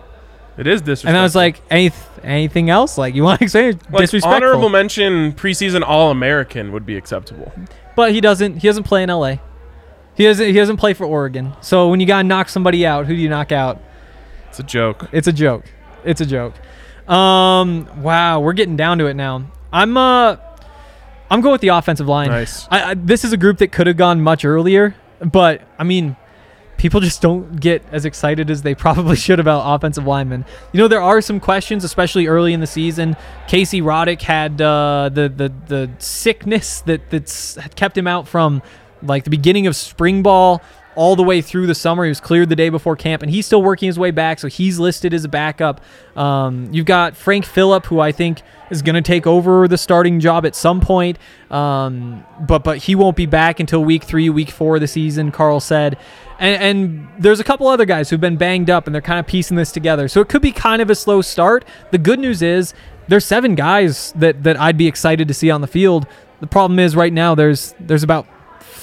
It 0.58 0.66
is 0.66 0.80
disrespectful. 0.80 1.08
And 1.10 1.16
I 1.16 1.22
was 1.22 1.36
like, 1.36 1.62
Any, 1.70 1.92
"Anything 2.24 2.68
else? 2.70 2.98
Like, 2.98 3.14
you 3.14 3.22
want 3.30 3.40
to 3.40 3.48
say 3.48 3.72
Like, 3.72 3.98
disrespectful?" 3.98 4.34
honorable 4.34 4.68
mention 4.68 5.32
preseason 5.32 5.82
All 5.86 6.10
American 6.10 6.72
would 6.72 6.84
be 6.84 6.96
acceptable. 6.96 7.52
but 7.94 8.10
he 8.12 8.20
doesn't. 8.20 8.56
He 8.58 8.66
doesn't 8.68 8.84
play 8.84 9.04
in 9.04 9.10
L.A. 9.10 9.40
He 10.16 10.24
doesn't. 10.24 10.44
He 10.44 10.52
doesn't 10.54 10.76
play 10.78 10.92
for 10.92 11.04
Oregon. 11.06 11.52
So 11.60 11.88
when 11.88 12.00
you 12.00 12.06
gotta 12.06 12.24
knock 12.26 12.48
somebody 12.48 12.84
out, 12.84 13.06
who 13.06 13.14
do 13.14 13.20
you 13.22 13.28
knock 13.28 13.52
out? 13.52 13.80
It's 14.48 14.58
a 14.58 14.64
joke. 14.64 15.08
It's 15.12 15.28
a 15.28 15.32
joke. 15.32 15.64
It's 16.04 16.20
a 16.20 16.26
joke. 16.26 16.54
Um. 17.08 18.02
Wow, 18.02 18.40
we're 18.40 18.52
getting 18.52 18.76
down 18.76 18.98
to 18.98 19.06
it 19.06 19.14
now. 19.14 19.44
I'm 19.72 19.96
uh, 19.96 20.36
I'm 21.30 21.40
going 21.40 21.52
with 21.52 21.60
the 21.60 21.68
offensive 21.68 22.08
line. 22.08 22.28
Nice. 22.28 22.66
I, 22.70 22.90
I, 22.90 22.94
this 22.94 23.24
is 23.24 23.32
a 23.32 23.36
group 23.36 23.58
that 23.58 23.72
could 23.72 23.86
have 23.86 23.96
gone 23.96 24.20
much 24.20 24.44
earlier, 24.44 24.96
but 25.20 25.62
I 25.78 25.84
mean, 25.84 26.16
people 26.76 27.00
just 27.00 27.22
don't 27.22 27.60
get 27.60 27.84
as 27.92 28.04
excited 28.04 28.50
as 28.50 28.62
they 28.62 28.74
probably 28.86 29.16
should 29.16 29.38
about 29.38 29.62
offensive 29.74 30.06
linemen. 30.06 30.44
You 30.72 30.78
know, 30.78 30.88
there 30.88 31.02
are 31.02 31.20
some 31.20 31.38
questions, 31.38 31.84
especially 31.84 32.26
early 32.26 32.52
in 32.52 32.60
the 32.60 32.66
season. 32.66 33.16
Casey 33.46 33.80
Roddick 33.80 34.22
had 34.22 34.60
uh, 34.60 35.10
the 35.12 35.28
the 35.28 35.52
the 35.66 35.90
sickness 35.98 36.80
that 36.82 37.10
that's 37.10 37.58
kept 37.76 37.96
him 37.96 38.06
out 38.06 38.26
from 38.26 38.62
like 39.02 39.24
the 39.24 39.30
beginning 39.30 39.66
of 39.66 39.76
spring 39.76 40.22
ball 40.22 40.60
all 40.94 41.16
the 41.16 41.22
way 41.22 41.40
through 41.40 41.66
the 41.66 41.74
summer. 41.74 42.04
He 42.04 42.08
was 42.08 42.20
cleared 42.20 42.48
the 42.48 42.56
day 42.56 42.68
before 42.68 42.96
camp, 42.96 43.22
and 43.22 43.30
he's 43.30 43.46
still 43.46 43.62
working 43.62 43.86
his 43.86 43.98
way 43.98 44.10
back. 44.10 44.38
So 44.38 44.48
he's 44.48 44.78
listed 44.78 45.14
as 45.14 45.24
a 45.24 45.28
backup. 45.28 45.80
Um, 46.16 46.68
you've 46.72 46.86
got 46.86 47.16
Frank 47.16 47.44
Fillip, 47.44 47.86
who 47.86 48.00
I 48.00 48.12
think 48.12 48.42
is 48.70 48.82
going 48.82 48.94
to 48.94 49.02
take 49.02 49.26
over 49.26 49.66
the 49.68 49.78
starting 49.78 50.20
job 50.20 50.46
at 50.46 50.54
some 50.54 50.80
point. 50.80 51.18
Um, 51.50 52.24
but 52.40 52.64
but 52.64 52.78
he 52.78 52.94
won't 52.94 53.16
be 53.16 53.26
back 53.26 53.60
until 53.60 53.84
week 53.84 54.04
three, 54.04 54.30
week 54.30 54.50
four 54.50 54.76
of 54.76 54.80
the 54.80 54.88
season. 54.88 55.30
Karl 55.30 55.60
said. 55.60 55.98
And, 56.38 56.62
and 56.62 57.08
there's 57.18 57.38
a 57.38 57.44
couple 57.44 57.68
other 57.68 57.84
guys 57.84 58.08
who've 58.08 58.20
been 58.20 58.38
banged 58.38 58.70
up, 58.70 58.86
and 58.86 58.94
they're 58.94 59.02
kind 59.02 59.20
of 59.20 59.26
piecing 59.26 59.58
this 59.58 59.70
together. 59.70 60.08
So 60.08 60.22
it 60.22 60.30
could 60.30 60.40
be 60.40 60.52
kind 60.52 60.80
of 60.80 60.88
a 60.88 60.94
slow 60.94 61.20
start. 61.20 61.66
The 61.90 61.98
good 61.98 62.18
news 62.18 62.40
is 62.40 62.72
there's 63.08 63.26
seven 63.26 63.54
guys 63.54 64.12
that 64.12 64.42
that 64.44 64.58
I'd 64.58 64.78
be 64.78 64.86
excited 64.86 65.28
to 65.28 65.34
see 65.34 65.50
on 65.50 65.60
the 65.60 65.66
field 65.66 66.06
The 66.40 66.46
problem 66.46 66.78
is 66.78 66.96
right 66.96 67.12
now 67.12 67.34
there's 67.34 67.74
there's 67.78 68.02
about 68.02 68.26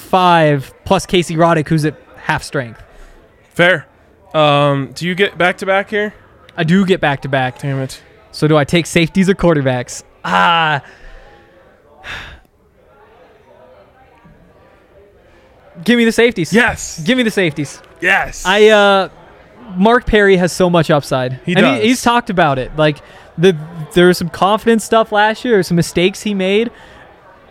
five 0.08 0.72
plus 0.84 1.06
Casey 1.06 1.36
Roddick 1.36 1.68
who's 1.68 1.84
at 1.84 1.96
half 2.16 2.42
strength. 2.42 2.82
Fair. 3.50 3.86
Um, 4.34 4.92
do 4.92 5.06
you 5.06 5.14
get 5.14 5.38
back 5.38 5.58
to 5.58 5.66
back 5.66 5.90
here? 5.90 6.14
I 6.56 6.64
do 6.64 6.84
get 6.84 7.00
back 7.00 7.22
to 7.22 7.28
back. 7.28 7.58
Damn 7.60 7.78
it. 7.80 8.02
So 8.32 8.46
do 8.48 8.56
I 8.56 8.64
take 8.64 8.86
safeties 8.86 9.28
or 9.28 9.34
quarterbacks? 9.34 10.02
Ah. 10.24 10.82
Give 15.84 15.96
me 15.96 16.04
the 16.04 16.12
safeties. 16.12 16.52
Yes. 16.52 17.00
Give 17.00 17.16
me 17.16 17.22
the 17.22 17.30
safeties. 17.30 17.80
Yes. 18.00 18.44
I 18.44 18.68
uh 18.68 19.08
Mark 19.76 20.06
Perry 20.06 20.36
has 20.36 20.52
so 20.52 20.68
much 20.70 20.90
upside. 20.90 21.34
He 21.44 21.52
and 21.52 21.60
does. 21.60 21.82
he's 21.82 22.02
talked 22.02 22.30
about 22.30 22.58
it. 22.58 22.74
Like 22.76 22.98
the 23.36 23.56
there 23.94 24.08
was 24.08 24.18
some 24.18 24.28
confidence 24.28 24.84
stuff 24.84 25.12
last 25.12 25.44
year, 25.44 25.62
some 25.62 25.76
mistakes 25.76 26.22
he 26.22 26.34
made. 26.34 26.70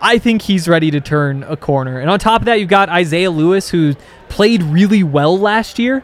I 0.01 0.17
think 0.17 0.41
he's 0.43 0.67
ready 0.67 0.91
to 0.91 1.01
turn 1.01 1.43
a 1.43 1.57
corner. 1.57 1.99
And 1.99 2.09
on 2.09 2.19
top 2.19 2.41
of 2.41 2.45
that, 2.45 2.59
you've 2.59 2.69
got 2.69 2.89
Isaiah 2.89 3.31
Lewis 3.31 3.69
who 3.69 3.95
played 4.29 4.63
really 4.63 5.03
well 5.03 5.37
last 5.37 5.79
year, 5.79 6.03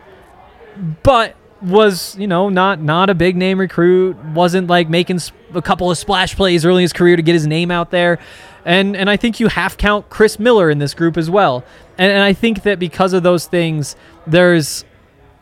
but 1.04 1.36
was, 1.62 2.16
you 2.18 2.28
know, 2.28 2.50
not 2.50 2.82
not 2.82 3.10
a 3.10 3.16
big 3.16 3.38
name 3.38 3.60
recruit, 3.60 4.18
wasn't 4.26 4.68
like 4.68 4.90
making 4.90 5.20
a 5.54 5.62
couple 5.62 5.90
of 5.90 5.98
splash 5.98 6.36
plays 6.36 6.66
early 6.66 6.82
in 6.82 6.84
his 6.84 6.94
career 6.94 7.16
to 7.16 7.22
get 7.22 7.34
his 7.34 7.48
name 7.48 7.72
out 7.72 7.92
there. 7.92 8.20
And 8.66 8.96
and 8.96 9.10
I 9.10 9.18
think 9.18 9.40
you 9.40 9.48
half 9.48 9.78
count 9.78 10.10
Chris 10.10 10.40
Miller 10.40 10.70
in 10.70 10.80
this 10.80 10.94
group 10.94 11.18
as 11.18 11.30
well. 11.30 11.64
And, 11.98 12.12
and 12.12 12.24
I 12.24 12.34
think 12.34 12.64
that 12.64 12.80
because 12.80 13.14
of 13.14 13.24
those 13.24 13.46
things, 13.46 13.96
there's 14.26 14.84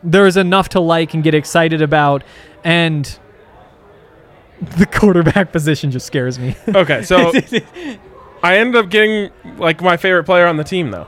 there's 0.04 0.38
enough 0.38 0.70
to 0.70 0.80
like 0.80 1.14
and 1.14 1.24
get 1.24 1.34
excited 1.34 1.82
about 1.82 2.24
and 2.64 3.20
the 4.62 4.86
quarterback 4.92 5.52
position 5.52 5.92
just 5.92 6.06
scares 6.06 6.38
me. 6.40 6.56
okay, 6.68 7.04
so 7.04 7.32
I 8.44 8.58
ended 8.58 8.76
up 8.84 8.90
getting 8.90 9.32
like 9.58 9.82
my 9.82 9.98
favorite 9.98 10.24
player 10.24 10.48
on 10.48 10.58
the 10.58 10.64
team 10.64 10.92
though. 10.92 11.08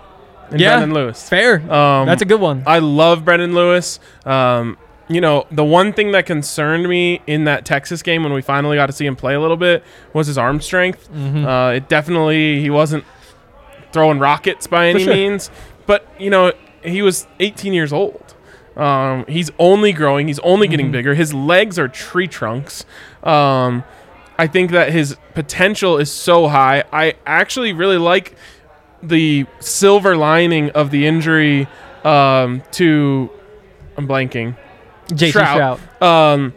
in 0.51 0.59
Yeah. 0.59 0.77
Brendon 0.77 0.93
Lewis. 0.93 1.27
Fair. 1.29 1.55
Um, 1.71 2.05
That's 2.05 2.21
a 2.21 2.25
good 2.25 2.39
one. 2.41 2.63
I 2.65 2.79
love 2.79 3.25
Brendon 3.25 3.53
Lewis. 3.55 3.99
Um, 4.25 4.77
you 5.09 5.19
know, 5.19 5.45
the 5.51 5.63
one 5.65 5.91
thing 5.93 6.11
that 6.13 6.25
concerned 6.25 6.87
me 6.87 7.21
in 7.27 7.43
that 7.45 7.65
Texas 7.65 8.01
game 8.01 8.23
when 8.23 8.31
we 8.33 8.41
finally 8.41 8.77
got 8.77 8.85
to 8.85 8.93
see 8.93 9.05
him 9.05 9.15
play 9.15 9.33
a 9.33 9.39
little 9.39 9.57
bit 9.57 9.83
was 10.13 10.27
his 10.27 10.37
arm 10.37 10.61
strength. 10.61 11.09
Mm-hmm. 11.11 11.45
Uh, 11.45 11.69
it 11.71 11.89
definitely 11.89 12.61
he 12.61 12.69
wasn't 12.69 13.03
throwing 13.91 14.19
rockets 14.19 14.65
by 14.67 14.87
any 14.87 15.03
sure. 15.03 15.13
means, 15.13 15.51
but 15.85 16.07
you 16.19 16.29
know 16.29 16.51
he 16.83 17.01
was 17.01 17.27
18 17.39 17.73
years 17.73 17.91
old. 17.93 18.35
Um, 18.75 19.25
he's 19.27 19.51
only 19.59 19.91
growing. 19.93 20.27
He's 20.27 20.39
only 20.39 20.67
getting 20.67 20.87
Mm-hmm. 20.87 20.93
bigger. 20.93 21.13
His 21.15 21.33
legs 21.33 21.77
are 21.77 21.87
tree 21.87 22.27
trunks. 22.27 22.85
Um, 23.23 23.83
I 24.37 24.47
think 24.47 24.71
that 24.71 24.91
his 24.91 25.15
potential 25.33 25.97
is 25.97 26.11
so 26.11 26.47
high. 26.47 26.83
I 26.91 27.15
actually 27.25 27.73
really 27.73 27.97
like 27.97 28.35
the 29.01 29.45
silver 29.59 30.15
lining 30.15 30.71
of 30.71 30.89
the 30.91 31.05
injury 31.05 31.67
um, 32.03 32.63
to 32.71 33.29
I'm 33.97 34.07
blanking 34.07 34.57
JT 35.07 35.33
Shrout, 35.33 35.79
Shrout. 35.79 36.01
um, 36.01 36.53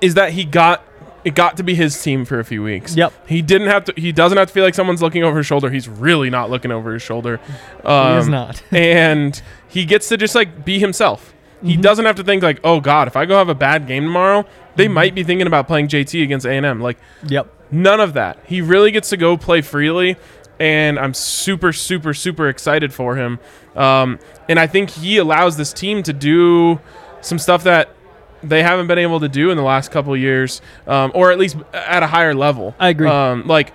is 0.00 0.14
that 0.14 0.32
he 0.32 0.44
got 0.44 0.82
it 1.22 1.34
got 1.34 1.58
to 1.58 1.62
be 1.62 1.74
his 1.74 2.02
team 2.02 2.24
for 2.24 2.40
a 2.40 2.44
few 2.44 2.62
weeks. 2.62 2.96
Yep. 2.96 3.12
He 3.28 3.42
didn't 3.42 3.68
have 3.68 3.84
to. 3.84 3.94
He 3.96 4.10
doesn't 4.10 4.38
have 4.38 4.48
to 4.48 4.54
feel 4.54 4.64
like 4.64 4.74
someone's 4.74 5.02
looking 5.02 5.22
over 5.22 5.38
his 5.38 5.46
shoulder. 5.46 5.70
He's 5.70 5.88
really 5.88 6.30
not 6.30 6.48
looking 6.50 6.72
over 6.72 6.94
his 6.94 7.02
shoulder. 7.02 7.38
Um, 7.84 8.12
He 8.14 8.18
is 8.20 8.28
not. 8.28 8.62
and 8.70 9.40
he 9.68 9.84
gets 9.84 10.08
to 10.08 10.16
just 10.16 10.34
like 10.34 10.64
be 10.64 10.78
himself. 10.78 11.34
He 11.62 11.72
Mm-hmm. 11.74 11.80
doesn't 11.82 12.04
have 12.06 12.16
to 12.16 12.24
think 12.24 12.42
like, 12.42 12.58
oh 12.64 12.80
God, 12.80 13.06
if 13.08 13.16
I 13.16 13.26
go 13.26 13.36
have 13.36 13.48
a 13.50 13.54
bad 13.54 13.86
game 13.86 14.04
tomorrow, 14.04 14.46
they 14.76 14.88
might 14.88 15.14
be 15.14 15.22
thinking 15.22 15.46
about 15.46 15.66
playing 15.66 15.88
JT 15.88 16.22
against 16.22 16.46
A 16.46 16.50
and 16.52 16.64
M. 16.64 16.80
Like 16.80 16.98
Yep. 17.26 17.48
None 17.70 18.00
of 18.00 18.14
that. 18.14 18.38
He 18.46 18.60
really 18.60 18.90
gets 18.90 19.10
to 19.10 19.16
go 19.16 19.36
play 19.36 19.60
freely, 19.60 20.16
and 20.58 20.98
I'm 20.98 21.14
super, 21.14 21.72
super, 21.72 22.12
super 22.14 22.48
excited 22.48 22.92
for 22.92 23.14
him. 23.16 23.38
Um, 23.76 24.18
and 24.48 24.58
I 24.58 24.66
think 24.66 24.90
he 24.90 25.18
allows 25.18 25.56
this 25.56 25.72
team 25.72 26.02
to 26.04 26.12
do 26.12 26.80
some 27.20 27.38
stuff 27.38 27.62
that 27.64 27.90
they 28.42 28.62
haven't 28.64 28.86
been 28.88 28.98
able 28.98 29.20
to 29.20 29.28
do 29.28 29.50
in 29.50 29.56
the 29.56 29.62
last 29.62 29.90
couple 29.92 30.12
of 30.14 30.18
years, 30.18 30.60
um, 30.88 31.12
or 31.14 31.30
at 31.30 31.38
least 31.38 31.56
at 31.72 32.02
a 32.02 32.06
higher 32.08 32.34
level. 32.34 32.74
I 32.80 32.88
agree. 32.88 33.06
Um, 33.08 33.46
like 33.46 33.72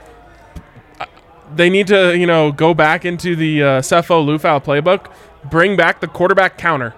they 1.55 1.69
need 1.69 1.87
to, 1.87 2.17
you 2.17 2.25
know, 2.25 2.51
go 2.51 2.73
back 2.73 3.05
into 3.05 3.35
the 3.35 3.63
uh, 3.63 3.67
Sefo 3.81 4.25
Liufau 4.25 4.61
playbook, 4.63 5.11
bring 5.49 5.77
back 5.77 6.01
the 6.01 6.07
quarterback 6.07 6.57
counter 6.57 6.93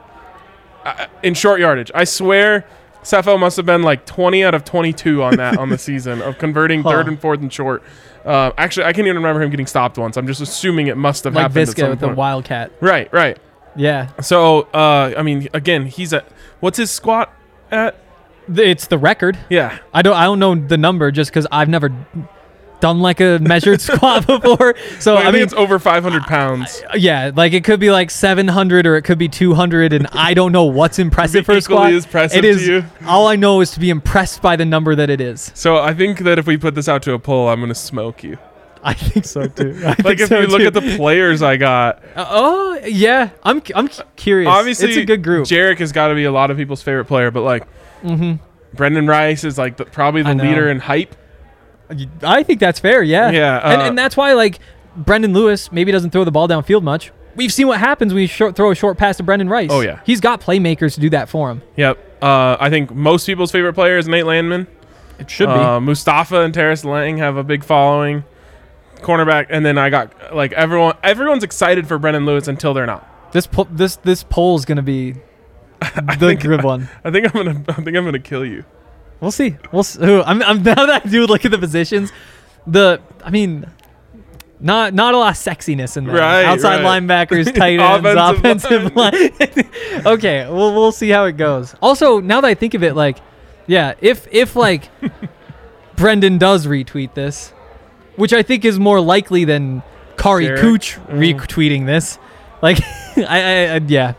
in 1.24 1.34
short 1.34 1.60
yardage. 1.60 1.92
I 1.96 2.04
swear, 2.04 2.66
Sefo 3.04 3.40
must 3.40 3.58
have 3.58 3.66
been 3.66 3.84
like 3.84 4.06
20 4.06 4.44
out 4.44 4.54
of 4.54 4.64
22 4.66 5.24
on 5.24 5.36
that 5.38 5.58
on 5.58 5.70
the 5.70 5.78
season 5.90 6.22
of 6.22 6.38
converting 6.38 6.84
Huh. 6.84 6.90
third 6.92 7.08
and 7.08 7.20
fourth 7.20 7.40
and 7.42 7.52
short. 7.52 7.84
Uh, 8.26 8.52
actually, 8.58 8.84
I 8.86 8.92
can't 8.94 9.08
even 9.08 9.16
remember 9.18 9.42
him 9.42 9.50
getting 9.50 9.68
stopped 9.68 9.98
once. 9.98 10.18
I'm 10.18 10.28
just 10.28 10.42
assuming 10.42 10.88
it 10.88 10.98
must 10.98 11.24
have 11.24 11.34
Like 11.34 11.44
happened 11.44 11.70
at 11.70 11.76
Visca 11.76 11.80
some 11.80 11.90
with 11.92 12.00
the. 12.02 12.10
Wildcat. 12.10 12.72
Right, 12.82 13.12
right. 13.14 13.38
Yeah. 13.76 14.10
So, 14.22 14.64
uh, 14.74 15.14
I 15.18 15.22
mean, 15.24 15.48
again, 15.54 15.86
he's 15.86 16.12
a 16.12 16.26
what's 16.60 16.78
his 16.78 16.92
squat 16.92 17.32
at? 17.72 17.96
It's 18.54 18.88
the 18.88 18.98
record. 18.98 19.38
Yeah, 19.50 19.78
I 19.94 20.02
don't 20.02 20.16
I 20.16 20.24
don't 20.24 20.40
know 20.40 20.56
the 20.56 20.78
number 20.78 21.12
just 21.12 21.30
because 21.32 21.46
I've 21.52 21.70
never 21.70 21.90
done 22.80 23.00
like 23.00 23.20
a 23.20 23.40
measured 23.40 23.82
squat 23.88 24.28
before. 24.28 24.76
So 25.00 25.16
I, 25.16 25.20
I, 25.20 25.24
think 25.24 25.34
mean, 25.34 25.44
it's 25.44 25.54
over 25.54 25.80
500 25.80 26.24
pounds. 26.24 26.84
yeah, 26.96 27.32
like 27.36 27.54
it 27.54 27.64
could 27.64 27.80
be 27.80 27.92
like 27.92 28.12
700 28.12 28.86
or 28.86 28.96
it 28.98 29.02
could 29.04 29.18
be 29.18 29.28
200, 29.28 29.94
and 29.94 30.08
I 30.14 30.34
don't 30.34 30.52
know 30.52 30.66
what's 30.66 31.00
impressive 31.00 31.46
for 31.46 31.54
a 31.54 31.62
squat. 31.62 31.92
impressive 31.92 32.46
it 32.46 32.54
to 32.60 32.64
you? 32.64 32.86
All 33.06 33.28
I 33.28 33.36
know 33.36 33.62
is 33.62 33.72
to 33.72 33.80
be 33.80 33.90
impressed 33.90 34.42
by 34.42 34.56
the 34.56 34.66
number 34.66 34.96
that 34.96 35.10
it 35.10 35.20
is. 35.22 35.52
So 35.56 35.78
I 35.78 35.94
think 35.94 36.20
that 36.20 36.38
if 36.40 36.46
we 36.48 36.58
put 36.58 36.76
this 36.76 36.88
out 36.88 37.02
to 37.04 37.14
a 37.14 37.20
poll, 37.20 37.48
I'm 37.50 37.60
gonna 37.60 37.74
smoke 37.76 38.24
you. 38.24 38.38
I 38.84 38.94
think 38.94 39.26
so 39.26 39.48
too. 39.48 39.76
I 39.84 39.96
Like 40.04 40.20
if 40.20 40.30
so 40.30 40.40
you 40.40 40.48
look 40.48 40.62
too. 40.62 40.68
at 40.68 40.74
the 40.74 40.96
players 40.96 41.42
I 41.42 41.58
got, 41.58 42.02
Uh, 42.16 42.26
oh 42.30 42.80
yeah, 42.86 43.32
I'm 43.44 43.62
I'm 43.76 43.90
curious. 44.16 44.50
obviously 44.50 44.90
it's 44.90 44.98
a 44.98 45.04
good 45.06 45.24
group. 45.24 45.46
Jarek 45.48 45.80
has 45.80 45.92
got 45.92 46.10
to 46.10 46.16
be 46.16 46.26
a 46.26 46.32
lot 46.32 46.52
of 46.52 46.58
people's 46.58 46.84
favorite 46.84 47.06
player, 47.06 47.32
but 47.32 47.42
like 47.42 47.68
Brenden 48.76 49.10
Rice 49.10 49.44
is 49.44 49.58
like 49.58 49.78
the, 49.78 49.86
probably 49.86 50.22
the 50.22 50.30
Mm-hmm. 50.30 50.48
Leader 50.48 50.70
in 50.70 50.80
hype. 50.80 51.16
I 52.22 52.44
think 52.44 52.60
that's 52.60 52.80
fair. 52.80 53.02
Yeah. 53.04 53.32
Yeah, 53.32 53.72
and, 53.72 53.82
uh, 53.82 53.86
and 53.86 53.98
that's 53.98 54.18
why 54.18 54.34
like 54.34 54.60
Brendon 54.96 55.34
Lewis 55.34 55.72
maybe 55.72 55.92
doesn't 55.92 56.12
throw 56.12 56.24
the 56.24 56.32
ball 56.32 56.48
downfield 56.48 56.84
much. 56.84 57.12
We've 57.36 57.54
seen 57.54 57.68
what 57.68 57.80
happens 57.80 58.14
when 58.14 58.22
you 58.22 58.28
short, 58.28 58.56
throw 58.56 58.72
a 58.72 58.76
short 58.76 58.98
pass 58.98 59.18
to 59.18 59.24
Brenden 59.24 59.50
Rice. 59.50 59.70
Oh, 59.72 59.82
yeah. 59.82 60.00
he's 60.06 60.20
got 60.20 60.42
playmakers 60.42 60.96
to 60.96 61.00
do 61.00 61.12
that 61.12 61.30
for 61.30 61.52
him. 61.52 61.62
Yep. 61.76 62.24
Uh, 62.24 62.58
I 62.60 62.72
think 62.72 62.92
most 62.94 63.28
people's 63.28 63.52
favorite 63.52 63.74
player 63.74 64.00
is 64.00 64.08
Nate 64.08 64.26
Landman. 64.26 64.66
It 65.20 65.30
should 65.30 65.48
be. 65.48 65.54
Uh, 65.54 65.80
Mustafa 65.80 66.42
and 66.42 66.52
Terrence 66.54 66.84
Lang 66.84 67.18
have 67.18 67.38
a 67.38 67.44
big 67.44 67.64
following. 67.64 68.24
Cornerback, 69.02 69.48
and 69.52 69.64
then 69.64 69.78
I 69.78 69.92
got 69.92 70.36
like 70.36 70.52
everyone. 70.54 70.96
Everyone's 71.04 71.44
excited 71.44 71.88
for 71.88 72.00
Brendon 72.00 72.26
Lewis 72.26 72.48
until 72.48 72.74
they're 72.74 72.88
not. 72.88 73.32
This 73.32 73.46
po- 73.46 73.68
this 73.72 73.98
this 73.98 74.24
poll 74.24 74.56
is 74.56 74.66
gonna 74.66 74.82
be 74.82 75.12
the 76.20 76.36
good 76.40 76.64
one. 76.64 76.90
I 77.04 77.12
think 77.12 77.28
I'm 77.28 77.46
gonna. 77.46 77.64
I 77.68 77.74
think 77.74 77.96
I'm 77.96 78.06
gonna 78.06 78.18
kill 78.18 78.44
you. 78.44 78.66
We'll 79.20 79.32
see. 79.32 79.56
We'll. 79.72 79.84
See. 79.84 80.04
Ooh, 80.04 80.22
I'm, 80.24 80.42
I'm 80.44 80.64
now 80.64 80.76
that 80.76 81.06
I 81.06 81.10
do 81.10 81.26
look 81.26 81.46
at 81.46 81.52
the 81.52 81.58
positions, 81.58 82.12
the 82.66 83.02
I 83.24 83.30
mean, 83.32 83.66
not 84.60 84.94
not 84.94 85.14
a 85.14 85.18
lot 85.18 85.30
of 85.32 85.36
sexiness 85.38 85.98
in 85.98 86.06
there. 86.06 86.16
Right, 86.18 86.44
Outside 86.46 86.84
right. 86.84 87.02
linebackers, 87.04 87.54
tight 87.56 87.80
ends, 87.80 88.08
Offensive 88.08 88.84
offensive 88.86 88.96
line. 89.96 90.06
okay, 90.06 90.46
we'll 90.50 90.74
we'll 90.74 90.92
see 90.92 91.10
how 91.10 91.26
it 91.26 91.34
goes. 91.38 91.76
Also, 91.82 92.20
now 92.20 92.42
that 92.42 92.48
I 92.48 92.54
think 92.54 92.74
of 92.74 92.84
it, 92.84 92.96
like, 92.96 93.18
yeah, 93.66 93.94
if 94.02 94.28
if 94.32 94.56
like 94.56 94.90
Brendan 95.96 96.38
does 96.38 96.68
retweet 96.68 97.14
this, 97.16 97.50
which 98.16 98.34
I 98.34 98.44
think 98.44 98.66
is 98.66 98.78
more 98.80 99.00
likely 99.00 99.46
than 99.46 99.82
Kari 100.18 100.46
Jarek. 100.48 100.60
Cooch 100.60 100.98
Mm. 101.08 101.40
retweeting 101.40 101.86
this, 101.86 102.20
like, 102.62 102.80
I, 103.18 103.24
I, 103.28 103.66
I 103.76 103.82
yeah. 103.88 104.14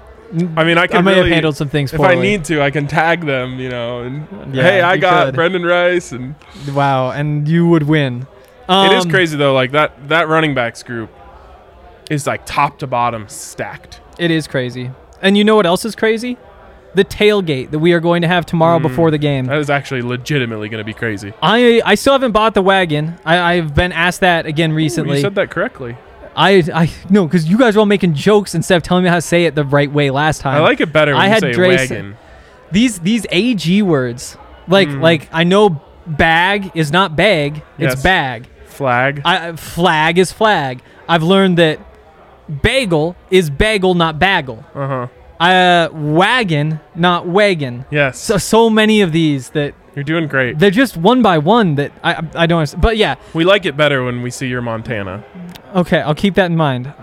I 0.57 0.65
mean, 0.65 0.77
I 0.79 0.87
can 0.87 0.99
I 0.99 1.01
may 1.03 1.11
really, 1.15 1.29
have 1.29 1.35
handled 1.35 1.57
some 1.57 1.69
things 1.71 1.93
if 1.95 2.01
I 2.01 2.15
need 2.15 2.45
to, 2.47 2.61
I 2.63 2.71
can 2.71 2.87
tag 2.87 3.25
them. 3.25 3.59
You 3.59 3.71
know, 3.71 4.01
and 4.03 4.55
Yeah, 4.55 4.63
hey, 4.63 4.81
I 4.83 4.97
got 4.99 5.27
could. 5.27 5.35
Brenden 5.37 5.67
Rice, 5.67 6.13
and 6.13 6.35
Wow, 6.75 7.11
and 7.11 7.49
you 7.49 7.67
would 7.69 7.85
win. 7.85 8.27
it 8.69 8.93
is 8.93 9.05
Um, 9.05 9.11
crazy 9.11 9.37
though. 9.37 9.55
Like 9.55 9.73
that 9.73 10.09
that 10.09 10.29
running 10.29 10.55
backs 10.55 10.83
group 10.83 11.11
is 12.11 12.27
like 12.27 12.45
top 12.45 12.79
to 12.81 12.87
bottom 12.87 13.29
stacked. 13.29 14.01
It 14.19 14.31
is 14.31 14.47
crazy. 14.47 14.91
And 15.23 15.37
you 15.39 15.45
know 15.45 15.57
what 15.57 15.67
else 15.67 15.85
is 15.85 15.95
crazy? 15.97 16.37
The 16.95 17.05
tailgate 17.05 17.71
that 17.71 17.79
we 17.79 17.93
are 17.93 18.01
going 18.01 18.23
to 18.23 18.29
have 18.29 18.47
tomorrow 18.47 18.79
before 18.79 19.11
the 19.11 19.19
game. 19.19 19.45
That 19.45 19.59
is 19.59 19.69
actually 19.71 20.03
legitimately 20.03 20.69
going 20.69 20.81
to 20.81 20.85
be 20.85 20.95
crazy. 20.95 21.33
I 21.43 21.81
I 21.85 21.95
still 21.95 22.13
haven't 22.15 22.33
bought 22.33 22.55
the 22.55 22.63
wagon. 22.63 23.17
I, 23.25 23.55
I've 23.55 23.75
been 23.75 23.93
asked 23.93 24.21
that 24.21 24.47
again 24.47 24.73
Ooh, 24.73 24.77
recently. 24.77 25.17
you 25.17 25.23
said 25.23 25.35
that 25.37 25.51
correctly. 25.51 25.97
I 26.39 26.63
I 26.73 26.91
no, 27.11 27.27
because 27.27 27.49
you 27.51 27.59
guys 27.59 27.75
were 27.75 27.81
all 27.81 27.87
making 27.87 28.15
jokes 28.15 28.55
instead 28.55 28.77
of 28.77 28.83
telling 28.85 29.03
me 29.05 29.11
how 29.11 29.17
to 29.17 29.21
say 29.23 29.45
it 29.47 29.55
the 29.57 29.65
right 29.65 29.91
way 29.93 30.11
last 30.11 30.41
time. 30.41 30.57
I 30.57 30.61
like 30.61 30.81
it 30.81 30.93
better 30.93 31.13
when 31.13 31.21
I 31.21 31.27
you 31.27 31.31
had 31.33 31.41
say 31.41 31.53
Dre 31.53 31.77
wagon. 31.77 32.17
these 32.71 33.01
these 33.01 33.27
AG 33.31 33.83
words. 33.83 34.37
Like 34.69 34.89
Mm. 34.89 35.03
like 35.03 35.29
I 35.33 35.45
know 35.45 35.81
bag 36.07 36.71
is 36.75 36.93
not 36.93 37.17
bag, 37.17 37.63
it's 37.79 37.95
Yes. 37.97 38.03
bag. 38.03 38.47
Flag. 38.67 39.23
I, 39.25 39.53
flag 39.57 40.19
is 40.19 40.31
flag. 40.31 40.81
I've 41.09 41.25
learned 41.25 41.57
that 41.59 41.81
bagel 42.63 43.17
is 43.31 43.51
bagel, 43.51 43.95
not 43.95 44.19
bagel. 44.19 44.65
Uh 44.75 44.87
huh. 44.87 45.07
Uh, 45.45 45.89
wagon, 45.93 46.81
not 46.95 47.27
wagon. 47.27 47.85
Yes. 47.91 48.19
So 48.19 48.39
so 48.39 48.69
many 48.71 49.01
of 49.01 49.13
these 49.13 49.51
that 49.51 49.75
You're 49.99 50.05
doing 50.05 50.29
great. 50.29 50.61
They're 50.61 50.71
just 50.71 50.97
one 50.97 51.23
by 51.23 51.39
one 51.39 51.75
that 51.75 51.91
I 52.05 52.13
I 52.15 52.23
I 52.35 52.47
don't. 52.47 52.61
understand. 52.61 52.83
But 52.83 52.97
yeah, 52.97 53.17
We 53.35 53.43
like 53.45 53.67
it 53.67 53.77
better 53.77 54.05
when 54.05 54.23
we 54.23 54.31
see 54.31 54.47
your 54.47 54.63
Montana. 54.63 55.25
Okay, 55.75 56.01
I'll 56.01 56.15
keep 56.15 56.35
that 56.37 56.47
in 56.53 56.57
mind. 56.57 56.95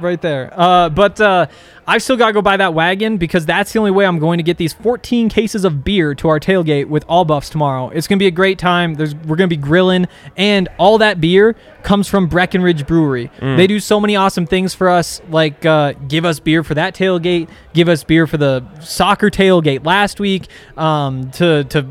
Right 0.00 0.20
there. 0.22 0.50
Uh, 0.56 0.88
but 0.88 1.20
uh, 1.20 1.46
I've 1.86 2.02
still 2.02 2.16
got 2.16 2.28
to 2.28 2.32
go 2.32 2.40
buy 2.42 2.56
that 2.56 2.72
wagon 2.74 3.18
because 3.18 3.44
that's 3.46 3.72
the 3.72 3.78
only 3.78 3.90
way 3.92 4.06
I'm 4.06 4.18
going 4.18 4.38
to 4.38 4.42
get 4.42 4.56
these 4.56 4.72
14 4.72 5.28
cases 5.28 5.64
of 5.64 5.84
beer 5.84 6.14
to 6.16 6.28
our 6.28 6.40
tailgate 6.40 6.86
with 6.88 7.04
all 7.06 7.24
buffs 7.24 7.48
tomorrow. 7.50 7.90
It's 7.90 8.08
going 8.08 8.18
to 8.18 8.22
be 8.22 8.26
a 8.26 8.32
great 8.32 8.58
time. 8.58 8.94
There's 8.94 9.14
we're 9.14 9.36
going 9.36 9.48
to 9.50 9.54
be 9.54 9.60
grilling, 9.62 10.06
and 10.38 10.68
all 10.78 10.96
that 10.98 11.20
beer 11.20 11.54
comes 11.82 12.08
from 12.08 12.28
Breckenridge 12.28 12.86
Brewery. 12.86 13.30
They 13.40 13.66
do 13.66 13.78
so 13.78 14.00
many 14.00 14.16
awesome 14.16 14.46
things 14.46 14.74
for 14.74 14.88
us, 14.88 15.20
like 15.28 15.66
uh, 15.66 15.92
give 16.08 16.24
us 16.24 16.40
beer 16.40 16.64
for 16.64 16.74
that 16.74 16.94
tailgate, 16.94 17.48
give 17.74 17.88
us 17.90 18.02
beer 18.02 18.26
for 18.26 18.38
the 18.38 18.64
soccer 18.80 19.28
tailgate 19.30 19.84
last 19.84 20.18
week, 20.18 20.48
um, 20.78 21.30
to 21.32 21.64
to 21.64 21.86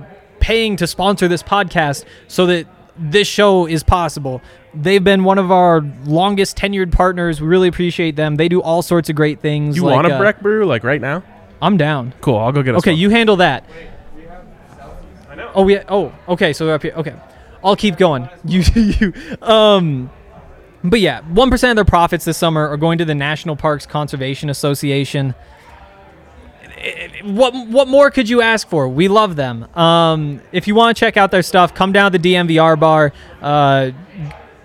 paying 0.52 0.76
to 0.76 0.86
sponsor 0.86 1.30
this 1.30 1.42
podcast 1.42 2.04
so 2.28 2.46
that 2.46 2.68
this 2.98 3.26
show 3.26 3.66
is 3.66 3.84
possible. 3.84 4.42
They've 4.74 5.04
been 5.04 5.24
one 5.24 5.38
of 5.38 5.50
our 5.50 5.80
longest 6.04 6.58
tenured 6.58 6.92
partners. 6.92 7.40
We 7.40 7.48
really 7.48 7.70
appreciate 7.70 8.18
them. 8.18 8.36
They 8.36 8.50
do 8.50 8.62
all 8.62 8.82
sorts 8.82 9.10
of 9.10 9.16
great 9.16 9.40
things. 9.40 9.78
You 9.78 9.86
like, 9.86 9.96
want 9.96 10.08
a 10.08 10.16
uh, 10.16 10.20
Breck 10.20 10.42
brew 10.42 10.66
like 10.66 10.84
right 10.84 11.00
now? 11.00 11.24
I'm 11.62 11.78
down. 11.78 12.14
Cool. 12.20 12.38
I'll 12.38 12.52
go 12.52 12.64
get 12.64 12.76
us 12.76 12.80
Okay, 12.80 12.92
one. 12.92 13.00
you 13.00 13.10
handle 13.10 13.38
that. 13.38 13.64
Oh 15.56 15.68
yeah. 15.70 15.84
Oh, 15.88 16.14
okay. 16.28 16.52
So 16.52 16.66
they're 16.66 16.76
up 16.76 16.82
here. 16.82 16.94
Okay, 16.96 17.16
I'll 17.64 17.76
keep 17.78 17.98
going. 17.98 18.28
You, 18.44 18.62
you. 18.76 19.14
Um, 19.42 20.10
but 20.84 21.00
yeah, 21.00 21.22
one 21.22 21.50
percent 21.50 21.72
of 21.72 21.76
their 21.78 21.90
profits 21.90 22.26
this 22.26 22.38
summer 22.38 22.68
are 22.68 22.78
going 22.78 22.98
to 22.98 23.06
the 23.06 23.16
National 23.16 23.56
Parks 23.56 23.86
Conservation 23.86 24.50
Association. 24.50 25.34
What 27.24 27.54
what 27.68 27.88
more 27.88 28.10
could 28.12 28.30
you 28.30 28.42
ask 28.42 28.68
for? 28.68 28.88
We 28.88 29.08
love 29.08 29.36
them. 29.36 29.64
Um, 29.78 30.42
if 30.52 30.68
you 30.68 30.76
want 30.76 30.96
to 30.96 31.00
check 31.00 31.18
out 31.18 31.32
their 31.32 31.44
stuff, 31.44 31.74
come 31.74 31.92
down 31.92 32.12
to 32.12 32.18
the 32.18 32.34
DNVR 32.34 32.80
bar. 32.80 33.14
Uh, 33.42 33.92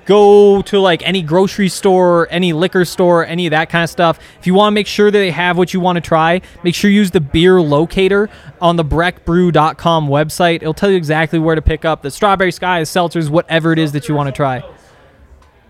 go 0.07 0.63
to 0.63 0.79
like 0.79 1.07
any 1.07 1.21
grocery 1.21 1.69
store, 1.69 2.27
any 2.31 2.53
liquor 2.53 2.85
store, 2.85 3.27
any 3.27 3.47
of 3.47 3.51
that 3.51 3.69
kind 3.69 3.85
of 3.85 3.91
stuff. 3.91 4.19
If 4.39 4.47
you 4.47 4.55
want 4.55 4.73
to 4.73 4.75
make 4.75 4.87
sure 4.87 5.11
that 5.11 5.19
they 5.19 5.33
have 5.33 5.59
what 5.59 5.75
you 5.75 5.81
want 5.81 5.97
to 5.97 6.01
try, 6.01 6.41
make 6.63 6.75
sure 6.75 6.91
you 6.91 6.97
use 6.97 7.11
the 7.11 7.21
beer 7.21 7.61
locator 7.61 8.31
on 8.61 8.77
the 8.77 8.85
breckbrew.com 8.85 10.09
website. 10.09 10.57
It'll 10.57 10.75
tell 10.75 10.91
you 10.91 10.97
exactly 10.97 11.39
where 11.39 11.57
to 11.57 11.63
pick 11.63 11.85
up 11.85 12.03
the 12.03 12.11
strawberry 12.11 12.53
skies, 12.53 12.89
seltzers, 12.89 13.29
whatever 13.29 13.73
it 13.73 13.79
is 13.79 13.93
that 13.93 14.09
you 14.09 14.15
want 14.15 14.29
to 14.29 14.33
try. 14.33 14.63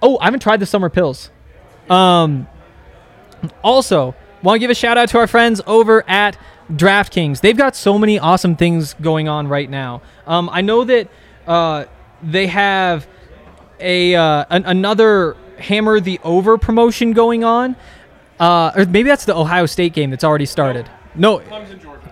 Oh, 0.03 0.19
I 0.21 0.27
haven't 0.27 0.41
tried 0.41 0.61
the 0.61 0.67
summer 0.67 0.91
pills. 0.91 1.31
Um, 1.89 2.47
also, 3.65 4.15
want 4.47 4.57
to 4.57 4.61
give 4.61 4.71
a 4.71 4.75
shout 4.75 4.97
out 4.97 5.09
to 5.11 5.19
our 5.19 5.27
friends 5.27 5.61
over 5.67 6.09
at 6.09 6.39
DraftKings. 6.71 7.41
They've 7.41 7.57
got 7.57 7.77
so 7.77 7.99
many 7.99 8.19
awesome 8.19 8.57
things 8.57 8.95
going 8.95 9.29
on 9.29 9.49
right 9.49 9.69
now. 9.69 10.03
Um, 10.27 10.49
I 10.53 10.61
know 10.61 10.85
that 10.85 11.09
uh, 11.47 11.85
they 12.23 12.47
have 12.47 13.07
a 13.81 14.15
uh, 14.15 14.45
an, 14.51 14.65
another 14.65 15.37
Hammer 15.59 16.01
the 16.01 16.21
Over 16.23 16.59
promotion 16.59 17.13
going 17.13 17.45
on. 17.45 17.77
Uh, 18.39 18.73
or 18.77 18.85
maybe 18.85 19.09
that's 19.09 19.25
the 19.25 19.35
Ohio 19.35 19.67
State 19.67 19.95
game 19.95 20.11
that's 20.11 20.25
already 20.25 20.47
started. 20.47 20.89
No, 21.15 21.39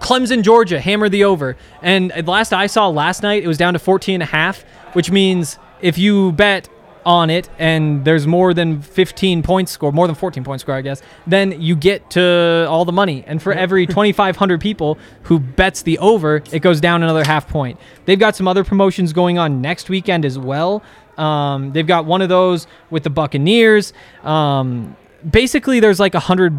Clemson, 0.01 0.43
Georgia, 0.43 0.81
hammer 0.81 1.09
the 1.11 1.25
over. 1.25 1.57
And 1.83 2.13
last 2.27 2.53
I 2.53 2.67
saw 2.67 2.89
last 2.89 3.23
night, 3.23 3.45
it 3.45 3.47
was 3.47 3.59
down 3.59 3.75
to 3.75 3.79
14 3.79 4.15
and 4.15 4.23
a 4.23 4.27
half, 4.27 4.63
which 4.95 5.11
means 5.11 5.59
if 5.83 5.99
you 5.99 6.33
bet 6.33 6.69
on 7.07 7.31
it 7.31 7.49
and 7.59 8.05
there's 8.05 8.27
more 8.27 8.55
than 8.55 8.81
15 8.81 9.43
points 9.43 9.73
scored, 9.73 9.95
more 9.95 10.07
than 10.07 10.17
14 10.17 10.45
points 10.45 10.63
scored, 10.63 10.79
I 10.79 10.83
guess, 10.83 11.03
then 11.27 11.61
you 11.61 11.77
get 11.77 12.11
to 12.11 12.67
all 12.69 12.85
the 12.85 12.93
money. 12.93 13.25
And 13.27 13.43
for 13.43 13.53
every 13.53 13.87
2,500 13.87 14.61
people 14.61 14.99
who 15.25 15.39
bets 15.39 15.83
the 15.83 15.99
over, 15.99 16.43
it 16.53 16.61
goes 16.61 16.81
down 16.81 17.03
another 17.03 17.25
half 17.25 17.49
point. 17.49 17.79
They've 18.05 18.19
got 18.19 18.37
some 18.37 18.49
other 18.49 18.65
promotions 18.65 19.13
going 19.13 19.39
on 19.39 19.61
next 19.61 19.89
weekend 19.89 20.25
as 20.25 20.39
well. 20.39 20.83
Um, 21.19 21.73
they've 21.73 21.87
got 21.87 22.07
one 22.07 22.23
of 22.23 22.29
those 22.29 22.67
with 22.91 23.05
the 23.05 23.11
Buccaneers. 23.11 23.93
Um, 24.23 24.97
basically, 25.29 25.81
there's 25.81 26.01
like 26.01 26.15
a 26.15 26.21
hundred 26.21 26.59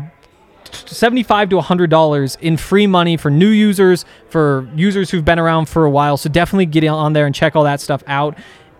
75 0.71 1.49
to 1.49 1.55
100 1.57 1.89
dollars 1.89 2.37
in 2.41 2.57
free 2.57 2.87
money 2.87 3.17
for 3.17 3.29
new 3.29 3.47
users 3.47 4.03
for 4.29 4.67
users 4.75 5.09
who've 5.09 5.23
been 5.23 5.39
around 5.39 5.67
for 5.69 5.85
a 5.85 5.89
while 5.89 6.17
so 6.17 6.27
definitely 6.27 6.65
get 6.65 6.83
on 6.85 7.13
there 7.13 7.25
and 7.25 7.33
check 7.35 7.55
all 7.55 7.63
that 7.63 7.79
stuff 7.79 8.03
out 8.07 8.37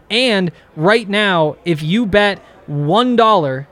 and 0.10 0.52
right 0.76 1.08
now 1.10 1.56
if 1.66 1.82
you 1.82 2.06
bet 2.06 2.40
one 2.68 3.16
dollar 3.16 3.68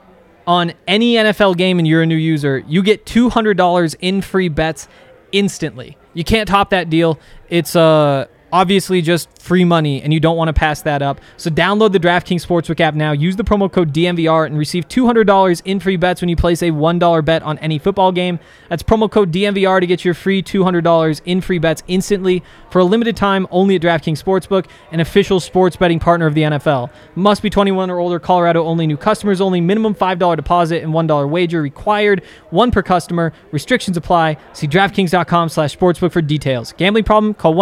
on 0.46 0.74
any 0.88 1.14
NFL 1.14 1.58
game 1.58 1.80
and 1.80 1.88
you're 1.88 2.02
a 2.02 2.06
new 2.06 2.16
user 2.16 2.64
you 2.68 2.84
get 2.84 3.06
$200 3.06 3.96
in 4.02 4.22
free 4.22 4.50
bets 4.50 4.88
instantly. 5.32 5.98
You 6.14 6.24
can't 6.24 6.48
top 6.48 6.70
that 6.70 6.90
deal. 6.90 7.20
It's 7.50 7.76
uh 7.76 8.28
obviously 8.54 9.02
just 9.02 9.28
free 9.42 9.66
money 9.66 10.00
and 10.04 10.14
you 10.14 10.20
don't 10.20 10.38
want 10.38 10.48
to 10.48 10.54
pass 10.54 10.84
that 10.84 11.02
up. 11.02 11.20
So 11.38 11.50
download 11.50 11.92
the 11.92 12.00
DraftKings 12.00 12.46
Sportsbook 12.46 12.80
app 12.80 12.94
now. 12.94 13.12
Use 13.12 13.36
the 13.36 13.44
promo 13.44 13.70
code 13.70 13.92
DNVR 13.92 14.46
and 14.46 14.58
receive 14.58 14.88
$200 14.88 15.62
in 15.66 15.80
free 15.80 15.98
bets 15.98 16.22
when 16.22 16.30
you 16.30 16.36
place 16.36 16.62
a 16.62 16.70
$1 16.70 17.26
bet 17.26 17.42
on 17.42 17.58
any 17.58 17.80
football 17.80 18.12
game. 18.12 18.40
That's 18.70 18.84
promo 18.84 19.10
code 19.10 19.32
DNVR 19.32 19.82
to 19.82 19.88
get 19.88 20.06
your 20.06 20.14
free 20.14 20.44
$200 20.44 21.22
in 21.26 21.42
free 21.42 21.58
bets 21.58 21.82
instantly 21.88 22.44
for 22.70 22.80
a 22.80 22.84
limited 22.84 23.18
time 23.18 23.48
only 23.50 23.76
at 23.76 23.82
DraftKings 23.82 24.24
Sportsbook, 24.24 24.68
an 24.92 25.00
official 25.00 25.40
sports 25.40 25.76
betting 25.76 26.00
partner 26.00 26.28
of 26.28 26.36
the 26.36 26.44
NFL. 26.44 26.92
Must 27.16 27.42
be 27.42 27.50
21 27.50 27.90
or 27.90 27.98
older, 27.98 28.20
Colorado 28.20 28.64
only, 28.64 28.86
new 28.86 28.98
customers 28.98 29.42
only, 29.42 29.62
minimum 29.62 29.96
$5 29.96 30.36
deposit 30.36 30.84
and 30.84 30.94
$1 30.94 31.30
wager 31.30 31.62
required, 31.62 32.24
one 32.52 32.70
per 32.70 32.84
customer. 32.84 33.34
Restrictions 33.52 33.98
apply. 33.98 34.38
See 34.54 34.68
DraftKings.com 34.68 35.50
slash 35.50 35.76
sportsbook 35.76 36.12
for 36.12 36.22
details. 36.22 36.72
Gambling 36.74 37.04
problem? 37.04 37.34
Call 37.34 37.56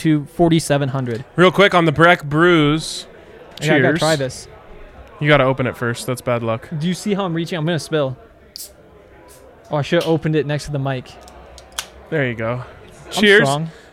1-800-522-4700. 0.00 1.24
Real 1.36 1.50
quick 1.52 1.74
on 1.74 1.84
the 1.84 1.92
Breck 1.92 2.24
brews. 2.24 3.06
Cheers. 3.60 3.70
I 3.72 3.80
gotta 3.80 3.98
try 3.98 4.16
this. 4.16 4.48
You 5.20 5.28
gotta 5.28 5.44
open 5.44 5.66
it 5.66 5.76
first. 5.76 6.06
That's 6.06 6.20
bad 6.22 6.42
luck. 6.42 6.68
Do 6.78 6.88
you 6.88 6.94
see 6.94 7.14
how 7.14 7.24
I'm 7.24 7.34
reaching? 7.34 7.58
I'm 7.58 7.66
gonna 7.66 7.78
spill. 7.78 8.16
Oh, 9.70 9.76
I 9.76 9.82
should 9.82 10.02
have 10.02 10.10
opened 10.10 10.34
it 10.34 10.46
next 10.46 10.64
to 10.66 10.72
the 10.72 10.78
mic. 10.78 11.10
There 12.08 12.26
you 12.26 12.34
go. 12.34 12.64
Cheers. 13.10 13.48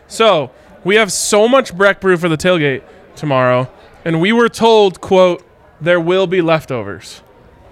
So 0.06 0.50
we 0.84 0.96
have 0.96 1.12
so 1.12 1.46
much 1.48 1.76
Breck 1.76 2.00
brew 2.00 2.16
for 2.16 2.28
the 2.28 2.36
tailgate 2.36 2.82
tomorrow, 3.14 3.70
and 4.04 4.20
we 4.20 4.32
were 4.32 4.48
told, 4.48 5.00
"quote 5.00 5.44
There 5.80 6.00
will 6.00 6.26
be 6.26 6.40
leftovers," 6.40 7.22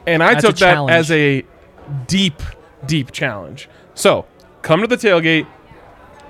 and 0.07 0.23
I 0.23 0.35
That's 0.35 0.45
took 0.45 0.57
that 0.57 0.75
challenge. 0.75 0.93
as 0.93 1.11
a 1.11 1.45
deep, 2.07 2.43
deep 2.85 3.11
challenge. 3.11 3.69
So 3.95 4.27
come 4.63 4.83
to 4.83 4.87
the 4.87 4.97
tailgate, 4.97 5.47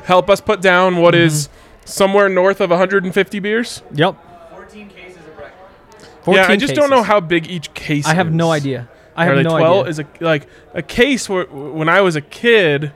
help 0.04 0.30
us 0.30 0.40
put 0.40 0.60
down 0.62 0.96
what 0.98 1.12
Mm-hmm. 1.14 1.24
is 1.26 1.48
somewhere 1.86 2.28
north 2.28 2.60
of 2.60 2.70
150 2.70 3.38
beers. 3.38 3.82
Yep. 3.94 4.16
14 4.50 4.88
cases 4.90 5.16
of 5.16 6.34
yeah, 6.34 6.46
I 6.48 6.56
just 6.56 6.74
don't 6.74 6.90
know 6.90 7.02
how 7.02 7.20
big 7.20 7.48
each 7.48 7.72
case. 7.74 8.04
Is. 8.04 8.10
I 8.10 8.14
have 8.14 8.28
is. 8.28 8.34
no 8.34 8.50
idea. 8.50 8.88
I 9.14 9.24
Are 9.24 9.26
have 9.28 9.36
they 9.36 9.42
no 9.44 9.58
12? 9.58 9.86
idea. 9.86 9.90
Is 9.90 9.98
a 10.00 10.06
like 10.20 10.48
a 10.74 10.82
case 10.82 11.28
where, 11.28 11.44
when 11.46 11.88
I 11.88 12.00
was 12.00 12.16
a 12.16 12.20
kid, 12.20 12.92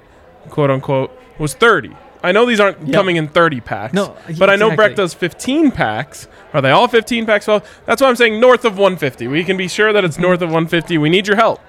quote 0.50 0.70
unquote, 0.70 1.16
was 1.38 1.54
30. 1.54 1.96
I 2.22 2.32
know 2.32 2.44
these 2.44 2.60
aren't 2.60 2.80
Yep. 2.86 2.92
coming 2.92 3.16
in 3.16 3.28
30 3.28 3.60
packs. 3.60 3.94
No, 3.94 4.14
but 4.38 4.50
I 4.50 4.56
know 4.56 4.74
Breck 4.76 4.94
does 4.94 5.14
15 5.14 5.70
packs. 5.70 6.28
Are 6.52 6.60
they 6.60 6.70
all 6.70 6.86
15 6.86 7.24
packs? 7.24 7.46
Well, 7.46 7.62
that's 7.86 8.02
why 8.02 8.08
I'm 8.08 8.16
saying 8.16 8.38
north 8.38 8.66
of 8.66 8.76
150. 8.76 9.26
We 9.28 9.42
can 9.44 9.56
be 9.56 9.68
sure 9.68 9.92
that 9.94 10.04
it's 10.04 10.18
north 10.18 10.42
of 10.42 10.48
150. 10.50 10.98
We 10.98 11.08
need 11.08 11.26
your 11.26 11.36
help. 11.36 11.60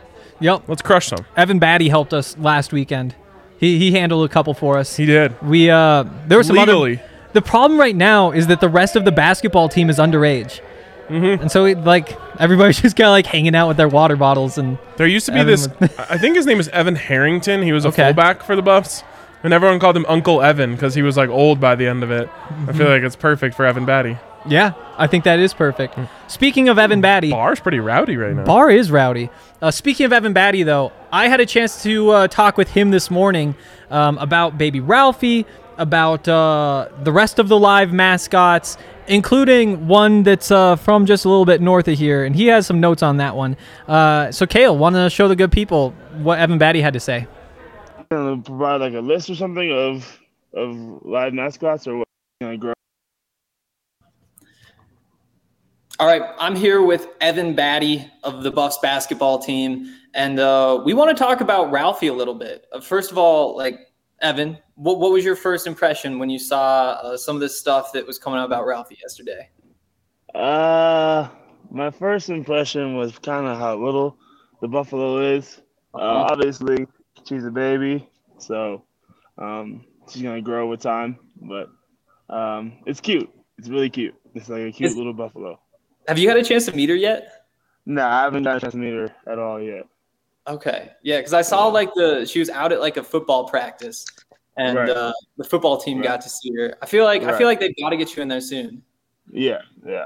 Yep. 0.41 0.63
Let's 0.67 0.81
crush 0.81 1.07
some. 1.07 1.25
Evan 1.37 1.59
Battey 1.59 1.87
helped 1.89 2.13
us 2.13 2.35
last 2.37 2.73
weekend. 2.73 3.15
He 3.59 3.77
he 3.77 3.91
handled 3.91 4.29
a 4.29 4.33
couple 4.33 4.53
for 4.55 4.77
us. 4.77 4.97
He 4.97 5.05
did. 5.05 5.39
We 5.41 5.69
uh 5.69 6.03
there 6.27 6.37
were 6.39 6.43
some 6.43 6.57
Legally. 6.57 6.95
other. 6.95 7.07
The 7.33 7.41
problem 7.41 7.79
right 7.79 7.95
now 7.95 8.31
is 8.31 8.47
that 8.47 8.59
the 8.61 8.69
rest 8.69 8.95
of 8.95 9.05
the 9.05 9.11
basketball 9.11 9.69
team 9.69 9.89
is 9.89 9.97
underage. 9.97 10.59
Mm-hmm. 11.07 11.41
And 11.43 11.51
so, 11.51 11.65
it, 11.65 11.79
like, 11.79 12.17
everybody's 12.39 12.81
just 12.81 12.95
kind 12.95 13.07
of 13.07 13.11
like 13.11 13.25
hanging 13.25 13.55
out 13.55 13.67
with 13.67 13.77
their 13.77 13.89
water 13.89 14.15
bottles, 14.15 14.57
and 14.57 14.77
There 14.97 15.07
used 15.07 15.25
to 15.27 15.33
be 15.33 15.43
this. 15.43 15.67
I 16.09 16.17
think 16.17 16.35
his 16.35 16.45
name 16.45 16.59
is 16.59 16.67
Evan 16.69 16.95
Harrington. 16.95 17.61
He 17.63 17.71
was 17.73 17.85
a 17.85 17.89
Okay. 17.89 18.03
fullback 18.05 18.43
for 18.43 18.55
the 18.55 18.61
Buffs, 18.61 19.03
and 19.43 19.53
everyone 19.53 19.79
called 19.79 19.97
him 19.97 20.05
Uncle 20.07 20.41
Evan 20.41 20.71
because 20.73 20.95
he 20.95 21.01
was 21.01 21.17
like 21.17 21.29
old 21.29 21.59
by 21.59 21.75
the 21.75 21.87
end 21.87 22.03
of 22.03 22.11
it. 22.11 22.29
I 22.29 22.53
Mm-hmm. 22.53 22.77
feel 22.77 22.89
like 22.89 23.03
it's 23.03 23.15
perfect 23.17 23.55
for 23.55 23.65
Evan 23.65 23.85
Battey. 23.85 24.19
yeah, 24.47 24.73
I 24.97 25.07
think 25.07 25.25
that 25.25 25.39
is 25.39 25.53
perfect. 25.53 25.97
Speaking 26.27 26.69
of 26.69 26.79
Evan 26.79 27.01
Battey, 27.01 27.29
Bar's 27.31 27.59
pretty 27.59 27.79
rowdy 27.79 28.15
right 28.17 28.33
now. 28.35 28.43
Bar 28.45 28.71
is 28.71 28.89
rowdy. 28.89 29.29
Uh, 29.61 29.69
speaking 29.69 30.05
of 30.05 30.13
Evan 30.13 30.33
Battey, 30.33 30.63
though, 30.65 30.91
I 31.11 31.27
had 31.27 31.39
a 31.41 31.45
chance 31.45 31.83
to 31.83 32.09
uh, 32.11 32.27
talk 32.27 32.57
with 32.57 32.69
him 32.69 32.89
this 32.91 33.11
morning 33.11 33.55
um, 33.91 34.17
about 34.17 34.57
Baby 34.57 34.79
Ralphie, 34.79 35.45
about 35.77 36.27
uh, 36.27 36.87
the 37.03 37.11
rest 37.11 37.39
of 37.39 37.47
the 37.47 37.57
live 37.57 37.91
mascots, 37.91 38.77
including 39.07 39.87
one 39.87 40.23
that's 40.23 40.51
uh, 40.51 40.75
from 40.75 41.05
just 41.05 41.25
a 41.25 41.29
little 41.29 41.45
bit 41.45 41.61
north 41.61 41.87
of 41.87 41.97
here, 41.97 42.23
and 42.23 42.35
he 42.35 42.47
has 42.47 42.67
some 42.67 42.79
notes 42.79 43.03
on 43.03 43.17
that 43.17 43.35
one. 43.35 43.57
Uh, 43.87 44.31
so, 44.31 44.45
Kale, 44.45 44.77
want 44.77 44.95
to 44.95 45.09
show 45.09 45.27
the 45.27 45.35
good 45.35 45.51
people 45.51 45.91
what 46.21 46.39
Evan 46.39 46.59
Battey 46.59 46.81
had 46.81 46.93
to 46.93 46.99
say? 46.99 47.27
gonna 48.11 48.41
provide 48.41 48.81
like 48.81 48.93
a 48.93 48.99
list 48.99 49.29
or 49.29 49.35
something 49.35 49.71
of 49.71 50.19
of 50.53 50.75
live 51.05 51.33
mascots 51.33 51.87
or 51.87 51.97
what? 51.97 52.07
Gonna 52.41 52.57
grow. 52.57 52.73
All 55.99 56.07
right, 56.07 56.23
I'm 56.39 56.55
here 56.55 56.81
with 56.81 57.07
Evan 57.21 57.55
Battey 57.55 58.09
of 58.23 58.43
the 58.43 58.51
Buffs 58.51 58.79
basketball 58.79 59.39
team, 59.39 59.93
and 60.13 60.39
uh, 60.39 60.81
we 60.83 60.93
want 60.93 61.15
to 61.15 61.23
talk 61.23 61.41
about 61.41 61.71
Ralphie 61.71 62.07
a 62.07 62.13
little 62.13 62.33
bit. 62.33 62.65
Uh, 62.73 62.81
first 62.81 63.11
of 63.11 63.17
all, 63.17 63.55
like 63.55 63.79
Evan, 64.19 64.57
what 64.81 64.99
what 64.99 65.11
was 65.11 65.23
your 65.23 65.35
first 65.35 65.67
impression 65.67 66.17
when 66.17 66.29
you 66.29 66.39
saw 66.39 66.91
uh, 67.03 67.17
some 67.17 67.35
of 67.35 67.39
this 67.39 67.57
stuff 67.59 67.93
that 67.93 68.05
was 68.05 68.17
coming 68.17 68.39
out 68.39 68.45
about 68.45 68.65
Ralphie 68.65 68.97
yesterday? 69.01 69.47
Uh, 70.33 71.27
my 71.69 71.91
first 71.91 72.29
impression 72.29 72.95
was 72.95 73.17
kind 73.19 73.45
of 73.45 73.57
how 73.59 73.75
little 73.77 74.17
the 74.61 74.67
buffalo 74.67 75.19
is. 75.35 75.61
Uh, 75.93 75.97
Uh-huh. 75.97 76.27
obviously, 76.31 76.87
she's 77.27 77.45
a 77.45 77.51
baby, 77.51 78.07
so 78.39 78.83
um, 79.37 79.85
she's 80.09 80.21
gonna 80.23 80.41
grow 80.41 80.67
with 80.67 80.81
time. 80.81 81.17
But 81.41 81.69
um, 82.29 82.73
it's 82.85 83.01
cute. 83.01 83.29
It's 83.59 83.69
really 83.69 83.89
cute. 83.89 84.15
It's 84.33 84.49
like 84.49 84.61
a 84.61 84.71
cute 84.71 84.91
Is- 84.91 84.97
little 84.97 85.13
buffalo. 85.13 85.59
Have 86.07 86.17
you 86.17 86.27
had 86.27 86.37
a 86.37 86.43
chance 86.43 86.65
to 86.65 86.71
meet 86.75 86.89
her 86.89 86.95
yet? 86.95 87.45
No, 87.85 88.03
I 88.05 88.23
haven't 88.23 88.43
got 88.43 88.57
a 88.57 88.59
chance 88.59 88.73
to 88.73 88.79
meet 88.79 88.93
her 88.93 89.13
at 89.27 89.37
all 89.37 89.61
yet. 89.61 89.83
Okay, 90.47 90.89
yeah, 91.03 91.17
because 91.17 91.33
I 91.33 91.43
saw 91.43 91.67
like 91.67 91.93
the 91.93 92.25
she 92.25 92.39
was 92.39 92.49
out 92.49 92.71
at 92.71 92.79
like 92.79 92.97
a 92.97 93.03
football 93.03 93.47
practice, 93.47 94.05
and 94.61 94.77
Right. 94.77 94.89
uh, 94.89 95.13
the 95.37 95.43
football 95.43 95.77
team 95.77 95.97
Right. 95.97 96.07
got 96.07 96.21
to 96.21 96.29
see 96.29 96.51
her. 96.57 96.75
I 96.81 96.85
feel 96.85 97.03
like 97.05 97.23
I 97.23 97.37
feel 97.37 97.47
like 97.47 97.59
they've 97.59 97.75
got 97.79 97.89
to 97.89 97.97
get 97.97 98.15
you 98.15 98.21
in 98.21 98.27
there 98.27 98.41
soon. 98.41 98.83
Yeah, 99.31 99.61
yeah. 99.85 100.05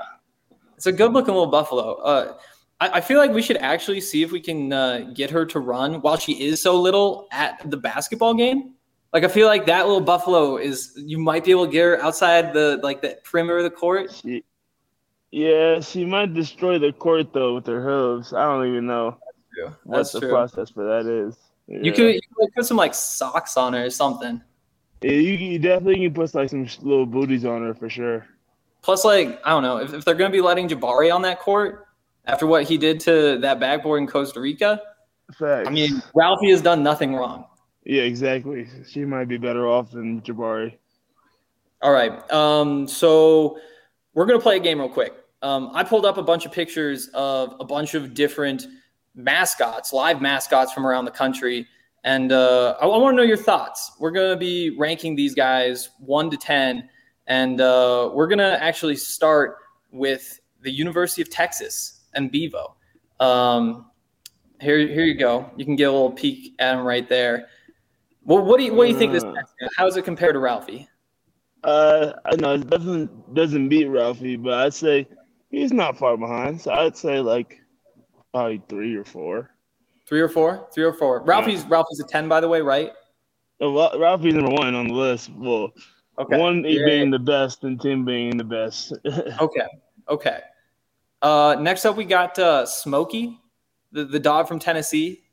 It's 0.78 0.86
a 0.88 0.92
good 0.92 1.14
looking 1.14 1.34
little 1.34 1.48
buffalo. 1.52 1.96
Uh, 1.96 2.38
I, 2.82 2.90
I 2.98 3.02
feel 3.02 3.18
like 3.20 3.32
we 3.32 3.42
should 3.42 3.58
actually 3.58 4.02
see 4.02 4.22
if 4.24 4.32
we 4.32 4.42
can 4.42 4.72
uh, 4.74 5.12
get 5.14 5.30
her 5.32 5.46
to 5.46 5.60
run 5.60 6.02
while 6.02 6.18
she 6.18 6.34
is 6.48 6.62
so 6.62 6.80
little 6.80 7.28
at 7.32 7.62
the 7.70 7.78
basketball 7.78 8.34
game. 8.34 8.74
Like 9.14 9.24
I 9.24 9.30
feel 9.30 9.48
like 9.48 9.66
that 9.68 9.86
little 9.88 10.02
buffalo 10.02 10.58
is 10.58 10.92
you 10.98 11.18
might 11.18 11.46
be 11.46 11.52
able 11.52 11.66
to 11.68 11.72
get 11.72 11.84
her 11.84 12.02
outside 12.04 12.54
the 12.54 12.80
like 12.84 13.02
the 13.02 13.18
perimeter 13.24 13.58
of 13.60 13.64
the 13.64 13.70
court. 13.70 14.12
She, 14.14 14.44
yeah, 15.32 15.80
she 15.80 16.04
might 16.06 16.34
destroy 16.34 16.78
the 16.80 16.92
court 16.92 17.32
though 17.34 17.56
with 17.56 17.66
her 17.68 17.82
hooves. 17.82 18.34
I 18.34 18.44
don't 18.46 18.68
even 18.68 18.86
know 18.88 19.18
what 19.86 19.98
That's 19.98 20.12
the 20.12 20.20
true. 20.20 20.30
process 20.30 20.70
for 20.70 20.84
that 20.86 21.06
is. 21.10 21.36
You 21.68 21.92
could, 21.92 22.16
you 22.16 22.22
could 22.38 22.54
put 22.54 22.66
some 22.66 22.78
like 22.78 22.94
socks 22.94 23.58
on 23.58 23.74
her 23.74 23.86
or 23.86 23.90
something. 23.90 24.42
Yeah, 25.02 25.12
you, 25.12 25.34
you 25.34 25.60
definitely 25.60 26.02
can 26.06 26.14
put 26.14 26.34
like 26.34 26.50
some 26.50 26.68
little 26.82 27.06
booties 27.06 27.46
on 27.46 27.62
her 27.64 27.74
for 27.74 27.90
sure. 27.90 28.26
Plus, 28.82 29.04
like 29.04 29.42
I 29.44 29.50
don't 29.50 29.64
know 29.64 29.78
if, 29.78 29.94
if 29.94 30.06
they're 30.06 30.16
going 30.16 30.32
to 30.32 30.36
be 30.36 30.42
letting 30.42 30.68
Jabari 30.68 31.14
on 31.14 31.22
that 31.24 31.40
court 31.40 31.88
after 32.26 32.46
what 32.46 32.64
he 32.64 32.78
did 32.78 33.00
to 33.02 33.38
that 33.40 33.60
backboard 33.60 34.02
in 34.02 34.08
Costa 34.08 34.40
Rica. 34.40 34.82
Facts. 35.34 35.68
I 35.68 35.72
mean, 35.72 36.02
Ralphie 36.14 36.52
has 36.52 36.62
done 36.62 36.84
nothing 36.84 37.16
wrong. 37.16 37.46
yeah, 37.84 38.04
exactly. 38.04 38.68
She 38.88 39.06
might 39.06 39.28
be 39.28 39.38
better 39.38 39.68
off 39.68 39.92
than 39.92 40.22
Jabari. 40.22 40.76
All 41.82 41.92
right. 41.92 42.32
Um, 42.32 42.88
so 42.88 43.60
we're 44.14 44.26
gonna 44.26 44.40
play 44.40 44.58
a 44.58 44.60
game 44.60 44.80
real 44.80 44.90
quick. 44.90 45.14
Um, 45.42 45.72
I 45.74 45.84
pulled 45.84 46.06
up 46.06 46.18
a 46.18 46.24
bunch 46.24 46.46
of 46.46 46.52
pictures 46.52 47.10
of 47.14 47.56
a 47.60 47.66
bunch 47.66 47.94
of 47.94 48.14
different 48.14 48.66
mascots, 49.16 49.94
live 49.94 50.22
mascots 50.22 50.72
from 50.74 50.86
around 50.86 51.06
the 51.06 51.12
country, 51.12 51.68
and 52.04 52.32
uh, 52.32 52.76
I, 52.80 52.86
I 52.86 52.98
want 52.98 53.14
to 53.14 53.18
know 53.18 53.28
your 53.28 53.38
thoughts. 53.38 53.94
We're 54.00 54.12
gonna 54.12 54.38
be 54.38 54.72
ranking 54.78 55.16
these 55.16 55.34
guys 55.34 55.90
one 56.00 56.30
to 56.30 56.38
ten, 56.38 56.90
and 57.28 57.62
uh, 57.62 58.12
we're 58.14 58.28
gonna 58.28 58.58
actually 58.62 58.96
start 58.96 59.58
with 59.92 60.40
the 60.62 60.72
University 60.72 61.22
of 61.22 61.30
Texas 61.30 62.02
and 62.14 62.32
Bevo. 62.32 62.76
Um, 63.20 63.92
here, 64.60 64.80
here 64.88 65.06
you 65.06 65.16
go. 65.16 65.50
You 65.58 65.66
can 65.66 65.76
get 65.76 65.86
a 65.86 65.92
little 65.92 66.12
peek 66.12 66.54
at 66.60 66.76
him 66.76 66.86
right 66.86 67.08
there. 67.08 67.48
Well, 68.24 68.44
what 68.44 68.58
do 68.58 68.64
you 68.66 68.74
what 68.74 68.86
do 68.86 68.92
you 68.92 68.98
think 68.98 69.14
this? 69.14 69.24
Uh. 69.24 69.34
How 69.78 69.86
does 69.86 69.98
it 69.98 70.04
compare 70.04 70.34
to 70.34 70.40
Ralphie? 70.40 70.88
Uh, 71.64 72.14
I 72.26 72.36
know 72.36 72.54
it 72.54 72.70
doesn't 72.70 73.34
doesn't 73.34 73.70
beat 73.70 73.86
Ralphie, 73.86 74.36
but 74.36 74.54
I'd 74.54 74.74
say 74.74 75.08
he's 75.50 75.72
not 75.72 75.98
far 75.98 76.18
behind. 76.18 76.62
So 76.62 76.72
I'd 76.72 76.98
say 76.98 77.20
like 77.20 77.62
probably 78.36 78.62
three 78.68 78.94
or 78.96 79.06
four. 79.06 79.50
Three 80.08 80.20
or 80.20 80.28
four? 80.28 80.68
Three 80.74 80.84
or 80.84 80.92
four. 80.94 81.22
Ralphie's 81.24 81.64
Ralphie's 81.66 82.02
a 82.02 82.08
ten, 82.08 82.28
by 82.28 82.42
the 82.42 82.48
way, 82.50 82.60
right? 82.62 82.92
Well, 83.62 83.98
Ralphie's 83.98 84.34
number 84.34 84.52
one 84.52 84.76
on 84.76 84.88
the 84.90 84.94
list. 84.94 85.32
Well, 85.36 85.72
Okay. 86.20 86.38
one 86.38 86.64
Yeah. 86.66 86.86
being 86.86 87.10
the 87.12 87.20
best 87.20 87.64
and 87.64 87.80
ten 87.82 88.04
being 88.06 88.36
the 88.38 88.44
best. 88.44 88.94
Okay. 89.42 89.66
Okay. 90.10 90.40
Uh, 91.22 91.56
next 91.60 91.86
up, 91.86 91.96
we 91.96 92.04
got 92.06 92.38
uh, 92.38 92.66
Smokey, 92.66 93.40
the 93.94 94.04
the 94.06 94.20
dog 94.20 94.48
from 94.50 94.60
Tennessee. 94.60 95.24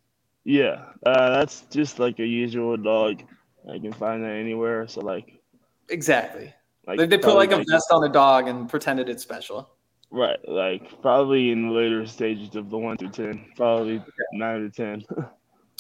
yeah, 0.44 0.84
uh, 1.04 1.30
that's 1.38 1.62
just 1.70 1.98
like 1.98 2.18
a 2.20 2.26
usual 2.26 2.76
dog. 2.76 3.22
I 3.68 3.78
can 3.78 3.92
find 3.92 4.22
that 4.24 4.30
anywhere. 4.30 4.86
So 4.88 5.00
like, 5.00 5.40
Exactly. 5.88 6.54
like 6.86 6.98
They, 6.98 7.06
they 7.06 7.18
put 7.18 7.34
like 7.34 7.50
a 7.52 7.58
vest 7.68 7.88
on 7.90 8.04
a 8.04 8.08
dog 8.12 8.48
and 8.48 8.68
pretended 8.68 9.08
it's 9.08 9.22
special. 9.22 9.68
Right, 10.14 10.38
like 10.46 11.00
probably 11.00 11.52
in 11.52 11.68
the 11.68 11.72
later 11.72 12.06
stages 12.06 12.54
of 12.54 12.68
the 12.68 12.76
one 12.76 12.98
through 12.98 13.08
ten, 13.08 13.46
probably 13.56 14.02
nine 14.32 14.60
to 14.60 14.70
ten. 14.70 15.02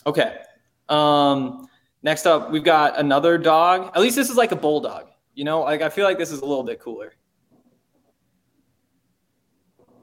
Okay. 0.04 0.38
Um, 0.88 1.68
next 2.02 2.26
up, 2.26 2.50
we've 2.50 2.64
got 2.64 2.98
another 2.98 3.38
dog. 3.38 3.92
At 3.94 4.00
least 4.02 4.16
this 4.16 4.30
is 4.30 4.36
like 4.36 4.50
a 4.50 4.56
bulldog. 4.56 5.06
You 5.34 5.44
know, 5.44 5.60
like 5.60 5.80
I 5.80 5.90
feel 5.90 6.04
like 6.04 6.18
this 6.18 6.32
is 6.32 6.40
a 6.40 6.44
little 6.44 6.64
bit 6.64 6.80
cooler. 6.80 7.12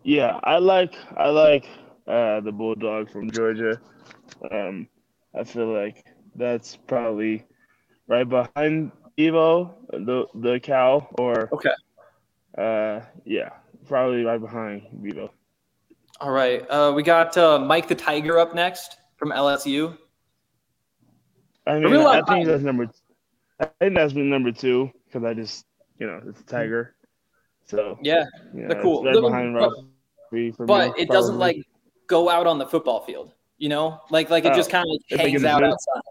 Yeah, 0.04 0.40
I 0.44 0.58
like 0.60 0.96
I 1.18 1.28
like 1.30 1.68
uh, 2.08 2.40
the 2.40 2.52
bulldog 2.54 3.12
from 3.12 3.30
Georgia. 3.30 3.82
Um, 4.50 4.88
I 5.38 5.44
feel 5.44 5.68
like 5.68 6.06
that's 6.36 6.78
probably 6.78 7.44
right 8.08 8.28
behind 8.28 8.94
Bevo, 9.18 9.76
the 9.92 10.28
the 10.36 10.60
cow, 10.62 11.08
or 11.20 11.50
Okay. 11.54 11.74
uh, 12.58 13.02
yeah, 13.26 13.50
probably 13.90 14.24
right 14.24 14.40
behind 14.40 14.84
Bevo. 15.02 15.32
All 16.22 16.32
right. 16.32 16.62
Uh, 16.70 16.94
we 16.96 17.04
got 17.04 17.38
uh, 17.38 17.60
Mike 17.60 17.88
the 17.88 17.96
Tiger 17.96 18.38
up 18.40 18.56
next 18.56 18.98
from 19.18 19.32
LSU. 19.32 19.98
I 21.68 21.80
mean, 21.80 21.94
I 21.98 22.16
think 22.16 22.28
Tiger. 22.28 22.52
that's 22.52 22.64
number. 22.64 22.90
I 23.60 23.66
think 23.80 23.96
that's 23.96 24.14
been 24.14 24.30
number 24.30 24.52
two 24.52 24.90
because 25.06 25.24
I 25.26 25.34
just 25.34 25.66
you 26.00 26.08
know 26.08 26.22
it's 26.26 26.40
a 26.40 26.44
tiger, 26.44 26.96
so 27.66 27.98
Yeah. 28.02 28.26
you 28.54 28.62
know, 28.68 28.82
cool. 28.82 29.04
right 29.04 29.14
But- 29.14 29.22
behind 29.22 29.54
but- 29.56 29.74
for 30.56 30.66
but 30.66 30.96
me, 30.96 31.02
it 31.04 31.10
doesn't 31.10 31.38
like 31.40 31.58
go 32.08 32.30
out 32.30 32.46
on 32.48 32.58
the 32.60 32.66
football 32.66 33.02
field. 33.02 33.34
You 33.58 33.70
know, 33.70 34.00
like 34.10 34.30
like 34.30 34.46
it 34.46 34.54
Oh, 34.54 34.56
just 34.56 34.70
kind 34.70 34.86
of 34.90 35.18
they 35.18 35.18
hangs 35.30 35.44
out 35.44 35.64
outside. 35.64 36.02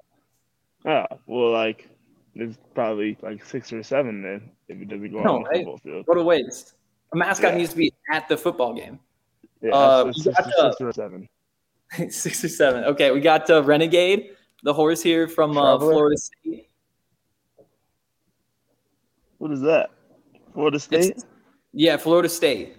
Oh 0.85 1.05
well, 1.27 1.53
like 1.53 1.89
it's 2.35 2.59
probably 2.75 3.17
like 3.23 3.45
six 3.45 3.73
or 3.73 3.83
seven 3.83 4.23
then 4.23 4.51
if 4.69 4.81
it 4.81 4.89
doesn't 4.89 5.11
go 5.13 5.23
No, 5.23 5.37
on 5.37 5.43
the 5.45 5.51
football 5.59 5.79
field. 5.79 6.07
What 6.07 6.19
a 6.19 6.23
waste! 6.23 6.75
A 7.13 7.17
mascot 7.17 7.53
Yeah. 7.53 7.59
needs 7.59 7.71
to 7.71 7.77
be 7.77 7.93
at 8.13 8.29
the 8.29 8.37
football 8.37 8.75
game. 8.75 8.99
Yeah, 9.63 9.71
Uh, 9.75 10.13
six, 10.13 10.37
got 10.37 10.47
or- 10.47 10.51
the- 10.51 10.73
six 10.73 10.81
or 10.83 10.93
seven. 10.93 11.29
Six 12.11 12.45
or 12.45 12.49
seven. 12.51 12.85
Okay, 12.85 13.11
we 13.13 13.21
got 13.21 13.49
uh, 13.49 13.63
Renegade, 13.63 14.37
the 14.63 14.75
horse 14.75 15.03
here 15.03 15.27
from 15.27 15.57
uh, 15.57 15.79
Florida 15.79 16.19
State. 16.19 16.69
What 19.39 19.53
is 19.53 19.61
that? 19.63 19.91
Florida 20.53 20.79
State? 20.79 21.05
It's- 21.05 21.25
Yeah, 21.73 21.97
Florida 21.97 22.29
State. 22.29 22.77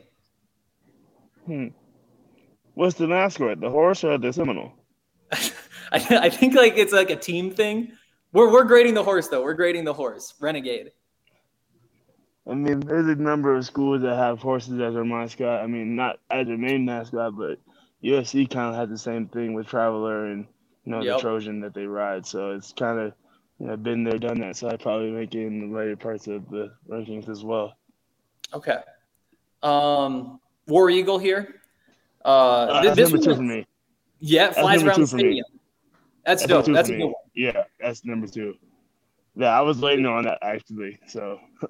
Hmm. 1.46 1.68
What's 2.76 2.96
the 2.96 3.08
mascot? 3.08 3.60
The 3.60 3.70
horse 3.70 4.04
or 4.04 4.18
the 4.20 4.32
Seminole? 4.32 4.74
I, 5.32 5.50
I 5.92 6.30
think 6.30 6.54
like 6.54 6.78
it's 6.78 6.94
like 6.94 7.10
a 7.10 7.16
team 7.16 7.50
thing. 7.52 7.92
We're 8.32 8.52
we're 8.52 8.64
grading 8.64 8.94
the 8.94 9.04
horse 9.04 9.28
though. 9.28 9.42
We're 9.42 9.56
grading 9.56 9.86
the 9.86 9.94
horse. 9.94 10.36
Renegade. 10.40 10.92
I 12.50 12.54
mean, 12.56 12.80
there's 12.80 13.08
a 13.08 13.16
number 13.16 13.56
of 13.56 13.66
schools 13.66 14.02
that 14.02 14.16
have 14.16 14.40
horses 14.40 14.80
as 14.80 14.94
their 14.94 15.04
mascot. 15.06 15.62
I 15.64 15.68
mean, 15.68 15.96
not 15.96 16.20
as 16.32 16.48
their 16.48 16.58
main 16.58 16.86
mascot, 16.86 17.38
but 17.38 17.60
USC 18.04 18.50
kind 18.50 18.70
of 18.70 18.76
had 18.76 18.90
the 18.90 18.98
same 18.98 19.28
thing 19.28 19.54
with 19.54 19.68
Traveler 19.68 20.26
and 20.28 20.48
you 20.86 20.92
know 20.92 21.02
Yep. 21.02 21.18
the 21.18 21.22
Trojan 21.22 21.60
that 21.62 21.74
they 21.74 21.86
ride. 21.86 22.26
So 22.26 22.52
it's 22.52 22.72
kind 22.74 23.00
of 23.00 23.14
you 23.60 23.68
know 23.68 23.78
been 23.78 24.04
there, 24.04 24.18
done 24.18 24.40
that. 24.40 24.56
So 24.56 24.70
I 24.70 24.78
probably 24.78 25.12
make 25.12 25.36
it 25.36 25.46
in 25.46 25.70
the 25.72 25.78
later 25.78 25.96
parts 25.96 26.28
of 26.28 26.50
the 26.50 26.72
rankings 26.90 27.30
as 27.30 27.44
well. 27.44 27.76
Okay. 28.54 28.80
Um, 29.62 30.40
War 30.68 30.90
Eagle 30.90 31.20
here. 31.20 31.62
Uh, 32.26 32.28
Uh, 32.28 32.84
that's 32.84 32.96
this 32.96 33.12
number 33.12 33.24
two 33.26 33.36
for 33.36 33.42
me. 33.42 33.66
yeah, 34.20 34.52
flies 34.52 34.84
around 34.84 35.02
the 35.02 35.08
stadium. 35.08 35.46
That's, 36.26 36.42
That's 36.46 36.66
dope. 36.66 36.74
That's 36.76 36.90
a 36.90 36.94
good 36.98 37.06
one. 37.06 37.14
Yeah, 37.36 37.64
that's 37.80 38.04
number 38.06 38.28
two. 38.28 38.56
Yeah, 39.36 39.58
I 39.58 39.62
was 39.62 39.78
waiting 39.80 40.06
on 40.06 40.24
that 40.26 40.40
actually. 40.42 41.00
So 41.08 41.40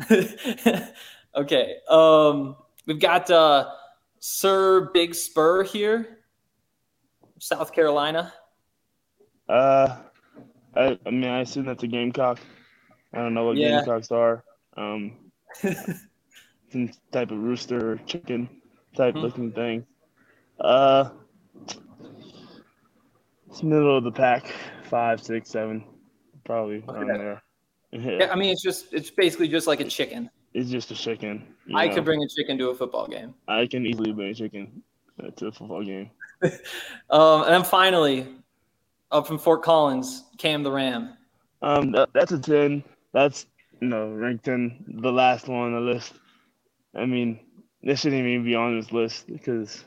okay. 1.34 1.76
Um, 1.88 2.56
we've 2.86 3.00
got 3.00 3.30
uh, 3.30 3.70
Sir 4.18 4.90
Big 4.92 5.14
Spur 5.14 5.62
here, 5.64 6.18
South 7.38 7.72
Carolina. 7.72 8.32
Uh, 9.48 9.96
I, 10.74 10.98
I 11.04 11.10
mean, 11.10 11.24
I 11.30 11.40
assume 11.40 11.66
that's 11.66 11.82
a 11.82 11.86
gamecock. 11.88 12.40
I 13.12 13.18
don't 13.18 13.34
know 13.34 13.44
what 13.46 13.56
Yeah. 13.56 13.78
gamecocks 13.78 14.10
are. 14.10 14.44
Um, 14.76 15.30
some 16.72 16.90
type 17.12 17.30
of 17.30 17.38
rooster 17.38 17.92
or 17.92 17.96
chicken 18.06 18.48
type 18.96 19.14
Hmm. 19.14 19.20
looking 19.20 19.52
thing. 19.52 19.86
Uh, 20.58 21.10
it's 23.48 23.62
middle 23.62 23.98
of 23.98 24.04
the 24.04 24.12
pack, 24.12 24.46
five, 24.84 25.22
six, 25.22 25.50
seven, 25.50 25.84
probably 26.44 26.82
around 26.88 27.18
there. 27.18 27.42
Yeah, 27.92 28.30
I 28.32 28.36
mean 28.36 28.50
it's 28.50 28.62
just 28.62 28.92
it's 28.92 29.10
basically 29.10 29.48
just 29.48 29.66
like 29.66 29.80
a 29.80 29.84
chicken. 29.84 30.30
it's 30.54 30.70
just 30.70 30.90
a 30.90 30.94
chicken. 30.94 31.54
I 31.74 31.86
know. 31.86 31.94
could 31.94 32.04
bring 32.04 32.22
a 32.22 32.28
chicken 32.28 32.56
to 32.58 32.70
a 32.70 32.74
football 32.74 33.06
game. 33.06 33.34
I 33.48 33.66
can 33.66 33.84
easily 33.86 34.12
bring 34.12 34.30
a 34.30 34.34
chicken 34.34 34.82
uh, 35.22 35.30
to 35.36 35.48
a 35.48 35.52
football 35.52 35.84
game. 35.84 36.10
Um, 37.10 37.44
and 37.44 37.54
then 37.54 37.62
finally, 37.62 38.26
up 39.12 39.28
from 39.28 39.38
Fort 39.38 39.62
Collins, 39.62 40.24
Cam 40.38 40.64
the 40.64 40.72
Ram. 40.72 41.16
Um, 41.60 41.92
that, 41.92 42.08
that's 42.12 42.32
a 42.32 42.38
ten. 42.38 42.82
That's 43.12 43.46
you 43.80 43.86
know 43.88 44.08
ranked 44.08 44.44
ten, 44.44 44.84
the 44.88 45.12
last 45.12 45.46
one 45.46 45.72
on 45.72 45.74
the 45.74 45.92
list. 45.92 46.14
I 46.96 47.04
mean, 47.06 47.38
this 47.82 48.00
shouldn't 48.00 48.26
even 48.26 48.44
be 48.44 48.56
on 48.56 48.76
this 48.76 48.90
list 48.90 49.28
because 49.28 49.84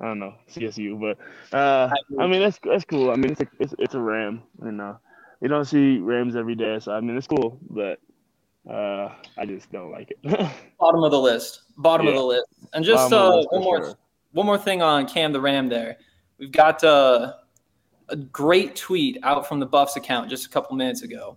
I 0.00 0.06
don't 0.06 0.18
know 0.18 0.34
CSU, 0.52 1.00
but 1.00 1.56
uh, 1.56 1.90
I 2.20 2.26
mean 2.26 2.40
that's 2.40 2.58
that's 2.62 2.84
cool. 2.84 3.10
I 3.10 3.16
mean 3.16 3.32
it's 3.32 3.40
a, 3.40 3.46
it's, 3.58 3.74
it's 3.78 3.94
a 3.94 4.00
Ram, 4.00 4.42
you 4.64 4.72
know. 4.72 4.98
You 5.42 5.48
don't 5.48 5.64
see 5.64 5.98
Rams 5.98 6.36
every 6.36 6.54
day, 6.54 6.78
so 6.78 6.92
I 6.92 7.00
mean 7.00 7.16
it's 7.16 7.26
cool, 7.26 7.58
but 7.68 7.98
uh, 8.70 9.12
I 9.36 9.44
just 9.44 9.72
don't 9.72 9.90
like 9.90 10.12
it. 10.12 10.22
Bottom 10.78 11.02
of 11.02 11.10
the 11.10 11.18
list. 11.18 11.62
Bottom 11.78 12.06
of 12.06 12.14
the 12.14 12.22
list. 12.22 12.46
And 12.72 12.84
just 12.84 13.12
uh, 13.12 13.42
one 13.50 13.62
more 13.64 13.84
sure. 13.84 13.94
one 14.30 14.46
more 14.46 14.56
thing 14.56 14.82
on 14.82 15.08
Cam 15.08 15.32
the 15.32 15.40
Ram 15.40 15.68
there. 15.68 15.96
We've 16.38 16.52
got 16.52 16.84
uh, 16.84 17.34
a 18.08 18.16
great 18.16 18.76
tweet 18.76 19.18
out 19.24 19.48
from 19.48 19.58
the 19.58 19.66
Buffs 19.66 19.96
account 19.96 20.30
just 20.30 20.46
a 20.46 20.48
couple 20.48 20.76
minutes 20.76 21.02
ago. 21.02 21.36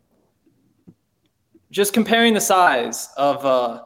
Just 1.72 1.91
comparing 1.91 2.36
the 2.36 2.41
size 2.41 3.10
of 3.18 3.43
uh, 3.43 3.86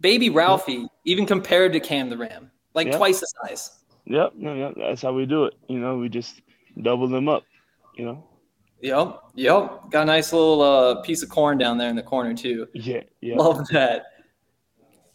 baby 0.00 0.28
Ralphie, 0.28 0.88
even 1.04 1.24
compared 1.24 1.72
to 1.72 1.78
Cam 1.78 2.10
the 2.10 2.18
Ram, 2.18 2.50
like 2.74 2.88
Yeah. 2.88 2.96
twice 2.96 3.20
the 3.20 3.26
size. 3.46 3.78
Yep, 4.06 4.32
no, 4.34 4.54
yep, 4.54 4.74
that's 4.76 5.02
how 5.02 5.12
we 5.12 5.24
do 5.24 5.44
it. 5.44 5.54
You 5.68 5.78
know, 5.78 5.98
we 5.98 6.08
just 6.08 6.42
double 6.82 7.06
them 7.06 7.28
up. 7.28 7.44
You 7.96 8.06
know. 8.06 8.24
Yep, 8.82 9.20
yep. 9.36 9.90
Got 9.90 10.02
a 10.02 10.04
nice 10.04 10.32
little 10.32 10.60
uh, 10.60 11.00
piece 11.02 11.22
of 11.22 11.28
corn 11.28 11.56
down 11.56 11.78
there 11.78 11.88
in 11.88 11.94
the 11.94 12.02
corner 12.02 12.34
too. 12.34 12.66
Yeah, 12.74 13.02
yeah. 13.20 13.36
Love 13.36 13.68
that. 13.68 14.06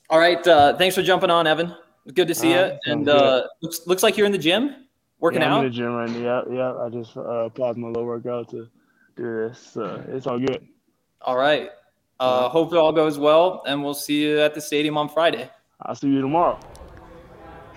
All 0.09 0.19
right, 0.19 0.45
uh, 0.47 0.77
thanks 0.77 0.95
for 0.95 1.03
jumping 1.03 1.29
on, 1.29 1.47
Evan. 1.47 1.75
Good 2.13 2.29
to 2.29 2.35
see 2.35 2.55
All 2.55 2.63
right, 2.63 2.79
you. 2.85 2.93
And 2.93 3.09
uh, 3.09 3.43
looks 3.61 3.85
looks 3.85 4.03
like 4.03 4.15
you're 4.15 4.25
in 4.25 4.31
the 4.31 4.37
gym 4.37 4.87
working 5.19 5.41
yeah, 5.41 5.47
I'm 5.47 5.53
out. 5.53 5.65
in 5.65 5.71
the 5.71 5.77
gym 5.77 5.93
right 5.93 6.09
now. 6.09 6.43
Yeah, 6.47 6.55
yeah. 6.55 6.77
I 6.77 6.89
just 6.89 7.17
uh, 7.17 7.49
paused 7.49 7.77
my 7.77 7.89
little 7.89 8.05
workout 8.05 8.49
to 8.51 8.69
do 9.17 9.49
this. 9.49 9.59
So 9.59 10.01
it's 10.07 10.27
all 10.27 10.39
good. 10.39 10.65
All 11.21 11.37
right. 11.37 11.69
Uh, 12.21 12.47
hope 12.47 12.71
it 12.71 12.77
all 12.77 12.93
goes 12.93 13.19
well, 13.19 13.63
and 13.67 13.83
we'll 13.83 13.93
see 13.93 14.23
you 14.23 14.39
at 14.39 14.55
the 14.55 14.61
stadium 14.61 14.97
on 14.97 15.09
Friday. 15.09 15.49
I'll 15.81 15.93
see 15.93 16.07
you 16.07 16.21
tomorrow. 16.21 16.57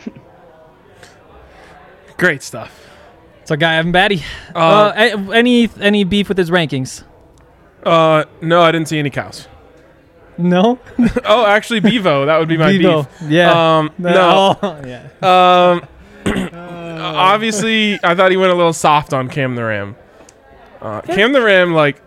Great 2.17 2.43
stuff. 2.43 2.90
Our 3.51 3.57
guy 3.57 3.77
Evan 3.77 3.93
Battey. 3.93 4.23
Uh, 4.55 4.59
Uh, 4.59 4.93
a- 4.97 5.35
any 5.37 5.69
any 5.81 6.05
beef 6.05 6.29
with 6.29 6.39
his 6.39 6.51
rankings? 6.51 7.03
Uh, 7.85 8.25
no, 8.41 8.61
I 8.63 8.73
didn't 8.73 8.89
see 8.89 8.99
any 8.99 9.11
cows. 9.11 9.49
No. 10.39 10.79
Oh, 11.25 11.45
actually, 11.47 11.81
Bevo. 11.81 12.27
That 12.27 12.39
would 12.39 12.49
be 12.49 12.57
my 12.57 12.73
Bevo, 12.77 13.03
beef. 13.03 13.31
yeah. 13.31 13.79
Um, 13.79 13.91
no. 13.99 14.57
Oh, 14.63 14.81
yeah. 14.87 15.03
Um, 15.23 15.87
obviously, 16.55 17.99
I 18.03 18.15
thought 18.15 18.31
he 18.31 18.37
went 18.37 18.53
a 18.53 18.55
little 18.55 18.73
soft 18.73 19.13
on 19.13 19.29
Cam 19.29 19.55
the 19.55 19.65
Ram. 19.65 19.97
Uh, 20.81 21.01
Cam 21.03 21.33
the 21.33 21.43
Ram, 21.43 21.75
like, 21.75 22.01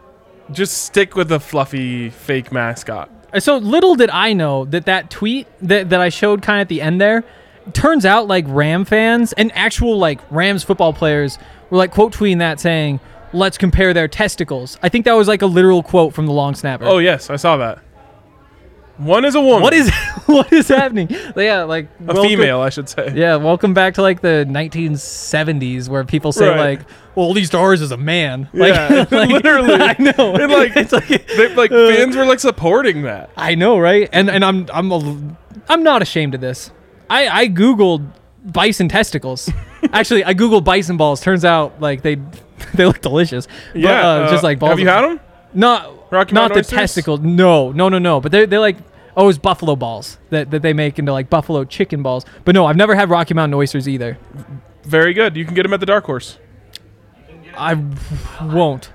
just 0.51 0.83
stick 0.85 1.15
with 1.15 1.29
the 1.29 1.39
fluffy 1.39 2.09
fake 2.09 2.51
mascot. 2.51 3.09
So 3.39 3.57
little 3.57 3.95
did 3.95 4.09
I 4.11 4.33
know 4.33 4.65
that 4.65 4.85
that 4.85 5.09
tweet 5.09 5.47
that, 5.61 5.89
that 5.89 5.99
I 6.01 6.09
showed 6.09 6.41
kind 6.43 6.59
of 6.59 6.65
at 6.65 6.69
the 6.69 6.81
end 6.81 7.01
there 7.01 7.23
turns 7.71 8.05
out 8.05 8.27
like 8.27 8.45
Ram 8.47 8.83
fans 8.85 9.31
and 9.33 9.51
actual 9.55 9.97
like 9.97 10.19
Rams 10.29 10.63
football 10.63 10.91
players 10.93 11.37
were 11.69 11.77
like 11.77 11.91
quote 11.91 12.13
tweeting 12.13 12.39
that 12.39 12.59
saying, 12.59 12.99
let's 13.31 13.57
compare 13.57 13.93
their 13.93 14.07
testicles. 14.07 14.77
I 14.83 14.89
think 14.89 15.05
that 15.05 15.13
was 15.13 15.27
like 15.27 15.41
a 15.41 15.47
literal 15.47 15.81
quote 15.83 16.13
from 16.13 16.25
the 16.25 16.33
long 16.33 16.55
snapper. 16.55 16.85
Oh 16.85 16.97
yes, 16.97 17.29
I 17.29 17.35
saw 17.37 17.57
that. 17.57 17.79
One 18.97 19.25
is 19.25 19.33
a 19.33 19.41
woman. 19.41 19.63
What 19.63 19.73
is 19.73 19.91
what 20.27 20.53
is 20.53 20.67
happening? 20.67 21.07
Yeah, 21.35 21.63
like 21.63 21.85
a 22.01 22.13
welcome- 22.13 22.25
female? 22.27 22.61
I 22.61 22.69
should 22.69 22.87
say. 22.89 23.11
Yeah, 23.15 23.37
welcome 23.37 23.73
back 23.73 23.95
to 23.95 24.01
like 24.03 24.21
the 24.21 24.45
1970s 24.47 25.89
where 25.89 26.03
people 26.05 26.31
say 26.31 26.47
Right. 26.49 26.77
like, 26.79 26.81
"Well, 27.15 27.27
at 27.29 27.33
least 27.35 27.55
ours 27.55 27.81
is 27.81 27.91
a 27.91 27.97
man." 27.97 28.49
Like, 28.53 28.73
Yeah, 29.11 29.25
literally. 29.25 29.73
I 29.73 29.95
know. 29.97 30.35
And 30.35 30.51
like, 30.51 30.75
it's 30.75 30.91
like 30.91 31.07
they, 31.07 31.55
like 31.55 31.71
uh, 31.71 31.89
fans 31.91 32.15
were 32.15 32.25
like 32.25 32.39
supporting 32.39 33.01
that. 33.01 33.31
I 33.35 33.55
know, 33.55 33.79
right? 33.79 34.07
And 34.13 34.29
and 34.29 34.45
I'm 34.45 34.67
I'm 34.71 34.91
a, 34.91 35.37
I'm 35.69 35.81
not 35.81 36.03
ashamed 36.03 36.35
of 36.35 36.41
this. 36.41 36.69
I 37.09 37.27
I 37.27 37.47
googled 37.47 38.11
bison 38.43 38.89
testicles. 38.89 39.49
Actually, 39.93 40.23
I 40.23 40.33
googled 40.33 40.63
bison 40.63 40.97
balls. 40.97 41.21
Turns 41.21 41.45
out 41.45 41.79
like 41.81 42.01
they 42.01 42.15
they 42.73 42.85
look 42.85 43.01
delicious. 43.01 43.47
But, 43.73 43.81
Yeah, 43.81 44.07
uh, 44.07 44.29
just 44.29 44.43
uh, 44.43 44.47
like 44.47 44.59
balls. 44.59 44.71
Have 44.71 44.79
you 44.79 44.87
had 44.87 45.01
them? 45.01 45.19
Not 45.53 46.11
Rocky 46.11 46.33
not 46.33 46.49
Mountain 46.51 46.63
the 46.63 46.69
testicles. 46.69 47.19
No, 47.21 47.71
no, 47.71 47.89
no, 47.89 47.99
no. 47.99 48.19
But 48.19 48.31
they're 48.31 48.47
they're 48.47 48.59
like 48.59 48.77
oh, 49.15 49.29
it's 49.29 49.37
buffalo 49.37 49.75
balls 49.75 50.17
that, 50.29 50.51
that 50.51 50.61
they 50.61 50.73
make 50.73 50.99
into 50.99 51.11
like 51.11 51.29
buffalo 51.29 51.63
chicken 51.63 52.03
balls. 52.03 52.25
But 52.45 52.55
no, 52.55 52.65
I've 52.65 52.77
never 52.77 52.95
had 52.95 53.09
Rocky 53.09 53.33
Mountain 53.33 53.53
oysters 53.57 53.87
either. 53.87 54.17
Very 54.83 55.13
good. 55.13 55.35
You 55.35 55.45
can 55.45 55.53
get 55.53 55.63
them 55.63 55.73
at 55.73 55.79
the 55.79 55.85
Dark 55.85 56.05
Horse. 56.05 56.39
I 57.55 57.75
won't. 58.41 58.91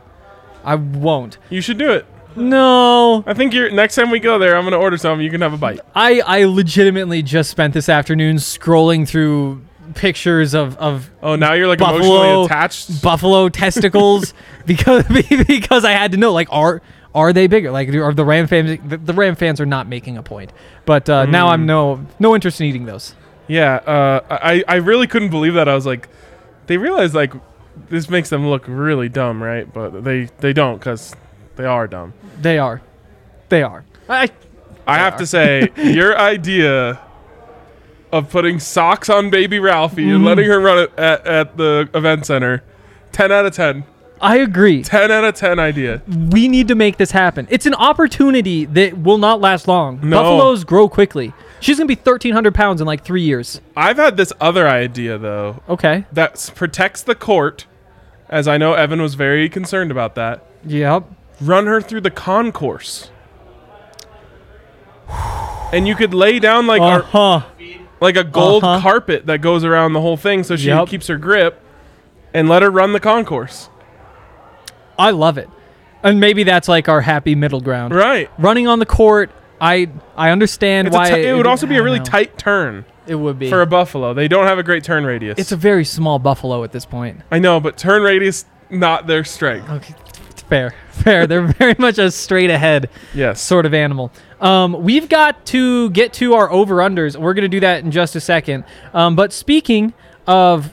I 0.65 0.75
won't. 0.75 1.39
You 1.51 1.61
should 1.61 1.79
do 1.79 1.93
it. 1.93 2.07
No, 2.39 3.25
I 3.27 3.35
think 3.35 3.53
you're 3.53 3.71
next 3.71 3.95
time 3.95 4.11
we 4.11 4.21
go 4.21 4.39
there. 4.39 4.57
I'm 4.57 4.65
gonna 4.65 4.79
order 4.79 4.97
some. 4.97 5.21
You 5.21 5.31
can 5.31 5.41
have 5.41 5.53
a 5.53 5.57
bite. 5.57 5.81
I 5.95 6.21
I 6.21 6.45
legitimately 6.45 7.23
just 7.23 7.51
spent 7.51 7.75
this 7.75 7.89
afternoon 7.89 8.37
scrolling 8.37 9.07
through 9.09 9.63
pictures 9.95 10.55
of 10.55 10.77
of 10.77 11.11
Oh, 11.23 11.37
now 11.37 11.55
you're 11.55 11.67
like 11.67 11.79
Buffalo- 11.79 11.99
emotionally 12.01 12.45
attached. 12.45 13.03
buffalo 13.03 13.49
testicles 13.49 14.35
because 14.67 15.05
because 15.47 15.85
I 15.85 15.93
had 15.93 16.13
to 16.13 16.19
know 16.19 16.33
like 16.33 16.49
are 16.51 16.83
are 17.15 17.33
they 17.33 17.47
bigger 17.47 17.71
like 17.71 17.89
are 17.89 18.13
the 18.13 18.25
Ram 18.25 18.47
fans 18.47 18.79
the, 18.87 18.99
the 18.99 19.15
Ram 19.15 19.35
fans 19.35 19.61
are 19.63 19.67
not 19.67 19.89
making 19.89 20.19
a 20.19 20.23
point 20.23 20.53
but 20.85 21.09
uh, 21.09 21.25
now 21.25 21.47
Mm. 21.49 21.53
I'm 21.53 21.67
no 21.67 22.07
no 22.19 22.35
interest 22.35 22.61
in 22.61 22.67
eating 22.67 22.85
those 22.85 23.15
Yeah, 23.49 23.77
uh, 23.77 24.21
I 24.31 24.63
I 24.69 24.77
really 24.77 25.07
couldn't 25.07 25.31
believe 25.31 25.55
that. 25.55 25.69
I 25.71 25.75
was 25.75 25.87
like, 25.87 26.07
they 26.67 26.77
realize 26.77 27.15
like 27.15 27.33
this 27.89 28.11
makes 28.11 28.29
them 28.29 28.47
look 28.47 28.65
really 28.69 29.09
dumb, 29.09 29.43
right? 29.43 29.73
But 29.73 30.05
they 30.05 30.29
they 30.41 30.53
don't 30.53 30.77
because 30.79 31.17
they 31.59 31.65
are 31.67 31.87
dumb. 31.87 32.15
they 32.41 32.59
are 32.59 32.81
they 33.51 33.63
are 33.63 33.85
I 34.09 34.31
I 34.87 34.97
have 34.97 35.19
to 35.19 35.27
say, 35.27 35.69
your 35.77 36.17
idea 36.19 36.99
of 38.11 38.31
putting 38.31 38.59
socks 38.59 39.11
on 39.11 39.29
baby 39.29 39.59
Ralphie 39.59 40.05
Mm-hmm. 40.07 40.15
and 40.15 40.25
letting 40.25 40.47
her 40.47 40.59
run 40.61 40.79
it 40.79 40.93
at, 40.99 41.27
at 41.27 41.57
the 41.59 41.91
event 41.93 42.25
center, 42.25 42.63
ten 43.13 43.31
out 43.31 43.45
of 43.45 43.55
ten. 43.55 43.85
I 44.21 44.39
agree 44.39 44.83
10 44.83 45.13
out 45.13 45.23
of 45.23 45.37
10 45.37 45.61
idea. 45.61 46.03
we 46.09 46.49
need 46.49 46.67
to 46.67 46.75
make 46.75 46.97
this 46.97 47.13
happen 47.13 47.47
it's 47.51 47.67
an 47.67 47.75
opportunity 47.75 48.65
that 48.65 48.99
will 48.99 49.19
not 49.19 49.41
last 49.41 49.69
long 49.69 50.01
No. 50.03 50.21
buffaloes 50.21 50.65
grow 50.65 50.89
quickly 50.89 51.33
she's 51.61 51.77
gonna 51.79 51.87
be 51.87 51.95
1300 51.95 52.53
pounds 52.53 52.81
in 52.81 52.87
like 52.89 53.05
three 53.05 53.23
years 53.23 53.61
I've 53.77 53.97
had 53.97 54.17
this 54.17 54.33
other 54.41 54.67
idea 54.69 55.19
though 55.19 55.63
okay 55.69 56.05
that 56.11 56.51
protects 56.57 57.01
the 57.03 57.15
court, 57.15 57.67
as 58.29 58.49
I 58.49 58.57
know 58.59 58.73
Evan 58.75 59.01
was 59.01 59.15
very 59.15 59.49
concerned 59.49 59.93
about 59.93 60.17
that. 60.17 60.45
yep 60.67 61.05
Run 61.41 61.67
her 61.67 61.81
through 61.81 62.01
the 62.03 62.11
concourse. 62.11 63.11
And 65.73 65.87
you 65.87 65.95
could 65.95 66.15
lay 66.15 66.39
down 66.39 66.67
like 66.67 66.81
uh 66.81 67.01
a, 67.01 67.03
huh 67.03 67.43
like 68.01 68.17
a 68.17 68.25
gold 68.25 68.65
Uh-huh. 68.65 68.81
carpet 68.81 69.27
that 69.27 69.41
goes 69.41 69.65
around 69.65 69.93
the 69.93 70.01
whole 70.01 70.17
thing 70.17 70.43
so 70.45 70.57
she 70.57 70.69
Yep. 70.69 70.89
keeps 70.89 71.07
her 71.09 71.17
grip 71.17 71.61
and 72.33 72.49
let 72.49 72.63
her 72.63 72.71
run 72.71 72.93
the 72.93 73.01
concourse. 73.01 73.69
I 74.99 75.11
love 75.11 75.37
it. 75.39 75.49
And 76.03 76.21
maybe 76.21 76.43
that's 76.45 76.69
like 76.69 76.89
our 76.89 77.01
happy 77.03 77.35
middle 77.35 77.61
ground. 77.61 77.95
Right. 77.95 78.31
Running 78.39 78.67
on 78.67 78.79
the 78.79 78.87
court, 78.87 79.31
I 79.61 79.89
I 80.17 80.31
understand 80.31 80.89
It's 80.89 80.97
why 80.97 81.11
ti- 81.11 81.27
it 81.27 81.35
would 81.35 81.47
also 81.47 81.67
be 81.67 81.77
a 81.77 81.83
really 81.83 81.99
know. 81.99 82.05
tight 82.05 82.39
turn 82.39 82.85
It 83.07 83.17
would 83.17 83.39
be. 83.39 83.51
for 83.51 83.61
a 83.63 83.67
buffalo. 83.67 84.15
They 84.15 84.29
don't 84.29 84.47
have 84.47 84.59
a 84.59 84.63
great 84.63 84.85
turn 84.85 85.05
radius. 85.05 85.39
it's 85.39 85.53
a 85.53 85.57
very 85.57 85.85
small 85.85 86.19
buffalo 86.19 86.65
at 86.65 86.73
this 86.73 86.85
point. 86.87 87.21
I 87.31 87.39
know, 87.39 87.59
but 87.61 87.77
turn 87.77 88.03
radius 88.03 88.45
not 88.71 89.07
their 89.07 89.25
strength. 89.25 89.69
Okay, 89.71 89.95
fair, 90.49 90.75
fair. 90.91 91.27
They're 91.27 91.47
very 91.47 91.75
much 91.79 91.99
a 91.99 92.11
straight 92.11 92.51
ahead 92.51 92.91
Yes. 93.15 93.41
sort 93.41 93.67
of 93.67 93.75
animal. 93.75 94.13
Um, 94.41 94.83
we've 94.83 95.09
got 95.09 95.45
to 95.47 95.91
get 95.91 96.13
to 96.15 96.35
our 96.35 96.51
over 96.51 96.77
unders. 96.77 97.17
We're 97.17 97.35
going 97.35 97.43
to 97.43 97.49
do 97.49 97.61
that 97.61 97.85
in 97.85 97.91
just 97.91 98.15
a 98.17 98.21
second. 98.21 98.65
Um, 98.95 99.17
but 99.17 99.33
speaking 99.33 99.93
of 100.27 100.73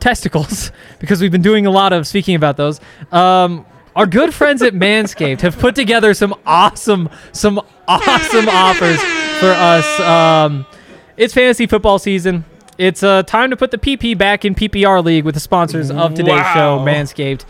testicles, 0.00 0.72
because 0.98 1.20
we've 1.20 1.32
been 1.32 1.42
doing 1.42 1.66
a 1.66 1.70
lot 1.70 1.92
of 1.92 2.06
speaking 2.06 2.34
about 2.34 2.56
those. 2.56 2.80
Um, 3.12 3.64
our 3.96 4.06
good 4.06 4.32
friends 4.32 4.62
at 4.62 4.74
Manscaped 4.74 5.40
have 5.40 5.58
put 5.58 5.74
together 5.74 6.14
some 6.14 6.34
awesome, 6.46 7.08
some 7.32 7.60
awesome 7.88 8.48
offers 8.48 9.00
for 9.40 9.50
us. 9.50 10.00
Um, 10.00 10.66
it's 11.16 11.34
fantasy 11.34 11.66
football 11.66 11.98
season. 11.98 12.44
It's 12.78 13.02
uh, 13.02 13.24
time 13.24 13.50
to 13.50 13.56
put 13.56 13.72
the 13.72 13.78
PP 13.78 14.16
back 14.16 14.44
in 14.44 14.54
PPR 14.54 15.04
league 15.04 15.24
with 15.24 15.34
the 15.34 15.40
sponsors 15.40 15.90
of 15.90 16.14
today's 16.14 16.46
show, 16.54 16.76
Wow. 16.76 16.84
Manscaped. 16.84 17.44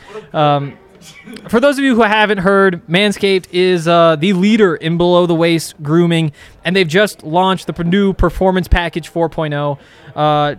For 1.49 1.61
those 1.61 1.79
of 1.79 1.85
you 1.85 1.95
who 1.95 2.03
haven't 2.03 2.39
heard, 2.39 2.87
Manscaped 2.87 3.47
is 3.53 3.87
uh, 3.87 4.17
the 4.17 4.33
leader 4.33 4.75
in 4.77 4.97
below 4.97 5.27
the 5.27 5.35
waist 5.35 5.75
grooming, 5.83 6.33
and 6.65 6.75
they've 6.75 6.89
just 6.89 7.23
launched 7.23 7.67
the 7.67 7.85
new 7.85 8.13
Performance 8.13 8.69
Package 8.69 9.13
4.0. 9.13 9.79
Uh, 10.15 10.57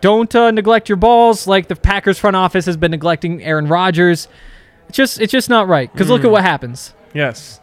don't 0.00 0.34
uh, 0.34 0.50
neglect 0.50 0.88
your 0.88 0.96
balls 0.96 1.46
like 1.46 1.68
the 1.68 1.76
Packers 1.76 2.18
front 2.18 2.36
office 2.36 2.66
has 2.66 2.76
been 2.76 2.90
neglecting 2.90 3.42
Aaron 3.42 3.66
Rodgers. 3.66 4.28
It's 4.88 4.96
just 4.96 5.20
it's 5.20 5.32
just 5.32 5.50
not 5.50 5.68
right. 5.68 5.92
Because 5.92 6.08
look 6.08 6.24
at 6.24 6.30
what 6.30 6.42
happens. 6.42 6.94
Yes. 7.12 7.60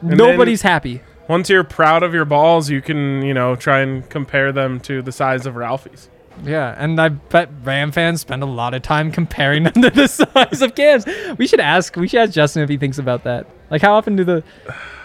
And 0.00 0.16
Nobody's 0.16 0.62
happy. 0.62 1.02
Once 1.28 1.50
you're 1.50 1.64
proud 1.64 2.02
of 2.02 2.14
your 2.14 2.24
balls, 2.24 2.70
you 2.70 2.80
can, 2.80 3.22
you 3.22 3.34
know, 3.34 3.54
try 3.54 3.80
and 3.80 4.08
compare 4.08 4.52
them 4.52 4.80
to 4.80 5.02
the 5.02 5.12
size 5.12 5.44
of 5.44 5.56
Ralphie's. 5.56 6.08
Yeah, 6.44 6.74
and 6.78 7.00
I 7.00 7.08
bet 7.08 7.50
Ram 7.64 7.92
fans 7.92 8.20
spend 8.20 8.42
a 8.42 8.46
lot 8.46 8.74
of 8.74 8.82
time 8.82 9.10
comparing 9.10 9.62
them 9.64 9.82
to 9.82 9.90
the 9.90 10.06
size 10.06 10.62
of 10.62 10.74
cans. 10.74 11.04
We 11.36 11.46
should 11.46 11.60
ask. 11.60 11.96
We 11.96 12.08
should 12.08 12.20
ask 12.20 12.32
Justin 12.32 12.62
if 12.62 12.68
he 12.68 12.76
thinks 12.76 12.98
about 12.98 13.24
that. 13.24 13.46
Like, 13.70 13.82
how 13.82 13.94
often 13.94 14.16
do 14.16 14.24
the? 14.24 14.44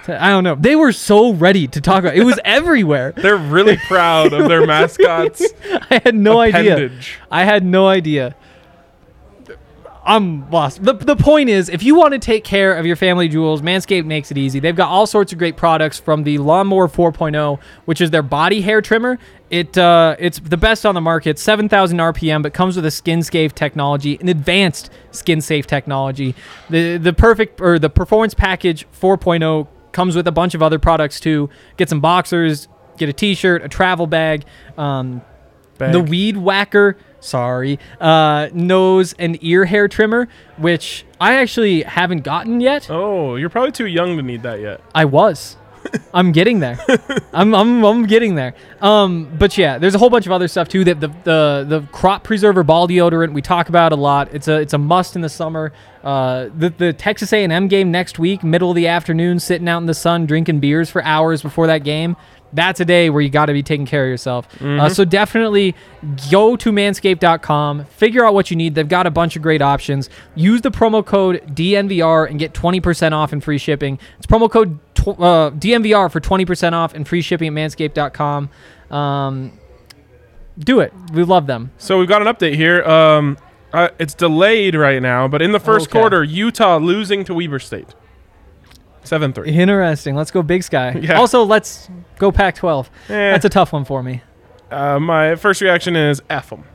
I 0.08 0.30
don't 0.30 0.44
know. 0.44 0.56
They 0.56 0.76
were 0.76 0.92
so 0.92 1.34
ready 1.34 1.68
to 1.68 1.80
talk 1.80 2.00
about. 2.00 2.16
It 2.16 2.24
was 2.24 2.40
everywhere. 2.46 3.14
They're 3.14 3.38
really 3.38 3.78
proud 3.88 4.34
of 4.34 4.48
their 4.50 4.66
mascots. 4.68 5.44
I 5.90 6.02
had 6.04 6.16
no 6.16 6.40
idea. 6.40 6.92
I 7.32 7.44
had 7.46 7.64
no 7.66 7.88
idea. 7.88 8.36
I'm 10.06 10.50
lost. 10.52 10.84
The, 10.84 10.94
the 10.94 11.16
point 11.16 11.50
is, 11.50 11.70
if 11.70 11.82
you 11.82 11.96
want 11.96 12.12
to 12.12 12.20
take 12.20 12.44
care 12.44 12.76
of 12.76 12.86
your 12.86 12.98
family 12.98 13.30
jewels, 13.30 13.62
Manscaped 13.62 14.06
makes 14.06 14.32
it 14.32 14.38
easy. 14.38 14.60
They've 14.60 14.76
got 14.76 14.90
all 14.90 15.08
sorts 15.08 15.32
of 15.32 15.40
great 15.40 15.56
products 15.56 15.98
from 15.98 16.24
the 16.24 16.40
Lawnmower 16.40 16.90
4.0, 16.90 17.58
which 17.86 18.02
is 18.02 18.12
their 18.12 18.22
body 18.22 18.60
hair 18.60 18.82
trimmer. 18.82 19.18
It 19.54 19.78
uh, 19.78 20.16
it's 20.18 20.40
the 20.40 20.58
best 20.58 20.84
on 20.84 20.96
the 20.96 21.02
market, 21.02 21.38
7,000 21.38 22.00
RPM, 22.00 22.42
but 22.42 22.56
comes 22.56 22.76
with 22.76 22.88
a 22.88 22.92
skin 22.92 23.22
safe 23.22 23.54
technology, 23.54 24.18
an 24.20 24.28
advanced 24.28 24.90
skin 25.12 25.42
safe 25.42 25.68
technology. 25.68 26.34
The 26.72 26.98
the 26.98 27.14
perfect 27.14 27.62
or 27.62 27.78
the 27.78 27.92
performance 27.92 28.34
package 28.34 28.88
4.0 29.00 29.68
comes 29.92 30.16
with 30.16 30.28
a 30.28 30.32
bunch 30.32 30.56
of 30.56 30.64
other 30.64 30.80
products 30.80 31.20
too. 31.20 31.52
Get 31.78 31.88
some 31.88 32.02
boxers, 32.02 32.68
get 32.98 33.10
a 33.10 33.14
T-shirt, 33.14 33.64
a 33.64 33.70
travel 33.70 34.08
bag. 34.08 34.44
Um, 34.76 35.22
the 35.78 36.00
weed 36.02 36.38
whacker 36.38 36.98
sorry 37.20 37.80
uh 38.00 38.48
nose 38.54 39.14
and 39.18 39.38
ear 39.44 39.66
hair 39.66 39.88
trimmer 39.88 40.28
which 40.58 41.06
i 41.20 41.34
actually 41.36 41.82
haven't 41.84 42.24
gotten 42.24 42.60
yet 42.62 42.88
Oh, 42.90 43.36
you're 43.38 43.50
probably 43.50 43.72
too 43.72 43.88
young 43.88 44.16
to 44.18 44.24
need 44.24 44.44
that 44.44 44.60
yet. 44.62 44.82
i 44.94 45.04
was 45.06 45.58
i'm 46.14 46.32
getting 46.32 46.60
there 46.60 46.78
I'm, 47.34 47.54
I'm 47.54 47.84
i'm 47.84 48.06
getting 48.06 48.36
there 48.36 48.54
um 48.82 49.30
but 49.38 49.58
yeah 49.58 49.78
there's 49.78 49.96
a 49.96 49.98
whole 49.98 50.10
bunch 50.10 50.26
of 50.26 50.32
other 50.32 50.48
stuff 50.48 50.68
too 50.68 50.84
that 50.86 51.00
the 51.00 51.08
the 51.24 51.66
the 51.68 51.88
crop 51.92 52.24
preserver 52.24 52.64
ball 52.64 52.88
deodorant 52.88 53.34
we 53.34 53.42
talk 53.42 53.70
about 53.70 53.92
a 53.92 53.96
lot 53.96 54.34
it's 54.34 54.48
a 54.48 54.60
it's 54.60 54.74
a 54.74 54.78
must 54.78 55.16
in 55.16 55.22
the 55.22 55.30
summer 55.30 55.72
uh 56.04 56.50
the, 56.58 56.70
the 56.70 56.94
texas 56.94 57.34
a&m 57.34 57.68
game 57.68 57.92
next 57.92 58.20
week 58.20 58.44
middle 58.44 58.70
of 58.70 58.76
the 58.76 58.88
afternoon 58.88 59.40
sitting 59.40 59.68
out 59.68 59.80
in 59.80 59.86
the 59.86 59.94
sun 59.94 60.26
drinking 60.26 60.60
beers 60.60 60.90
for 60.90 61.04
hours 61.04 61.42
before 61.42 61.68
that 61.68 61.84
game 61.84 62.16
that's 62.54 62.80
a 62.80 62.86
day 62.86 63.10
where 63.10 63.22
you 63.22 63.30
got 63.30 63.48
to 63.48 63.54
be 63.54 63.64
taking 63.64 63.86
care 63.86 64.04
of 64.06 64.10
yourself. 64.10 64.48
Uh, 64.62 64.88
so 64.90 65.04
definitely 65.04 65.76
go 66.30 66.56
to 66.56 66.72
manscaped.com, 66.72 67.86
figure 67.86 68.26
out 68.26 68.34
what 68.34 68.52
you 68.52 68.58
need. 68.58 68.76
They've 68.76 68.88
got 68.88 69.08
a 69.08 69.12
bunch 69.12 69.36
of 69.36 69.42
great 69.42 69.62
options. 69.62 70.10
Use 70.36 70.62
the 70.62 70.72
promo 70.72 71.06
code 71.06 71.42
DNVR 71.48 72.30
and 72.30 72.40
get 72.40 72.54
20% 72.54 73.12
off 73.12 73.34
and 73.34 73.44
free 73.44 73.58
shipping. 73.58 74.00
It's 74.18 74.28
promo 74.28 74.50
code 74.50 74.80
tw- 75.04 75.20
uh, 75.20 75.52
DNVR 75.52 76.12
for 76.12 76.20
20% 76.20 76.74
off 76.74 76.94
and 76.94 77.08
free 77.08 77.22
shipping 77.22 77.48
at 77.48 77.54
manscaped.com. 77.54 78.50
Um, 78.90 79.60
do 80.58 80.80
it. 80.80 80.94
We 81.14 81.24
love 81.24 81.48
them. 81.48 81.72
So 81.78 81.98
we've 82.00 82.08
got 82.08 82.26
an 82.26 82.34
update 82.34 82.56
here. 82.56 82.84
Um, 82.84 83.38
uh, 83.74 83.90
it's 84.00 84.14
delayed 84.14 84.76
right 84.76 85.02
now, 85.02 85.28
but 85.28 85.42
in 85.42 85.52
the 85.52 85.60
first 85.60 85.88
Okay. 85.90 86.00
quarter, 86.00 86.24
Utah 86.24 86.78
losing 86.78 87.24
to 87.26 87.34
Weber 87.34 87.58
State, 87.60 87.96
seven 89.04 89.34
three. 89.34 89.50
Interesting. 89.50 90.16
Let's 90.16 90.30
go 90.32 90.44
Big 90.44 90.64
Sky. 90.64 90.92
Yeah. 91.02 91.18
Also, 91.20 91.44
let's 91.44 91.90
go 92.20 92.32
Pac 92.32 92.56
12. 92.56 92.90
Eh. 93.10 93.32
That's 93.32 93.46
a 93.46 93.50
tough 93.50 93.74
one 93.74 93.84
for 93.84 94.04
me. 94.04 94.22
Uh, 94.70 95.00
my 95.00 95.36
first 95.36 95.60
reaction 95.62 95.96
is 95.96 96.22
F 96.30 96.50
them. 96.52 96.66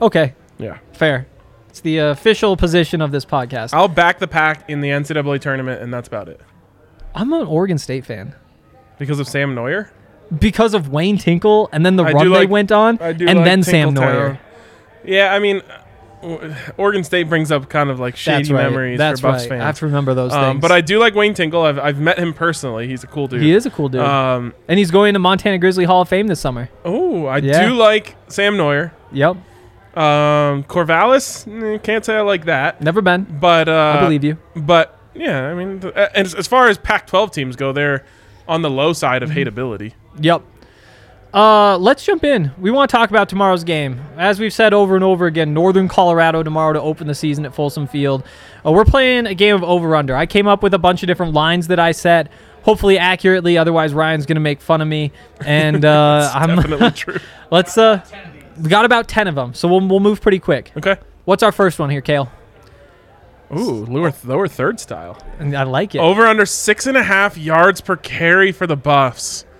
Okay. 0.00 0.34
Yeah, 0.58 0.78
Fair. 0.92 1.26
It's 1.68 1.80
the 1.80 1.98
official 1.98 2.56
position 2.56 3.00
of 3.00 3.10
this 3.10 3.24
podcast. 3.24 3.70
I'll 3.74 3.88
back 3.88 4.20
the 4.20 4.28
pack 4.28 4.70
in 4.70 4.80
the 4.80 4.90
NCAA 4.90 5.40
tournament, 5.40 5.82
and 5.82 5.92
that's 5.92 6.06
about 6.06 6.28
it. 6.28 6.40
I'm 7.14 7.32
an 7.32 7.46
Oregon 7.46 7.78
State 7.78 8.04
fan. 8.04 8.34
Because 8.98 9.18
of 9.20 9.28
Sam 9.28 9.54
Neuer. 9.54 9.90
because 10.38 10.72
of 10.74 10.88
Wayne 10.88 11.18
Tinkle 11.18 11.68
and 11.72 11.84
then 11.84 11.96
the 11.96 12.04
I 12.04 12.12
run 12.12 12.24
they 12.30 12.38
like- 12.38 12.48
went 12.48 12.72
on, 12.72 12.98
I 13.00 13.12
do 13.12 13.26
and 13.28 13.38
like 13.40 13.44
then 13.44 13.62
Sam. 13.62 13.92
Neuer. 13.94 14.38
Yeah, 15.04 15.34
I 15.34 15.38
mean, 15.38 15.60
uh, 16.22 16.54
Oregon 16.78 17.04
State 17.04 17.28
brings 17.28 17.52
up 17.52 17.68
kind 17.68 17.90
of 17.90 18.00
like 18.00 18.16
shady 18.16 18.38
That's 18.44 18.50
right. 18.50 18.62
memories 18.70 18.98
That's 18.98 19.20
for 19.20 19.28
Buffs 19.28 19.42
right. 19.44 19.48
fans. 19.50 19.62
I 19.62 19.66
have 19.66 19.78
to 19.80 19.86
remember 19.86 20.14
those 20.14 20.32
um, 20.32 20.54
things. 20.54 20.62
but 20.62 20.72
I 20.72 20.80
do 20.80 20.98
like 20.98 21.14
Wayne 21.14 21.34
Tinkle. 21.34 21.62
I've, 21.62 21.78
I've 21.78 21.98
met 21.98 22.18
him 22.18 22.32
personally. 22.32 22.86
He's 22.88 23.04
a 23.04 23.06
cool 23.06 23.26
dude. 23.28 23.42
he 23.42 23.52
is 23.52 23.66
a 23.66 23.70
cool 23.70 23.88
dude, 23.90 24.00
Um, 24.00 24.54
and 24.66 24.78
he's 24.78 24.90
going 24.90 25.12
to 25.12 25.18
Montana 25.18 25.58
Grizzly 25.58 25.84
Hall 25.84 26.00
of 26.00 26.08
Fame 26.08 26.26
this 26.28 26.40
summer. 26.40 26.70
oh, 26.84 27.26
I 27.26 27.38
Yeah. 27.38 27.68
do 27.68 27.74
like 27.74 28.16
Sam 28.28 28.56
Neuer. 28.56 28.92
Yep, 29.12 29.36
Um, 29.96 30.64
Corvallis, 30.64 31.46
eh, 31.74 31.78
can't 31.78 32.04
say 32.04 32.16
I 32.16 32.22
like 32.22 32.46
that. 32.46 32.80
never 32.80 33.02
been. 33.02 33.26
But 33.40 33.68
uh, 33.68 33.96
I 33.98 34.00
believe 34.00 34.24
you. 34.24 34.38
But 34.56 34.98
yeah, 35.14 35.48
I 35.48 35.54
mean, 35.54 35.80
th- 35.80 35.94
and 35.96 36.26
as, 36.26 36.34
as 36.34 36.46
far 36.46 36.68
as 36.68 36.78
Pac-12 36.78 37.32
teams 37.32 37.56
go, 37.56 37.72
they're 37.72 38.04
on 38.48 38.62
the 38.62 38.70
low 38.70 38.92
side 38.92 39.22
of 39.22 39.30
Mm-hmm. 39.30 39.48
hateability. 39.48 39.92
Yep. 40.20 40.42
Uh, 41.32 41.76
let's 41.78 42.04
jump 42.04 42.22
in. 42.22 42.52
We 42.58 42.70
want 42.70 42.88
to 42.90 42.96
talk 42.96 43.10
about 43.10 43.28
tomorrow's 43.28 43.64
game. 43.64 44.00
As 44.16 44.38
we've 44.38 44.52
said 44.52 44.72
over 44.72 44.94
and 44.94 45.02
over 45.02 45.26
again, 45.26 45.52
Northern 45.52 45.88
Colorado 45.88 46.44
tomorrow 46.44 46.72
to 46.74 46.80
open 46.80 47.08
the 47.08 47.14
season 47.14 47.44
at 47.44 47.52
Folsom 47.52 47.88
Field. 47.88 48.22
Uh, 48.64 48.70
we're 48.70 48.84
playing 48.84 49.26
a 49.26 49.34
game 49.34 49.54
of 49.56 49.64
over/under. 49.64 50.14
I 50.14 50.26
came 50.26 50.46
up 50.46 50.62
with 50.62 50.74
a 50.74 50.78
bunch 50.78 51.02
of 51.02 51.08
different 51.08 51.32
lines 51.32 51.66
that 51.68 51.80
I 51.80 51.90
set, 51.90 52.30
hopefully 52.62 52.98
accurately. 52.98 53.58
Otherwise, 53.58 53.92
Ryan's 53.94 54.26
gonna 54.26 54.38
make 54.38 54.60
fun 54.60 54.80
of 54.80 54.86
me. 54.86 55.10
And 55.44 55.84
uh, 55.84 56.30
I'm 56.32 56.54
Definitely 56.54 56.90
true. 56.92 57.18
let's 57.50 57.76
uh, 57.76 58.00
we 58.62 58.68
got 58.68 58.84
about 58.84 59.08
ten 59.08 59.26
of 59.26 59.34
them, 59.34 59.54
so 59.54 59.66
we'll 59.66 59.84
we'll 59.88 59.98
move 59.98 60.20
pretty 60.20 60.38
quick. 60.38 60.70
Okay. 60.76 60.96
What's 61.24 61.42
our 61.42 61.50
first 61.52 61.80
one 61.80 61.90
here, 61.90 62.00
Kale? 62.02 62.30
Ooh, 63.52 63.84
lower, 63.86 64.12
lower 64.24 64.48
third 64.48 64.80
style. 64.80 65.18
And 65.38 65.54
I 65.56 65.62
like 65.64 65.94
it. 65.94 65.98
Over 65.98 66.26
under 66.26 66.46
six 66.46 66.86
and 66.86 66.96
a 66.96 67.02
half 67.02 67.36
yards 67.36 67.80
per 67.80 67.96
carry 67.96 68.52
for 68.52 68.66
the 68.66 68.76
Buffs. 68.76 69.44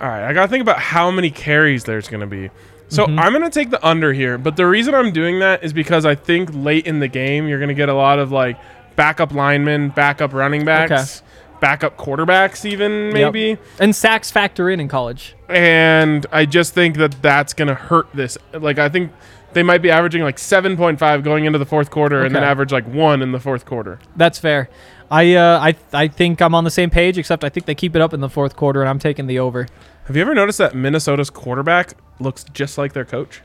All 0.00 0.08
right, 0.08 0.28
I 0.28 0.32
gotta 0.32 0.48
think 0.48 0.62
about 0.62 0.78
how 0.78 1.10
many 1.10 1.30
carries 1.30 1.84
there's 1.84 2.08
gonna 2.08 2.26
be. 2.26 2.50
So 2.88 3.04
Mm-hmm. 3.06 3.18
I'm 3.18 3.32
gonna 3.32 3.50
take 3.50 3.70
the 3.70 3.84
under 3.86 4.12
here, 4.12 4.38
but 4.38 4.56
the 4.56 4.66
reason 4.66 4.94
I'm 4.94 5.12
doing 5.12 5.40
that 5.40 5.62
is 5.64 5.72
because 5.72 6.06
I 6.06 6.14
think 6.14 6.50
late 6.52 6.86
in 6.86 7.00
the 7.00 7.08
game 7.08 7.48
you're 7.48 7.60
gonna 7.60 7.74
get 7.74 7.88
a 7.88 7.94
lot 7.94 8.18
of 8.18 8.30
like 8.32 8.58
backup 8.96 9.32
linemen, 9.32 9.90
backup 9.90 10.32
running 10.32 10.64
backs, 10.64 11.22
backup 11.60 11.96
quarterbacks, 11.98 12.64
even 12.64 13.06
Yep. 13.06 13.12
maybe. 13.34 13.58
And 13.80 13.94
sacks 13.94 14.30
factor 14.30 14.70
in 14.70 14.78
in 14.80 14.88
college. 14.88 15.34
and 15.48 16.24
I 16.32 16.46
just 16.46 16.72
think 16.74 16.96
that 16.98 17.20
that's 17.20 17.52
gonna 17.52 17.74
hurt 17.74 18.06
this. 18.14 18.38
Like 18.54 18.78
I 18.78 18.88
think 18.88 19.12
they 19.52 19.62
might 19.62 19.82
be 19.82 19.90
averaging 19.90 20.22
like 20.22 20.36
7.5 20.36 21.22
going 21.24 21.44
into 21.46 21.58
the 21.58 21.66
fourth 21.66 21.90
quarter, 21.90 22.22
and 22.24 22.34
then 22.34 22.42
Okay. 22.42 22.50
average 22.50 22.72
like 22.72 22.86
one 22.86 23.22
in 23.22 23.32
the 23.32 23.40
fourth 23.40 23.64
quarter. 23.64 23.98
That's 24.16 24.38
fair. 24.38 24.68
I 25.10 25.34
uh, 25.34 25.58
I 25.60 25.74
I 25.92 26.08
think 26.08 26.40
I'm 26.42 26.54
on 26.54 26.64
the 26.64 26.70
same 26.70 26.90
page, 26.90 27.16
except 27.18 27.42
I 27.44 27.48
think 27.48 27.66
they 27.66 27.74
keep 27.74 27.96
it 27.96 28.02
up 28.02 28.12
in 28.12 28.20
the 28.20 28.28
fourth 28.28 28.56
quarter, 28.56 28.80
and 28.82 28.88
I'm 28.90 28.98
taking 28.98 29.26
the 29.26 29.38
over. 29.38 29.66
Have 30.06 30.16
you 30.16 30.22
ever 30.22 30.34
noticed 30.34 30.58
that 30.58 30.74
Minnesota's 30.74 31.30
quarterback 31.30 31.94
looks 32.20 32.44
just 32.52 32.76
like 32.78 32.92
their 32.92 33.04
coach? 33.06 33.42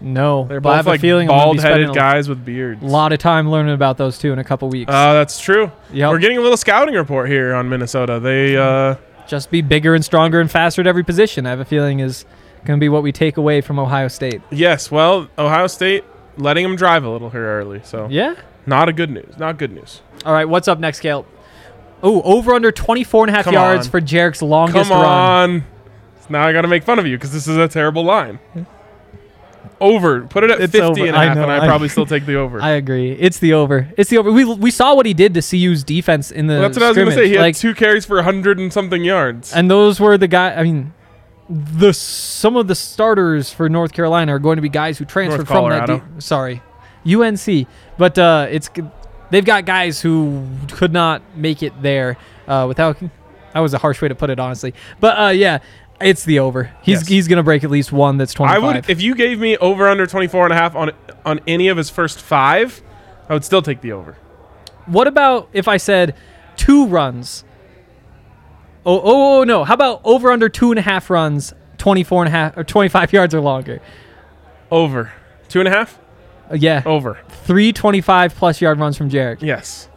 No, 0.00 0.44
They're 0.44 0.60
but 0.60 0.70
I 0.70 0.72
both 0.72 0.76
have 0.76 0.86
like 0.88 0.98
a 0.98 1.02
feeling 1.02 1.30
I'm 1.30 1.38
gonna 1.38 1.52
be 1.52 1.58
spending 1.60 1.86
bald-headed 1.86 1.94
guys 1.94 2.28
with 2.28 2.44
beards. 2.44 2.82
a 2.82 2.86
lot 2.86 3.12
of 3.12 3.20
time 3.20 3.50
learning 3.50 3.74
about 3.74 3.96
those 3.96 4.18
two 4.18 4.32
in 4.32 4.38
a 4.38 4.44
couple 4.44 4.68
weeks. 4.68 4.90
Uh, 4.92 5.14
that's 5.14 5.40
true. 5.40 5.70
Yep. 5.92 6.10
We're 6.10 6.18
getting 6.18 6.36
a 6.36 6.40
little 6.40 6.56
scouting 6.56 6.94
report 6.94 7.28
here 7.30 7.54
on 7.54 7.68
Minnesota. 7.68 8.20
They 8.20 8.56
uh, 8.56 8.96
Just 9.26 9.50
be 9.50 9.62
bigger 9.62 9.94
and 9.94 10.04
stronger 10.04 10.40
and 10.40 10.50
faster 10.50 10.80
at 10.82 10.86
every 10.86 11.04
position. 11.04 11.46
I 11.46 11.50
have 11.50 11.60
a 11.60 11.64
feeling 11.64 12.00
is 12.00 12.26
going 12.64 12.78
to 12.78 12.82
be 12.84 12.88
what 12.88 13.02
we 13.02 13.12
take 13.12 13.36
away 13.36 13.60
from 13.60 13.78
Ohio 13.78 14.08
State. 14.08 14.40
yes, 14.50 14.90
well, 14.90 15.28
Ohio 15.38 15.66
State 15.66 16.04
letting 16.36 16.64
them 16.64 16.76
drive 16.76 17.04
a 17.04 17.08
little 17.10 17.30
here 17.30 17.46
early, 17.46 17.80
so 17.84 18.08
Yeah. 18.10 18.34
not 18.66 18.88
a 18.88 18.92
good 18.92 19.10
news. 19.10 19.38
Not 19.38 19.56
good 19.58 19.72
news. 19.72 20.00
All 20.26 20.32
right. 20.32 20.48
What's 20.48 20.66
up 20.68 20.78
next, 20.78 21.00
Kale? 21.00 21.26
Oh, 22.02 22.20
over 22.22 22.52
under 22.54 22.72
24 22.72 23.24
and 23.26 23.30
a 23.30 23.36
half 23.36 23.44
Come 23.44 23.54
yards 23.54 23.86
on. 23.86 23.90
for 23.90 24.00
Jarek's 24.00 24.42
longest 24.42 24.90
Come 24.90 25.00
run. 25.00 25.50
on. 25.50 25.64
Now 26.28 26.46
I 26.46 26.52
got 26.52 26.62
to 26.62 26.68
make 26.68 26.82
fun 26.84 26.98
of 26.98 27.06
you 27.06 27.16
because 27.16 27.32
this 27.32 27.46
is 27.46 27.56
a 27.56 27.68
terrible 27.68 28.02
line. 28.04 28.38
Over. 29.80 30.22
Put 30.22 30.44
it 30.44 30.50
at 30.50 30.60
It's 30.60 30.72
50 30.72 30.78
over. 31.02 31.06
and 31.06 31.16
a 31.16 31.18
I 31.18 31.24
half, 31.26 31.36
know, 31.36 31.42
and 31.44 31.52
I 31.52 31.64
I- 31.64 31.66
probably 31.66 31.88
still 31.88 32.06
take 32.14 32.26
the 32.26 32.36
over. 32.36 32.60
I 32.60 32.70
agree. 32.70 33.12
It's 33.12 33.38
the 33.38 33.54
over. 33.54 33.88
It's 33.96 34.08
the 34.08 34.18
over. 34.18 34.30
We, 34.32 34.44
we 34.44 34.70
saw 34.70 34.94
what 34.94 35.04
he 35.06 35.14
did 35.14 35.34
to 35.34 35.42
CU's 35.42 35.82
defense 35.84 36.30
in 36.30 36.46
the. 36.46 36.54
Well, 36.54 36.62
that's 36.62 36.76
what 36.76 36.84
I 36.84 36.88
was 36.88 36.96
going 36.96 37.08
to 37.08 37.12
say. 37.14 37.26
scrimmage. 37.28 37.36
He 37.38 37.42
had 37.44 37.54
two 37.54 37.74
carries 37.74 38.04
for 38.06 38.16
100 38.16 38.58
and 38.58 38.72
something 38.72 39.04
yards. 39.04 39.52
and 39.52 39.70
those 39.70 40.00
were 40.00 40.16
the 40.16 40.28
guy. 40.28 40.54
I 40.54 40.62
mean, 40.62 40.92
the 41.48 41.92
some 41.92 42.56
of 42.56 42.68
the 42.68 42.74
starters 42.74 43.50
for 43.52 43.68
North 43.68 43.92
Carolina 43.92 44.34
are 44.34 44.38
going 44.38 44.56
to 44.56 44.62
be 44.62 44.68
guys 44.68 44.98
who 44.98 45.04
transferred 45.04 45.48
North 45.48 45.48
from 45.48 45.70
that. 45.70 45.86
De- 45.86 46.20
sorry, 46.20 46.62
UNC. 47.06 47.66
But 47.98 48.18
uh, 48.18 48.46
it's 48.50 48.70
they've 49.30 49.44
got 49.44 49.64
guys 49.66 50.00
who 50.00 50.46
could 50.70 50.92
not 50.92 51.22
make 51.36 51.62
it 51.62 51.80
there 51.82 52.16
uh, 52.48 52.64
without. 52.68 52.98
That 53.52 53.60
was 53.60 53.72
a 53.74 53.78
harsh 53.78 54.02
way 54.02 54.08
to 54.08 54.14
put 54.14 54.30
it, 54.30 54.40
honestly. 54.40 54.74
But 54.98 55.18
uh, 55.20 55.28
yeah, 55.28 55.58
it's 56.00 56.24
the 56.24 56.40
over. 56.40 56.72
He's 56.82 57.00
Yes. 57.02 57.08
he's 57.08 57.28
gonna 57.28 57.42
break 57.42 57.62
at 57.62 57.70
least 57.70 57.92
one. 57.92 58.16
That's 58.16 58.32
twenty 58.34 58.54
I 58.54 58.58
would 58.58 58.88
if 58.90 59.00
you 59.00 59.14
gave 59.14 59.38
me 59.38 59.56
over 59.58 59.86
under 59.88 60.06
24 60.06 60.44
and 60.44 60.52
a 60.52 60.56
half 60.56 60.74
on 60.74 60.90
on 61.24 61.40
any 61.46 61.68
of 61.68 61.76
his 61.76 61.88
first 61.88 62.20
5, 62.20 62.82
I 63.28 63.32
would 63.32 63.44
still 63.44 63.62
take 63.62 63.80
the 63.80 63.92
over. 63.92 64.16
What 64.86 65.06
about 65.06 65.48
if 65.52 65.68
I 65.68 65.76
said 65.76 66.14
two 66.56 66.86
runs? 66.86 67.44
Oh, 68.86 69.00
oh, 69.00 69.40
oh, 69.40 69.44
no. 69.44 69.64
How 69.64 69.74
about 69.74 70.00
over 70.04 70.30
under 70.30 70.48
two 70.48 70.70
and 70.70 70.78
a 70.78 70.82
half 70.82 71.08
runs, 71.10 71.54
24 71.78 72.24
and 72.24 72.28
a 72.28 72.30
half 72.30 72.56
or 72.56 72.64
25 72.64 73.12
yards 73.14 73.34
or 73.34 73.40
longer? 73.40 73.80
Over. 74.70 75.12
Two 75.48 75.60
and 75.60 75.68
a 75.68 75.70
half? 75.70 75.98
Uh, 76.50 76.56
yeah. 76.56 76.82
Over. 76.84 77.18
Three 77.28 77.72
25 77.72 78.34
plus 78.34 78.60
yard 78.60 78.78
runs 78.78 78.96
from 78.98 79.10
Jarek. 79.10 79.40
Yes. 79.40 79.88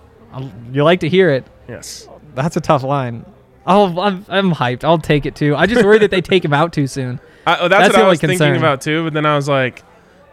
You 0.71 0.83
like 0.83 0.99
to 1.01 1.09
hear 1.09 1.29
it. 1.29 1.45
Yes. 1.67 2.07
That's 2.35 2.55
a 2.55 2.61
tough 2.61 2.83
line. 2.83 3.25
I'll, 3.65 3.99
I'm, 3.99 4.25
I'm 4.29 4.51
hyped. 4.53 4.83
I'll 4.83 4.99
take 4.99 5.25
it 5.25 5.35
too. 5.35 5.55
I 5.55 5.65
just 5.65 5.83
worry 5.83 5.97
that 5.99 6.11
they 6.11 6.21
take 6.21 6.45
him 6.45 6.53
out 6.53 6.71
too 6.71 6.87
soon. 6.87 7.19
I, 7.47 7.57
oh, 7.59 7.67
that's, 7.67 7.85
That's 7.85 7.97
what 7.97 8.05
I 8.05 8.09
was 8.09 8.19
thinking 8.19 8.55
about 8.55 8.81
too. 8.81 9.03
But 9.03 9.13
then 9.13 9.25
I 9.25 9.35
was 9.35 9.49
like, 9.49 9.83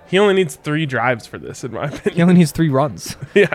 he 0.07 0.19
only 0.19 0.35
needs 0.35 0.57
three 0.57 0.87
drives 0.87 1.27
for 1.27 1.39
this, 1.39 1.65
in 1.65 1.73
my 1.73 1.87
opinion. 1.87 2.15
He 2.15 2.23
only 2.23 2.35
needs 2.35 2.53
three 2.53 2.69
runs. 2.69 3.17
yeah. 3.35 3.53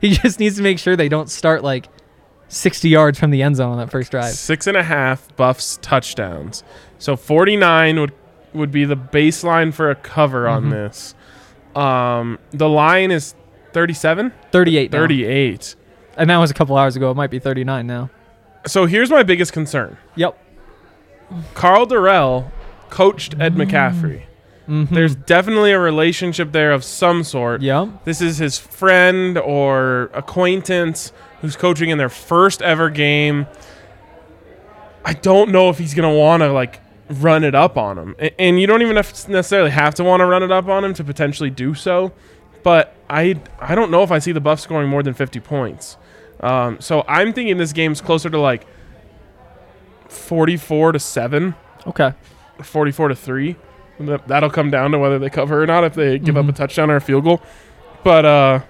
he 0.00 0.10
just 0.10 0.38
needs 0.38 0.56
to 0.56 0.62
make 0.62 0.78
sure 0.78 0.96
they 0.96 1.08
don't 1.08 1.28
start 1.28 1.62
like 1.62 1.88
60 2.52 2.88
yards 2.88 3.18
from 3.18 3.30
the 3.30 3.42
end 3.42 3.56
zone 3.56 3.72
on 3.72 3.78
that 3.78 3.90
first 3.90 4.10
drive. 4.10 4.32
Six 4.34 4.66
and 4.66 4.76
a 4.76 4.82
half 4.82 5.34
Buffs 5.36 5.78
touchdowns. 5.82 6.62
So 6.98 7.16
49 7.16 7.98
would 8.00 8.12
would 8.52 8.70
be 8.70 8.84
the 8.84 8.96
baseline 8.96 9.72
for 9.72 9.90
a 9.90 9.94
cover 9.94 10.46
on 10.46 10.64
Mm-hmm. 10.64 10.70
this. 10.72 11.14
Um, 11.74 12.38
the 12.50 12.68
line 12.68 13.10
is 13.10 13.34
37, 13.72 14.30
38. 14.50 14.92
now. 14.92 15.76
And 16.18 16.28
that 16.28 16.36
was 16.36 16.50
a 16.50 16.54
couple 16.54 16.76
hours 16.76 16.94
ago. 16.94 17.10
It 17.10 17.14
might 17.14 17.30
be 17.30 17.38
39 17.38 17.86
now. 17.86 18.10
So 18.66 18.84
here's 18.84 19.08
my 19.08 19.22
biggest 19.22 19.54
concern. 19.54 19.96
Yep. 20.16 20.38
Karl 21.54 21.86
Dorrell 21.86 22.50
coached 22.90 23.34
Ed 23.40 23.54
Mm. 23.54 23.66
McCaffrey. 23.70 24.22
Mm-hmm. 24.68 24.94
There's 24.94 25.16
definitely 25.16 25.72
a 25.72 25.78
relationship 25.78 26.52
there 26.52 26.72
of 26.72 26.84
some 26.84 27.24
sort. 27.24 27.62
Yep. 27.62 28.04
This 28.04 28.20
is 28.20 28.36
his 28.36 28.58
friend 28.58 29.38
or 29.38 30.10
acquaintance 30.12 31.10
who's 31.42 31.54
coaching 31.56 31.90
in 31.90 31.98
their 31.98 32.08
first 32.08 32.62
ever 32.62 32.88
game. 32.88 33.46
I 35.04 35.12
don't 35.12 35.50
know 35.50 35.68
if 35.68 35.76
he's 35.78 35.92
going 35.94 36.10
to 36.10 36.18
want 36.18 36.42
to 36.42 36.52
like 36.52 36.80
run 37.10 37.44
it 37.44 37.54
up 37.54 37.76
on 37.76 37.98
him. 37.98 38.16
And 38.38 38.58
you 38.60 38.66
don't 38.66 38.80
even 38.82 38.96
have 38.96 39.28
necessarily 39.28 39.70
have 39.70 39.94
to 39.96 40.04
want 40.04 40.20
to 40.20 40.26
run 40.26 40.42
it 40.42 40.50
up 40.50 40.68
on 40.68 40.84
him 40.84 40.94
to 40.94 41.04
potentially 41.04 41.50
do 41.50 41.74
so. 41.74 42.12
But 42.62 42.94
I 43.10 43.40
I 43.60 43.74
don't 43.74 43.90
know 43.90 44.02
if 44.02 44.10
I 44.12 44.18
see 44.20 44.32
the 44.32 44.40
Buffs 44.40 44.62
scoring 44.62 44.88
more 44.88 45.02
than 45.02 45.12
50 45.14 45.40
points. 45.40 45.96
Um, 46.40 46.80
so 46.80 47.04
I'm 47.06 47.32
thinking 47.32 47.56
this 47.58 47.72
game's 47.72 48.00
closer 48.00 48.30
to 48.30 48.38
like 48.38 48.66
44 50.08 50.92
to 50.92 50.98
7, 50.98 51.54
Okay. 51.86 52.12
44 52.62 53.08
to 53.08 53.14
3. 53.16 53.56
That- 54.00 54.28
That'll 54.28 54.50
come 54.50 54.70
down 54.70 54.92
to 54.92 54.98
whether 54.98 55.18
they 55.18 55.30
cover 55.30 55.62
or 55.62 55.66
not 55.66 55.84
if 55.84 55.94
they 55.94 56.18
give 56.18 56.36
up 56.36 56.48
a 56.48 56.52
touchdown 56.52 56.90
or 56.90 56.96
a 56.96 57.00
field 57.00 57.24
goal. 57.24 57.42
But 58.04 58.24
uh 58.24 58.60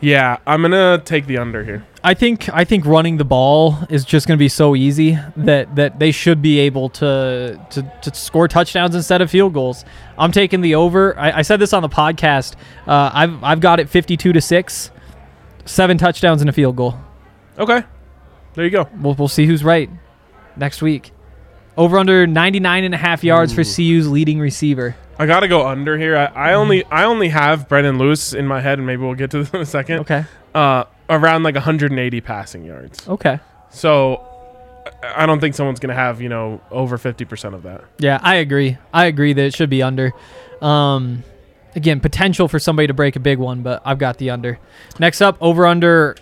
yeah, 0.00 0.38
I'm 0.46 0.62
going 0.62 0.72
to 0.72 1.02
take 1.04 1.26
the 1.26 1.38
under 1.38 1.64
here. 1.64 1.86
I 2.02 2.14
think 2.14 2.48
I 2.48 2.64
think 2.64 2.86
running 2.86 3.18
the 3.18 3.24
ball 3.24 3.76
is 3.90 4.06
just 4.06 4.26
going 4.26 4.38
to 4.38 4.42
be 4.42 4.48
so 4.48 4.74
easy 4.74 5.18
that 5.36 5.76
that 5.76 5.98
they 5.98 6.12
should 6.12 6.40
be 6.40 6.58
able 6.60 6.88
to, 6.90 7.60
to 7.70 7.92
to 8.02 8.14
score 8.14 8.48
touchdowns 8.48 8.94
instead 8.94 9.20
of 9.20 9.30
field 9.30 9.52
goals. 9.52 9.84
I'm 10.16 10.32
taking 10.32 10.62
the 10.62 10.74
over. 10.76 11.18
I, 11.18 11.38
I 11.38 11.42
said 11.42 11.60
this 11.60 11.74
on 11.74 11.82
the 11.82 11.90
podcast. 11.90 12.54
Uh, 12.86 13.10
I've 13.12 13.44
I've 13.44 13.60
got 13.60 13.80
it 13.80 13.88
52 13.90 14.32
to 14.32 14.40
six, 14.40 14.90
seven 15.66 15.98
touchdowns 15.98 16.40
and 16.40 16.48
a 16.48 16.52
field 16.54 16.76
goal. 16.76 16.98
Okay. 17.58 17.82
There 18.54 18.64
you 18.64 18.70
go. 18.70 18.88
We'll 18.98 19.14
we'll 19.14 19.28
see 19.28 19.44
who's 19.44 19.62
right 19.62 19.90
next 20.56 20.80
week. 20.80 21.12
Over 21.76 21.98
under 21.98 22.26
99 22.26 22.84
and 22.84 22.94
a 22.94 22.98
half 22.98 23.24
yards 23.24 23.52
for 23.52 23.62
CU's 23.64 24.08
leading 24.08 24.40
receiver. 24.40 24.96
I 25.18 25.26
got 25.26 25.40
to 25.40 25.48
go 25.48 25.66
under 25.66 25.98
here. 25.98 26.16
I, 26.16 26.24
I 26.26 26.52
only 26.54 26.84
I 26.86 27.04
only 27.04 27.28
have 27.28 27.68
Brendon 27.68 27.98
Lewis 27.98 28.32
in 28.32 28.46
my 28.46 28.60
head 28.60 28.78
and 28.78 28.86
maybe 28.86 29.02
we'll 29.02 29.14
get 29.14 29.30
to 29.32 29.38
this 29.38 29.50
in 29.50 29.60
a 29.60 29.66
second. 29.66 30.00
Okay. 30.00 30.24
Uh 30.54 30.84
around 31.08 31.42
like 31.42 31.54
180 31.54 32.20
passing 32.20 32.64
yards. 32.64 33.06
Okay. 33.08 33.38
So 33.70 34.26
I 35.04 35.22
I 35.22 35.26
don't 35.26 35.40
think 35.40 35.54
someone's 35.54 35.80
going 35.80 35.90
to 35.90 36.00
have, 36.00 36.20
you 36.20 36.28
know, 36.28 36.60
over 36.70 36.96
50% 36.98 37.54
of 37.54 37.62
that. 37.64 37.84
Yeah, 37.98 38.18
I 38.22 38.36
agree. 38.36 38.78
I 38.92 39.06
agree 39.06 39.32
that 39.32 39.42
it 39.44 39.54
should 39.54 39.70
be 39.70 39.82
under. 39.82 40.12
Um, 40.62 41.22
again, 41.74 42.00
potential 42.00 42.48
for 42.48 42.58
somebody 42.58 42.86
to 42.86 42.94
break 42.94 43.16
a 43.16 43.20
big 43.20 43.38
one, 43.38 43.62
but 43.62 43.82
I've 43.84 43.98
got 43.98 44.18
the 44.18 44.30
under. 44.30 44.58
Next 44.98 45.20
up, 45.20 45.36
over 45.40 45.66
under 45.66 46.16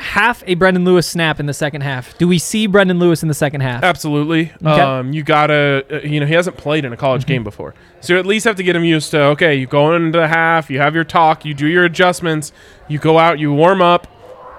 half 0.00 0.42
a 0.46 0.54
Brendon 0.54 0.84
Lewis 0.84 1.06
snap 1.06 1.38
in 1.38 1.46
the 1.46 1.54
second 1.54 1.82
half. 1.82 2.16
Do 2.18 2.26
we 2.26 2.38
see 2.38 2.66
Brendon 2.66 2.98
Lewis 2.98 3.22
in 3.22 3.28
the 3.28 3.34
second 3.34 3.60
half? 3.60 3.82
Absolutely. 3.82 4.52
Okay. 4.64 4.80
Um, 4.80 5.12
you 5.12 5.22
gotta, 5.22 5.84
uh, 5.90 6.00
you 6.00 6.20
know, 6.20 6.26
he 6.26 6.34
hasn't 6.34 6.56
played 6.56 6.84
in 6.84 6.92
a 6.92 6.96
college 6.96 7.26
game 7.26 7.44
before, 7.44 7.74
so 8.00 8.14
you 8.14 8.18
at 8.18 8.26
least 8.26 8.44
have 8.46 8.56
to 8.56 8.62
get 8.62 8.74
him 8.74 8.84
used 8.84 9.10
to. 9.12 9.20
Okay, 9.22 9.54
you 9.54 9.66
go 9.66 9.94
into 9.94 10.18
the 10.18 10.28
half, 10.28 10.70
you 10.70 10.80
have 10.80 10.94
your 10.94 11.04
talk, 11.04 11.44
you 11.44 11.54
do 11.54 11.66
your 11.66 11.84
adjustments, 11.84 12.52
you 12.88 12.98
go 12.98 13.18
out, 13.18 13.38
you 13.38 13.52
warm 13.52 13.82
up, 13.82 14.06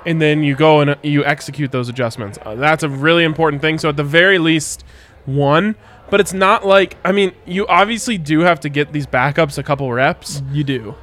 and 0.06 0.22
then 0.22 0.44
you 0.44 0.56
go 0.56 0.82
and 0.82 0.92
uh, 0.92 0.96
you 1.02 1.26
execute 1.26 1.72
those 1.72 1.90
adjustments. 1.90 2.38
Uh, 2.42 2.56
that's 2.56 2.84
a 2.84 2.90
really 2.90 3.24
important 3.24 3.62
thing. 3.62 3.78
So 3.78 3.90
at 3.90 3.98
the 3.98 4.04
very 4.04 4.38
least, 4.38 4.84
one. 5.26 5.76
But 6.10 6.20
it's 6.20 6.34
not 6.34 6.66
like 6.66 6.98
I 7.06 7.14
mean, 7.14 7.32
you 7.46 7.66
obviously 7.68 8.18
do 8.18 8.42
have 8.42 8.60
to 8.62 8.70
get 8.70 8.92
these 8.92 9.08
backups 9.08 9.58
a 9.58 9.64
couple 9.64 9.92
reps. 9.92 10.44
You 10.52 10.64
do. 10.64 10.96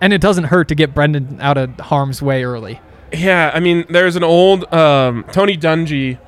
And 0.00 0.12
it 0.12 0.20
doesn't 0.20 0.44
hurt 0.44 0.68
to 0.68 0.74
get 0.74 0.92
Brendon 0.94 1.40
out 1.40 1.56
of 1.56 1.80
harm's 1.80 2.20
way 2.20 2.44
early. 2.44 2.80
Yeah, 3.18 3.50
I 3.54 3.60
mean, 3.60 3.84
there's 3.88 4.16
an 4.16 4.24
old 4.24 4.72
um, 4.72 5.24
Tony 5.32 5.56
Dungy 5.56 6.18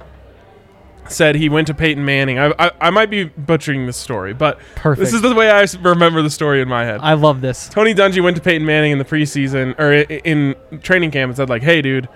said 1.09 1.37
he 1.37 1.49
went 1.49 1.69
to 1.69 1.75
Peyton 1.75 2.05
Manning. 2.05 2.39
I, 2.39 2.53
I, 2.59 2.71
I 2.81 2.91
might 2.91 3.11
be 3.11 3.25
butchering 3.25 3.87
this 3.87 3.97
story, 3.97 4.33
but 4.35 4.59
Perfect. 4.75 5.05
this 5.05 5.15
is 5.15 5.23
the 5.23 5.35
way 5.35 5.49
I 5.51 5.65
remember 5.81 6.21
the 6.21 6.31
story 6.31 6.61
in 6.61 6.69
my 6.69 6.85
head. 6.85 6.99
I 7.01 7.13
love 7.15 7.41
this. 7.41 7.69
Tony 7.69 7.95
Dungy 7.95 8.21
went 8.23 8.37
to 8.37 8.43
Peyton 8.43 8.67
Manning 8.67 8.91
in 8.93 8.99
the 8.99 9.05
preseason 9.05 9.79
or 9.79 9.93
in 9.93 10.57
training 10.83 11.13
camp 11.13 11.31
and 11.31 11.37
said 11.37 11.49
like, 11.49 11.63
"Hey, 11.63 11.81
dude, 11.81 12.09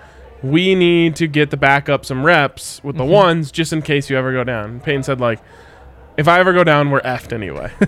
we 0.43 0.75
need 0.75 1.15
to 1.17 1.27
get 1.27 1.51
the 1.51 1.57
backup 1.57 2.05
some 2.05 2.25
reps 2.25 2.83
with 2.83 2.97
the 2.97 3.03
Mm-hmm. 3.03 3.13
ones 3.13 3.51
just 3.51 3.71
in 3.71 3.81
case 3.81 4.09
you 4.09 4.17
ever 4.17 4.33
go 4.33 4.43
down." 4.43 4.81
Peyton 4.81 5.03
said 5.03 5.21
like, 5.21 5.39
"If 6.17 6.27
I 6.27 6.39
ever 6.41 6.51
go 6.51 6.65
down, 6.65 6.91
we're 6.91 6.99
effed 7.01 7.31
anyway." 7.31 7.71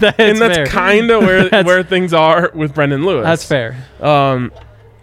That's 0.00 0.18
and 0.18 0.38
that's 0.38 0.70
kind 0.72 1.08
of 1.12 1.22
where 1.22 1.48
where 1.64 1.82
things 1.84 2.12
are 2.12 2.50
with 2.52 2.74
Brendon 2.74 3.04
Lewis. 3.06 3.22
That's 3.24 3.44
fair. 3.44 3.76
Um, 4.00 4.50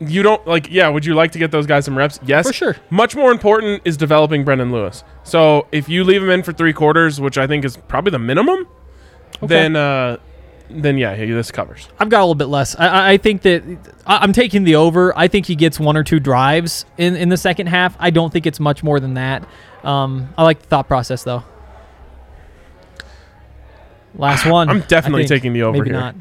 you 0.01 0.23
don't 0.23 0.45
like, 0.47 0.69
yeah. 0.71 0.89
Would 0.89 1.05
you 1.05 1.13
like 1.13 1.31
to 1.33 1.39
get 1.39 1.51
those 1.51 1.67
guys 1.67 1.85
some 1.85 1.97
reps? 1.97 2.19
Yes, 2.25 2.47
For 2.47 2.53
sure. 2.53 2.75
Much 2.89 3.15
more 3.15 3.31
important 3.31 3.83
is 3.85 3.97
developing 3.97 4.43
Brendon 4.43 4.71
Lewis. 4.71 5.03
So 5.23 5.67
if 5.71 5.87
you 5.87 6.03
leave 6.03 6.23
him 6.23 6.29
in 6.29 6.41
for 6.43 6.53
three 6.53 6.73
quarters, 6.73 7.21
which 7.21 7.37
I 7.37 7.45
think 7.45 7.63
is 7.65 7.77
probably 7.77 8.09
the 8.11 8.19
minimum, 8.19 8.67
then 9.41 9.75
uh, 9.75 10.17
then 10.69 10.97
yeah, 10.97 11.15
this 11.15 11.51
covers. 11.51 11.87
I've 11.99 12.09
got 12.09 12.19
a 12.19 12.23
little 12.23 12.35
bit 12.35 12.45
less. 12.45 12.75
I- 12.77 13.11
I, 13.13 13.17
think 13.17 13.43
that 13.43 13.63
I, 14.07 14.17
I'm 14.17 14.33
taking 14.33 14.63
the 14.63 14.75
over. 14.75 15.17
I 15.17 15.27
think 15.27 15.45
he 15.45 15.55
gets 15.55 15.79
one 15.79 15.95
or 15.97 16.03
two 16.03 16.19
drives 16.19 16.85
in, 16.97 17.15
in 17.15 17.29
the 17.29 17.37
second 17.37 17.67
half. 17.67 17.95
I 17.99 18.09
don't 18.09 18.31
think 18.31 18.45
it's 18.45 18.59
much 18.59 18.83
more 18.83 18.99
than 18.99 19.13
that. 19.15 19.47
Um, 19.83 20.33
I 20.37 20.43
like 20.43 20.61
the 20.61 20.67
thought 20.67 20.87
process 20.87 21.23
though. 21.23 21.43
Last 24.15 24.45
one. 24.49 24.69
I'm 24.69 24.81
definitely 24.81 25.25
taking 25.25 25.53
the 25.53 25.63
over 25.63 25.77
Maybe 25.77 25.89
here. 25.91 25.99
not. 25.99 26.15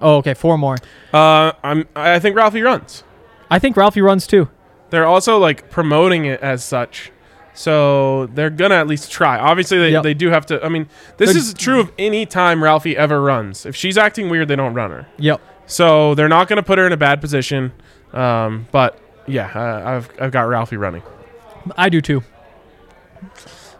Oh, 0.00 0.16
okay. 0.16 0.34
Four 0.34 0.58
more. 0.58 0.76
Uh, 1.12 1.52
I'm 1.62 1.86
I 1.96 2.18
think 2.18 2.36
Ralphie 2.36 2.62
runs. 2.62 3.04
I 3.50 3.58
think 3.58 3.76
Ralphie 3.76 4.00
runs 4.02 4.26
too. 4.26 4.48
They're 4.90 5.06
also 5.06 5.38
like 5.38 5.70
promoting 5.70 6.24
it 6.24 6.40
as 6.40 6.62
such. 6.64 7.10
So 7.54 8.26
they're 8.34 8.50
gonna 8.50 8.76
at 8.76 8.86
least 8.86 9.10
try. 9.10 9.38
Obviously, 9.38 9.78
they, 9.78 9.90
Yep. 9.90 10.02
they 10.04 10.14
do 10.14 10.30
have 10.30 10.46
to. 10.46 10.64
I 10.64 10.68
mean, 10.68 10.88
this 11.16 11.30
They're- 11.32 11.38
is 11.38 11.54
true 11.54 11.80
of 11.80 11.90
any 11.98 12.24
time 12.26 12.62
Ralphie 12.62 12.96
ever 12.96 13.20
runs. 13.20 13.66
If 13.66 13.74
she's 13.74 13.98
acting 13.98 14.28
weird, 14.30 14.46
they 14.48 14.56
don't 14.56 14.74
run 14.74 14.90
her. 14.92 15.06
Yep. 15.18 15.40
So 15.66 16.14
they're 16.14 16.28
not 16.28 16.48
to 16.48 16.62
put 16.62 16.78
her 16.78 16.86
in 16.86 16.92
a 16.92 16.96
bad 16.96 17.20
position. 17.20 17.72
Um, 18.12 18.68
but 18.70 18.98
yeah, 19.26 19.50
uh, 19.54 19.82
I've, 19.90 20.10
I've 20.20 20.30
got 20.30 20.42
Ralphie 20.42 20.76
running. 20.76 21.02
I 21.76 21.88
do 21.90 22.00
too. 22.00 22.22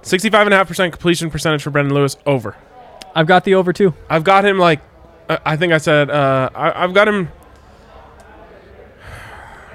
65.5% 0.03 0.91
completion 0.93 1.31
percentage 1.31 1.62
for 1.62 1.71
Brendon 1.71 1.95
Lewis 1.95 2.16
over. 2.27 2.57
I've 3.14 3.27
got 3.27 3.45
the 3.45 3.55
over 3.55 3.73
too. 3.73 3.95
I've 4.09 4.25
got 4.25 4.45
him 4.45 4.59
like, 4.59 4.81
I 5.29 5.39
I 5.45 5.57
think 5.57 5.72
I 5.72 5.79
said, 5.79 6.11
uh, 6.11 6.51
I, 6.55 6.85
I've 6.85 6.95
got 6.95 7.09
him 7.09 7.29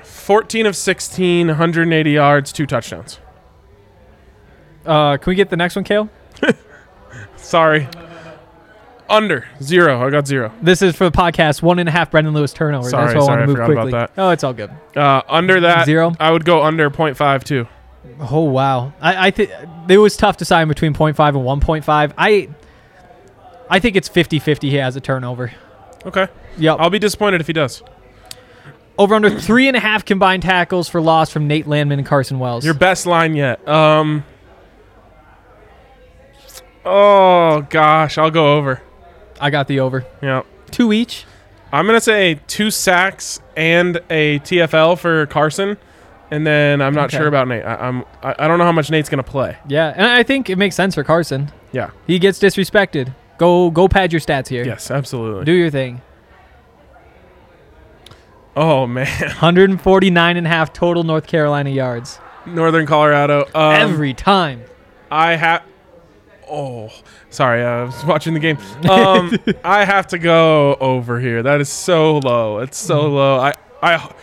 14 0.04 0.66
of 0.66 0.76
16, 0.76 1.48
180 1.48 2.12
yards, 2.12 2.54
two 2.54 2.66
touchdowns. 2.66 3.20
Uh, 4.86 5.18
can 5.18 5.32
we 5.32 5.36
get 5.36 5.50
the 5.50 5.58
next 5.58 5.76
one, 5.76 5.84
Kale? 5.84 6.10
Sorry. 7.38 7.88
Under 9.10 9.46
zero. 9.62 10.06
I 10.06 10.10
got 10.10 10.26
zero. 10.26 10.52
This 10.62 10.82
is 10.82 10.96
for 10.96 11.04
the 11.04 11.12
podcast. 11.12 11.62
One 11.62 11.78
and 11.78 11.88
a 11.88 11.92
half 11.92 12.10
Brendon 12.10 12.34
Lewis 12.34 12.54
turnovers. 12.54 12.90
Sorry, 12.90 13.14
That's 13.14 13.16
why 13.16 13.22
I 13.22 13.26
sorry, 13.26 13.44
I 13.44 13.46
move 13.46 13.58
forgot 13.58 13.72
about 13.72 13.92
that. 13.92 14.12
Oh, 14.18 14.30
it's 14.32 14.44
all 14.44 14.54
good. 14.54 14.72
Uh, 14.96 15.22
under 15.28 15.60
that, 15.60 15.86
Zero? 15.86 16.14
I 16.20 16.32
would 16.32 16.46
go 16.46 16.64
under 16.64 16.90
0.5 16.90 17.44
too. 17.44 17.68
Oh 18.20 18.44
wow. 18.44 18.94
I, 19.02 19.28
I 19.28 19.32
think 19.32 19.52
it 19.90 19.98
was 19.98 20.18
tough 20.18 20.38
to 20.38 20.46
sign 20.46 20.68
between 20.68 20.94
0.5 20.94 21.10
and 21.30 21.62
1.5. 21.62 22.14
I 22.18 22.50
I 23.74 23.80
think 23.80 23.96
it's 23.96 24.08
50-50 24.08 24.70
he 24.70 24.76
has 24.76 24.96
a 24.96 25.02
turnover. 25.02 25.52
Okay. 26.06 26.28
Yep. 26.58 26.78
I'll 26.80 26.92
be 26.92 27.00
disappointed 27.00 27.42
if 27.42 27.48
he 27.48 27.54
does. 27.54 27.82
Over 29.00 29.16
under 29.16 29.32
three 29.32 29.68
and 29.68 29.76
a 29.76 29.80
half 29.80 30.06
combined 30.06 30.44
tackles 30.44 30.88
for 30.88 31.02
loss 31.02 31.32
from 31.32 31.48
Nate 31.48 31.66
Landman 31.66 31.98
and 31.98 32.08
Carson 32.08 32.38
Wells. 32.38 32.64
Your 32.64 32.76
best 32.76 33.08
line 33.08 33.34
yet. 33.36 33.68
Um. 33.68 34.24
Oh 36.86 37.66
gosh, 37.70 38.18
I'll 38.20 38.30
go 38.30 38.56
over. 38.58 38.82
I 39.42 39.50
got 39.50 39.68
the 39.68 39.80
over. 39.80 40.06
Yeah, 40.22 40.44
Two 40.70 40.94
each. 40.94 41.26
I'm 41.72 41.88
gonna 41.88 42.00
say 42.02 42.40
two 42.46 42.70
sacks 42.70 43.42
and 43.58 44.00
a 44.12 44.38
TFL 44.40 45.00
for 45.00 45.26
Carson, 45.26 45.78
and 46.30 46.46
then 46.46 46.82
I'm 46.82 46.94
not 46.94 47.06
Okay. 47.06 47.18
sure 47.18 47.28
about 47.28 47.48
Nate. 47.48 47.64
I, 47.66 47.76
I'm 47.76 48.04
I, 48.22 48.36
I 48.38 48.48
don't 48.48 48.60
know 48.60 48.66
how 48.66 48.72
much 48.72 48.92
Nate's 48.92 49.10
gonna 49.10 49.24
play. 49.24 49.58
Yeah, 49.68 49.94
and 49.96 50.06
I 50.06 50.22
think 50.22 50.50
it 50.52 50.58
makes 50.58 50.76
sense 50.76 50.94
for 50.94 51.04
Carson. 51.04 51.52
Yeah. 51.72 51.90
He 52.06 52.20
gets 52.20 52.38
disrespected. 52.38 53.16
Go 53.44 53.70
go 53.72 53.90
pad 53.90 54.14
your 54.14 54.22
stats 54.22 54.48
here. 54.48 54.64
Yes, 54.64 54.90
absolutely. 54.90 55.44
Do 55.44 55.52
your 55.52 55.70
thing. 55.70 56.02
Oh 58.56 58.88
man, 58.88 59.08
149 59.20 60.38
and 60.38 60.48
a 60.48 60.50
half 60.50 60.72
total 60.72 61.04
North 61.04 61.28
Carolina 61.28 61.70
yards. 61.70 62.20
Northern 62.46 62.86
Colorado. 62.86 63.42
Um, 63.54 63.74
Every 63.74 64.14
time. 64.14 64.64
I 65.12 65.36
have. 65.36 65.64
Oh, 66.50 66.90
sorry. 67.30 67.64
I 67.64 67.84
was 67.84 68.06
watching 68.06 68.34
the 68.34 68.40
game. 68.40 68.58
Um, 68.90 69.38
I 69.66 69.84
have 69.84 70.08
to 70.08 70.20
go 70.20 70.76
over 70.76 71.20
here. 71.20 71.44
That 71.44 71.60
is 71.60 71.68
so 71.68 72.20
low. 72.20 72.60
It's 72.60 72.78
so 72.78 73.04
Mm-hmm. 73.04 73.14
low. 73.16 73.40
I 73.40 73.54
I 73.82 74.14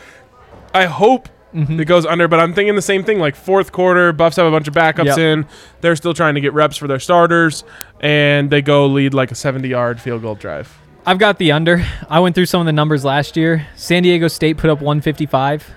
I 0.72 0.86
hope 0.86 1.28
Mm-hmm. 1.54 1.80
it 1.80 1.84
goes 1.86 2.06
under, 2.06 2.28
but 2.28 2.38
I'm 2.38 2.54
thinking 2.54 2.76
the 2.76 2.82
same 2.82 3.02
thing. 3.02 3.18
Like 3.18 3.34
fourth 3.34 3.72
quarter, 3.72 4.12
Buffs 4.12 4.36
have 4.36 4.46
a 4.46 4.50
bunch 4.52 4.68
of 4.68 4.74
backups 4.74 5.06
Yep. 5.06 5.18
in. 5.18 5.46
They're 5.80 5.96
still 5.96 6.14
trying 6.14 6.34
to 6.36 6.40
get 6.40 6.52
reps 6.52 6.76
for 6.76 6.86
their 6.86 7.00
starters, 7.00 7.64
and 8.00 8.50
they 8.50 8.62
go 8.62 8.86
lead 8.86 9.14
like 9.14 9.30
a 9.32 9.34
70 9.34 9.68
yard 9.68 10.00
field 10.00 10.22
goal 10.22 10.36
drive. 10.36 10.78
I've 11.04 11.18
got 11.18 11.38
the 11.38 11.50
under. 11.52 11.84
I 12.08 12.20
went 12.20 12.34
through 12.34 12.46
some 12.46 12.60
of 12.60 12.66
the 12.66 12.72
numbers 12.72 13.04
last 13.04 13.36
year. 13.36 13.66
San 13.74 14.02
Diego 14.04 14.28
State 14.28 14.58
put 14.58 14.70
up 14.70 14.80
155. 14.80 15.70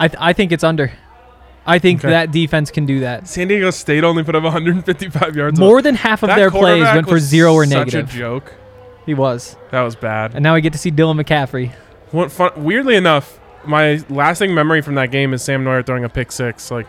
I 0.00 0.08
th- 0.08 0.18
I 0.20 0.32
think 0.32 0.50
it's 0.52 0.64
under. 0.64 0.90
I 1.64 1.78
think 1.78 2.00
Okay. 2.00 2.10
that 2.10 2.32
defense 2.32 2.72
can 2.72 2.86
do 2.86 3.00
that. 3.00 3.28
San 3.28 3.46
Diego 3.46 3.70
State 3.70 4.02
only 4.02 4.24
put 4.24 4.34
up 4.34 4.42
155 4.42 5.36
yards. 5.36 5.60
More 5.60 5.80
than 5.80 5.94
half 5.94 6.24
of 6.24 6.28
That 6.28 6.36
their 6.36 6.50
plays 6.50 6.82
went 6.82 7.08
for 7.08 7.20
zero 7.20 7.52
or 7.54 7.64
such 7.64 7.76
negative. 7.76 8.08
a 8.12 8.18
joke. 8.18 8.54
He 9.06 9.14
was. 9.14 9.56
That 9.70 9.82
was 9.82 9.94
bad. 9.94 10.34
And 10.34 10.42
now 10.42 10.54
we 10.54 10.60
get 10.60 10.72
to 10.72 10.78
see 10.78 10.90
Dylan 10.90 11.20
McCaffrey. 11.22 11.70
What 12.10 12.32
fun, 12.32 12.50
weirdly 12.56 12.96
enough, 12.96 13.38
my 13.64 14.02
lasting 14.08 14.54
memory 14.54 14.82
from 14.82 14.94
that 14.96 15.10
game 15.10 15.32
is 15.34 15.42
Sam 15.42 15.64
Noyer 15.64 15.84
throwing 15.84 16.04
a 16.04 16.08
pick 16.08 16.32
six. 16.32 16.70
Like, 16.70 16.86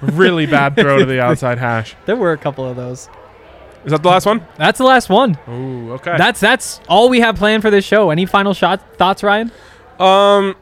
really 0.00 0.46
bad 0.46 0.76
throw 0.76 0.98
to 0.98 1.04
the 1.06 1.20
outside 1.24 1.58
hash. 1.58 1.94
There 2.06 2.16
were 2.16 2.32
a 2.32 2.38
couple 2.38 2.64
of 2.64 2.76
those. 2.76 3.08
Is 3.84 3.92
that 3.92 4.02
the 4.02 4.08
last 4.08 4.26
one? 4.26 4.46
That's 4.58 4.78
the 4.78 4.84
last 4.84 5.08
one. 5.08 5.38
Ooh, 5.48 5.92
okay. 5.94 6.16
That's 6.18 6.38
that's 6.38 6.80
all 6.88 7.08
we 7.08 7.20
have 7.20 7.36
planned 7.36 7.62
for 7.62 7.70
this 7.70 7.84
show. 7.84 8.10
Any 8.10 8.26
final 8.26 8.52
shot 8.52 8.96
thoughts, 8.98 9.22
Ryan? 9.22 9.50
um, 9.98 10.54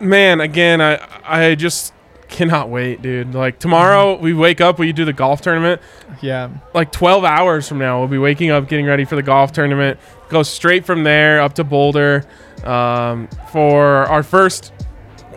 man, 0.00 0.40
again, 0.40 0.80
I 0.80 1.06
I 1.24 1.54
just 1.54 1.92
cannot 2.28 2.70
wait, 2.70 3.02
dude. 3.02 3.34
Like 3.34 3.58
tomorrow, 3.58 4.16
we 4.20 4.32
wake 4.32 4.60
up, 4.62 4.78
we 4.78 4.92
do 4.92 5.04
the 5.04 5.12
golf 5.12 5.42
tournament. 5.42 5.82
Yeah. 6.22 6.48
Like 6.72 6.92
12 6.92 7.24
hours 7.24 7.68
from 7.68 7.78
now, 7.78 7.98
we'll 7.98 8.08
be 8.08 8.18
waking 8.18 8.50
up, 8.50 8.68
getting 8.68 8.86
ready 8.86 9.04
for 9.04 9.16
the 9.16 9.22
golf 9.22 9.52
tournament. 9.52 9.98
Go 10.30 10.42
straight 10.42 10.86
from 10.86 11.02
there 11.02 11.40
up 11.42 11.54
to 11.54 11.64
Boulder 11.64 12.24
um, 12.64 13.28
for 13.52 13.84
our 14.06 14.22
first 14.22 14.72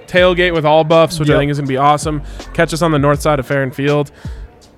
tailgate 0.08 0.54
with 0.54 0.66
all 0.66 0.84
buffs, 0.84 1.20
which 1.20 1.30
I 1.30 1.38
think 1.38 1.50
is 1.52 1.58
gonna 1.58 1.68
be 1.68 1.78
awesome. 1.78 2.22
Catch 2.54 2.74
us 2.74 2.82
on 2.82 2.92
the 2.92 3.00
north 3.00 3.22
side 3.22 3.40
of 3.40 3.48
Farrand 3.48 3.76
Field. 3.76 4.12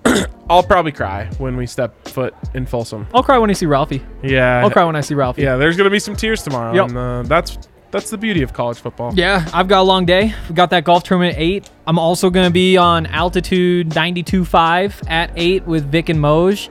I'll 0.49 0.63
probably 0.63 0.91
cry 0.91 1.25
when 1.39 1.57
we 1.57 1.65
step 1.65 2.07
foot 2.07 2.33
in 2.53 2.65
Folsom. 2.65 3.07
I'll 3.13 3.23
cry 3.23 3.37
when 3.39 3.49
I 3.49 3.53
see 3.53 3.65
Ralphie. 3.65 4.03
Yeah, 4.23 4.61
I'll 4.63 4.69
cry 4.69 4.83
when 4.83 4.95
I 4.95 5.01
see 5.01 5.15
Ralphie. 5.15 5.41
yeah. 5.41 5.57
There's 5.57 5.75
gonna 5.77 5.89
be 5.89 5.99
some 5.99 6.15
tears 6.15 6.43
tomorrow, 6.43 6.73
Yep. 6.73 6.89
and 6.89 6.97
uh, 6.97 7.23
that's 7.23 7.57
that's 7.91 8.09
the 8.09 8.17
beauty 8.17 8.41
of 8.41 8.51
college 8.53 8.77
football. 8.77 9.13
Yeah, 9.15 9.47
I've 9.53 9.67
got 9.69 9.79
a 9.79 9.83
long 9.83 10.05
day. 10.05 10.33
We 10.49 10.55
got 10.55 10.69
that 10.71 10.83
golf 10.83 11.03
tournament 11.03 11.35
at 11.37 11.41
8. 11.41 11.69
I'm 11.87 11.97
also 11.97 12.29
going 12.29 12.45
to 12.45 12.51
be 12.51 12.75
on 12.75 13.05
altitude 13.05 13.91
92.5 13.91 15.09
at 15.09 15.31
8 15.37 15.65
with 15.65 15.89
Vic 15.89 16.09
and 16.09 16.19
Moj. 16.19 16.67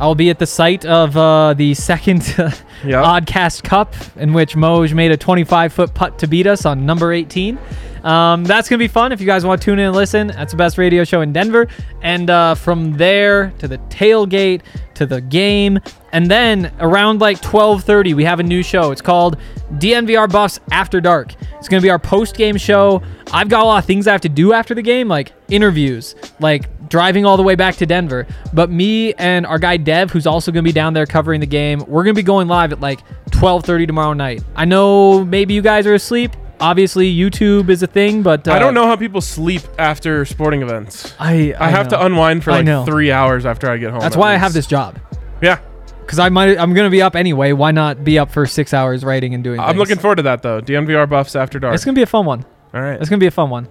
I'll 0.00 0.14
be 0.14 0.30
at 0.30 0.38
the 0.38 0.46
site 0.46 0.84
of 0.84 1.16
uh, 1.16 1.54
the 1.54 1.74
second 1.74 2.22
Yep. 2.84 3.02
Oddcast 3.04 3.62
Cup, 3.62 3.94
in 4.16 4.32
which 4.34 4.56
Moj 4.56 4.92
made 4.92 5.10
a 5.10 5.16
25 5.16 5.72
foot 5.72 5.94
putt 5.94 6.18
to 6.18 6.26
beat 6.26 6.46
us 6.46 6.66
on 6.66 6.84
number 6.84 7.12
18. 7.12 7.58
Um, 8.02 8.44
that's 8.44 8.68
going 8.68 8.78
to 8.78 8.84
be 8.84 8.88
fun 8.88 9.12
if 9.12 9.20
you 9.20 9.26
guys 9.26 9.46
want 9.46 9.62
to 9.62 9.64
tune 9.64 9.78
in 9.78 9.86
and 9.86 9.96
listen. 9.96 10.26
That's 10.26 10.52
the 10.52 10.58
best 10.58 10.76
radio 10.76 11.04
show 11.04 11.22
in 11.22 11.32
Denver. 11.32 11.66
And 12.02 12.28
uh, 12.28 12.54
from 12.54 12.92
there 12.98 13.54
to 13.58 13.66
the 13.66 13.78
tailgate 13.88 14.60
to 14.96 15.06
the 15.06 15.22
game. 15.22 15.78
And 16.12 16.30
then 16.30 16.70
around 16.80 17.20
like 17.22 17.40
12:30, 17.40 18.14
we 18.14 18.24
have 18.24 18.40
a 18.40 18.42
new 18.42 18.62
show. 18.62 18.90
It's 18.90 19.00
called 19.00 19.38
DNVR 19.74 20.30
Buffs 20.30 20.60
After 20.70 21.00
Dark. 21.00 21.34
It's 21.58 21.68
gonna 21.68 21.80
be 21.80 21.90
our 21.90 21.98
post-game 21.98 22.58
show. 22.58 23.02
I've 23.32 23.48
got 23.48 23.62
a 23.62 23.66
lot 23.66 23.78
of 23.78 23.86
things 23.86 24.06
I 24.06 24.12
have 24.12 24.20
to 24.20 24.28
do 24.28 24.52
after 24.52 24.74
the 24.74 24.82
game, 24.82 25.08
like 25.08 25.32
interviews, 25.48 26.14
like 26.40 26.68
driving 26.94 27.26
all 27.26 27.36
the 27.36 27.42
way 27.42 27.56
back 27.56 27.74
to 27.74 27.84
Denver. 27.84 28.24
But 28.52 28.70
me 28.70 29.14
and 29.14 29.44
our 29.46 29.58
guy 29.58 29.78
Dev, 29.78 30.12
who's 30.12 30.28
also 30.28 30.52
gonna 30.52 30.62
be 30.62 30.70
down 30.70 30.94
there 30.94 31.06
covering 31.06 31.40
the 31.40 31.46
game, 31.46 31.82
we're 31.88 32.04
gonna 32.04 32.14
be 32.14 32.22
going 32.22 32.46
live 32.46 32.70
at 32.70 32.78
like 32.78 33.00
12:30 33.32 33.84
tomorrow 33.88 34.12
night. 34.12 34.44
I 34.54 34.64
know 34.64 35.24
maybe 35.24 35.54
you 35.54 35.60
guys 35.60 35.88
are 35.88 35.94
asleep. 35.94 36.36
Obviously, 36.60 37.12
YouTube 37.12 37.68
is 37.68 37.82
a 37.82 37.88
thing, 37.88 38.22
but 38.22 38.46
uh, 38.46 38.52
I 38.52 38.60
don't 38.60 38.74
know 38.74 38.86
how 38.86 38.94
people 38.94 39.20
sleep 39.20 39.62
after 39.76 40.24
sporting 40.24 40.62
events. 40.62 41.12
I 41.18 41.52
I, 41.58 41.68
have 41.68 41.90
know. 41.90 41.98
to 41.98 42.06
unwind 42.06 42.44
for 42.44 42.52
I 42.52 42.58
like 42.58 42.64
know. 42.64 42.84
three 42.84 43.10
hours 43.10 43.44
after 43.44 43.68
I 43.68 43.76
get 43.76 43.90
home. 43.90 43.98
That's 43.98 44.14
at 44.14 44.20
why 44.20 44.32
I 44.32 44.36
have 44.36 44.52
this 44.52 44.68
job. 44.68 44.96
Yeah, 45.42 45.58
Because 46.02 46.20
I 46.20 46.28
might, 46.28 46.56
I'm 46.56 46.74
gonna 46.74 46.90
be 46.90 47.02
up 47.02 47.16
anyway. 47.16 47.50
Why 47.50 47.72
not 47.72 48.04
be 48.04 48.20
up 48.20 48.30
for 48.30 48.46
six 48.46 48.72
hours 48.72 49.04
writing 49.04 49.34
and 49.34 49.42
doing? 49.42 49.58
I'm 49.58 49.70
things? 49.70 49.78
looking 49.80 49.98
forward 49.98 50.16
to 50.16 50.22
that 50.22 50.42
though. 50.42 50.60
DNVR 50.60 51.08
buffs 51.08 51.34
after 51.34 51.58
dark. 51.58 51.74
It's 51.74 51.84
gonna 51.84 51.96
be 51.96 52.02
a 52.02 52.06
fun 52.06 52.24
one. 52.24 52.44
All 52.72 52.80
right. 52.80 53.00
It's 53.00 53.10
gonna 53.10 53.18
be 53.18 53.26
a 53.26 53.32
fun 53.32 53.50
one. 53.50 53.66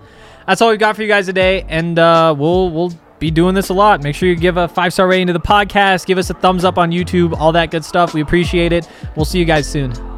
That's 0.46 0.62
all 0.62 0.70
we 0.72 0.78
got 0.78 0.98
for 0.98 1.04
you 1.04 1.08
guys 1.08 1.26
today, 1.26 1.66
and 1.70 1.98
uh, 1.98 2.36
we'll 2.38 2.70
we'll 2.70 2.92
be 3.24 3.32
doing 3.32 3.56
this 3.56 3.70
a 3.70 3.74
lot. 3.74 4.04
Make 4.04 4.16
sure 4.16 4.28
you 4.28 4.36
give 4.36 4.58
a 4.58 4.68
five 4.68 4.92
star 4.92 5.08
rating 5.08 5.28
to 5.28 5.34
the 5.34 5.40
podcast, 5.40 6.06
give 6.06 6.18
us 6.18 6.30
a 6.30 6.34
thumbs 6.34 6.66
up 6.66 6.78
on 6.78 6.92
YouTube, 6.92 7.34
all 7.38 7.54
that 7.54 7.72
good 7.72 7.86
stuff. 7.86 8.14
We 8.14 8.22
appreciate 8.22 8.74
it. 8.74 8.88
We'll 9.16 9.26
see 9.26 9.40
you 9.40 9.46
guys 9.46 9.66
soon. 9.66 10.13